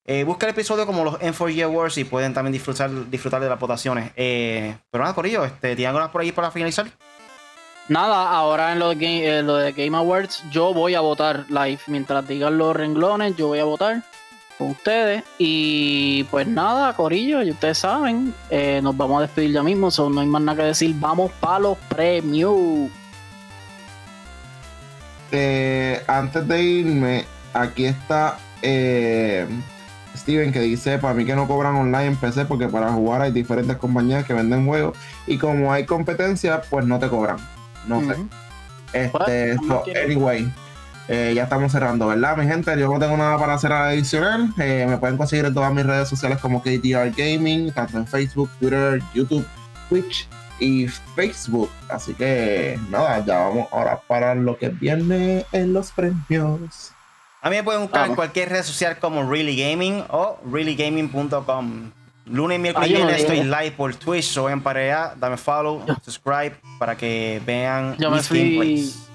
eh, 0.05 0.25
busca 0.25 0.47
el 0.47 0.53
episodio 0.53 0.87
como 0.87 1.03
los 1.03 1.19
M4G 1.21 1.65
Awards 1.65 1.99
y 1.99 2.05
pueden 2.05 2.35
también 2.35 2.53
disfrutar, 2.53 2.91
disfrutar 3.11 3.41
de 3.41 3.49
las 3.49 3.59
votaciones. 3.59 4.13
Eh, 4.17 4.77
pero 4.91 5.03
nada, 5.03 5.15
Corillo, 5.15 5.45
este, 5.45 5.75
¿tienen 5.75 5.97
algo 5.97 6.13
por 6.13 6.21
ahí 6.21 6.31
para 6.31 6.51
finalizar? 6.51 6.87
Nada, 7.89 8.31
ahora 8.31 8.73
en 8.73 8.79
lo, 8.79 8.95
de 8.95 9.43
lo 9.43 9.57
de 9.57 9.73
Game 9.73 9.97
Awards, 9.97 10.45
yo 10.53 10.73
voy 10.73 10.95
a 10.95 11.01
votar 11.01 11.47
live. 11.49 11.81
Mientras 11.89 12.29
digan 12.29 12.57
los 12.57 12.77
renglones, 12.77 13.35
yo 13.37 13.49
voy 13.49 13.59
a 13.59 13.65
votar 13.65 14.05
con 14.61 14.71
ustedes. 14.71 15.25
Y 15.39 16.25
pues 16.25 16.47
nada, 16.47 16.93
Corillo, 16.93 17.43
y 17.43 17.51
ustedes 17.51 17.79
saben, 17.79 18.35
eh, 18.51 18.81
nos 18.83 18.97
vamos 18.97 19.19
a 19.19 19.23
despedir 19.23 19.53
ya 19.53 19.63
mismo, 19.63 19.89
no 20.11 20.21
hay 20.21 20.27
más 20.27 20.43
nada 20.43 20.59
que 20.59 20.65
decir, 20.65 20.95
vamos 21.01 21.33
para 21.41 21.59
los 21.61 21.79
premios. 21.89 22.91
Eh, 25.33 26.03
antes 26.07 26.47
de 26.47 26.63
irme, 26.63 27.25
aquí 27.55 27.87
está 27.87 28.39
eh, 28.61 29.47
Steven 30.15 30.53
que 30.53 30.61
dice, 30.61 30.99
para 30.99 31.15
mí 31.15 31.25
que 31.25 31.35
no 31.35 31.49
cobran 31.49 31.77
online 31.77 32.07
en 32.07 32.17
PC 32.17 32.45
porque 32.45 32.69
para 32.69 32.93
jugar 32.93 33.23
hay 33.23 33.33
diferentes 33.33 33.77
compañías 33.79 34.27
que 34.27 34.35
venden 34.35 34.67
juegos 34.67 34.99
y 35.27 35.39
como 35.39 35.73
hay 35.73 35.87
competencia, 35.87 36.61
pues 36.69 36.85
no 36.85 36.99
te 36.99 37.09
cobran. 37.09 37.39
No 37.87 38.01
sé. 38.01 38.17
Este, 38.93 39.57
anyway, 40.05 40.53
eh, 41.13 41.33
ya 41.35 41.43
estamos 41.43 41.73
cerrando, 41.73 42.07
¿verdad, 42.07 42.37
mi 42.37 42.47
gente? 42.47 42.71
Yo 42.79 42.89
no 42.89 43.01
tengo 43.01 43.17
nada 43.17 43.37
para 43.37 43.55
hacer 43.55 43.73
adicional. 43.73 44.55
Eh, 44.61 44.87
me 44.89 44.97
pueden 44.97 45.17
conseguir 45.17 45.45
en 45.45 45.53
todas 45.53 45.73
mis 45.75 45.85
redes 45.85 46.09
sociales 46.09 46.39
como 46.39 46.63
KTR 46.63 47.11
Gaming, 47.17 47.73
tanto 47.73 47.99
en 47.99 48.07
Facebook, 48.07 48.49
Twitter, 48.61 49.03
YouTube, 49.13 49.45
Twitch 49.89 50.29
y 50.61 50.87
Facebook. 50.87 51.69
Así 51.89 52.15
que 52.15 52.79
nada, 52.91 53.25
ya 53.27 53.39
vamos 53.39 53.67
ahora 53.73 54.01
para 54.07 54.37
lo 54.37 54.57
que 54.57 54.69
viene 54.69 55.45
en 55.51 55.73
los 55.73 55.91
premios. 55.91 56.93
A 57.43 57.51
mí 57.51 57.57
me 57.57 57.65
pueden 57.65 57.83
buscar 57.83 58.07
en 58.07 58.15
cualquier 58.15 58.49
red 58.51 58.63
social 58.63 58.97
como 59.01 59.29
Really 59.29 59.61
Gaming 59.61 60.05
o 60.11 60.39
reallygaming.com. 60.49 61.91
Lunes, 62.27 62.61
miércoles 62.61 62.89
y 62.89 62.95
viernes 62.95 63.17
estoy 63.17 63.43
live 63.43 63.73
por 63.73 63.93
Twitch, 63.97 64.41
ven 64.41 64.61
para 64.61 64.79
allá, 64.79 65.15
dame 65.19 65.37
follow, 65.37 65.85
subscribe 66.05 66.55
para 66.79 66.97
que 66.97 67.43
vean 67.45 67.97
yo 67.99 68.13
mis 68.13 68.19
me 68.19 68.23
fui, 68.23 68.39
gameplays. 68.39 69.10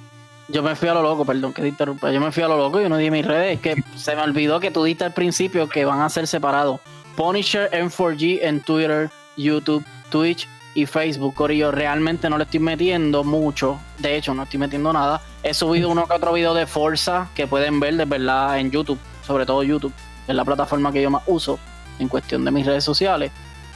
Yo 0.48 0.62
me 0.62 0.76
fui 0.76 0.88
a 0.88 0.93
lo 0.93 1.02
loco, 1.02 1.26
perdón 1.26 1.54
que 1.54 1.62
te 1.62 1.68
interrumpa. 1.68 2.12
Yo 2.12 2.22
me 2.22 2.32
fui 2.32 2.43
a 2.43 2.48
lo 2.48 2.58
loco 2.58 2.80
y 2.80 2.88
no 2.88 2.98
di 2.98 3.10
mis 3.10 3.26
redes. 3.26 3.56
Es 3.56 3.62
que 3.62 3.84
se 3.96 4.16
me 4.16 4.22
olvidó 4.22 4.60
que 4.60 4.72
tú 4.72 4.84
diste 4.84 5.04
al 5.04 5.14
principio 5.14 5.68
que 5.68 5.86
van 5.86 6.02
a 6.02 6.10
ser 6.10 6.28
separados. 6.28 6.80
Punisher 7.16 7.70
M4G 7.72 8.39
en 8.43 8.62
Twitter, 8.62 9.10
YouTube, 9.38 9.84
Twitch 10.10 10.48
y 10.76 10.86
Facebook, 10.86 11.34
Corillo, 11.34 11.72
realmente 11.72 12.30
no 12.30 12.38
le 12.38 12.43
estoy 12.43 12.60
metiendo 12.60 13.24
mucho. 13.24 13.80
De 13.98 14.16
hecho, 14.18 14.34
no 14.34 14.43
estoy 14.43 14.60
metiendo 14.60 14.91
nada. 14.93 15.22
He 15.41 15.54
subido 15.54 15.89
uno 15.89 16.06
que 16.06 16.14
otro 16.14 16.34
video 16.34 16.54
de 16.54 16.68
Forza 16.68 17.30
que 17.34 17.48
pueden 17.48 17.80
ver 17.80 17.96
de 17.96 18.06
verdad 18.06 18.60
en 18.60 18.70
YouTube, 18.70 19.00
sobre 19.26 19.46
todo 19.46 19.64
YouTube, 19.64 19.93
es 20.28 20.36
la 20.36 20.43
plataforma 20.43 20.91
que 20.91 21.02
yo 21.02 21.10
más 21.10 21.24
uso 21.28 21.58
en 21.98 22.10
cuestión 22.10 22.43
de 22.43 22.52
mis 22.52 22.66
redes 22.66 22.84
sociales. 22.84 23.32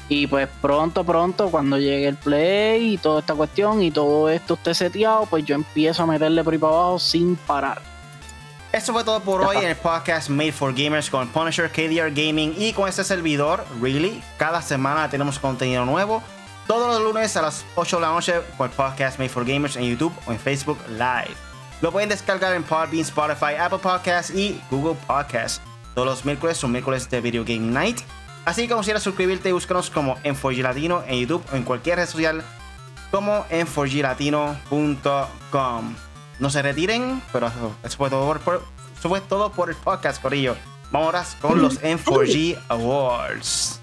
Y 0.09 0.25
pues 0.25 0.49
pronto, 0.59 1.03
pronto, 1.03 1.49
cuando 1.49 1.77
llegue 1.77 2.07
el 2.07 2.15
play 2.15 2.95
y 2.95 2.97
toda 2.97 3.19
esta 3.19 3.35
cuestión 3.35 3.83
y 3.83 3.91
todo 3.91 4.27
esto 4.27 4.55
esté 4.55 4.73
seteado, 4.73 5.27
pues 5.27 5.45
yo 5.45 5.53
empiezo 5.53 6.03
a 6.03 6.05
meterle 6.07 6.43
por 6.43 6.53
ahí 6.53 6.59
para 6.59 6.73
abajo 6.73 6.99
sin 6.99 7.35
parar. 7.35 7.81
Eso 8.71 8.91
fue 8.91 9.03
todo 9.03 9.19
por 9.21 9.41
hoy 9.41 9.57
en 9.57 9.67
el 9.67 9.75
podcast 9.75 10.29
Made 10.29 10.51
for 10.51 10.73
Gamers 10.73 11.09
con 11.09 11.27
Punisher, 11.29 11.71
KDR 11.71 12.11
Gaming 12.11 12.55
y 12.57 12.73
con 12.73 12.89
este 12.89 13.03
servidor, 13.03 13.65
Really. 13.81 14.21
Cada 14.37 14.61
semana 14.61 15.09
tenemos 15.09 15.39
contenido 15.39 15.85
nuevo 15.85 16.21
todos 16.67 16.87
los 16.87 17.01
lunes 17.01 17.35
a 17.35 17.41
las 17.41 17.65
8 17.75 17.95
de 17.95 18.01
la 18.03 18.09
noche 18.09 18.33
por 18.57 18.69
el 18.69 18.75
podcast 18.75 19.17
Made 19.17 19.29
for 19.29 19.43
Gamers 19.43 19.75
en 19.75 19.85
YouTube 19.85 20.13
o 20.27 20.31
en 20.31 20.39
Facebook 20.39 20.77
Live. 20.89 21.35
Lo 21.81 21.91
pueden 21.91 22.09
descargar 22.09 22.53
en 22.53 22.63
Podbean, 22.63 23.01
Spotify, 23.01 23.55
Apple 23.59 23.79
Podcasts 23.79 24.33
y 24.33 24.61
Google 24.69 24.95
Podcasts. 25.07 25.61
Todos 25.95 26.07
los 26.07 26.25
miércoles 26.25 26.57
son 26.57 26.71
miércoles 26.71 27.09
de 27.09 27.21
Video 27.21 27.43
Game 27.43 27.71
Night. 27.71 28.01
Así 28.45 28.67
que 28.67 28.73
considera 28.73 28.99
suscribirte 28.99 29.49
y 29.49 29.51
búscanos 29.51 29.89
como 29.89 30.17
en 30.23 30.35
4G 30.35 30.61
Latino 30.61 31.03
en 31.07 31.19
YouTube 31.19 31.43
o 31.51 31.55
en 31.55 31.63
cualquier 31.63 31.97
red 31.97 32.07
social 32.07 32.43
como 33.11 33.45
en 33.49 33.67
4glatino.com. 33.67 35.95
No 36.39 36.49
se 36.49 36.61
retiren, 36.61 37.21
pero 37.33 37.51
eso 37.83 37.97
fue 37.97 38.09
todo 38.09 38.39
por, 38.39 38.63
eso 38.97 39.09
fue 39.09 39.19
todo 39.21 39.51
por 39.51 39.69
el 39.69 39.75
podcast, 39.75 40.21
Corillo. 40.21 40.55
Vamos 40.91 41.07
ahora 41.07 41.25
con 41.41 41.61
los 41.61 41.81
M4G 41.81 42.57
Awards. 42.69 43.81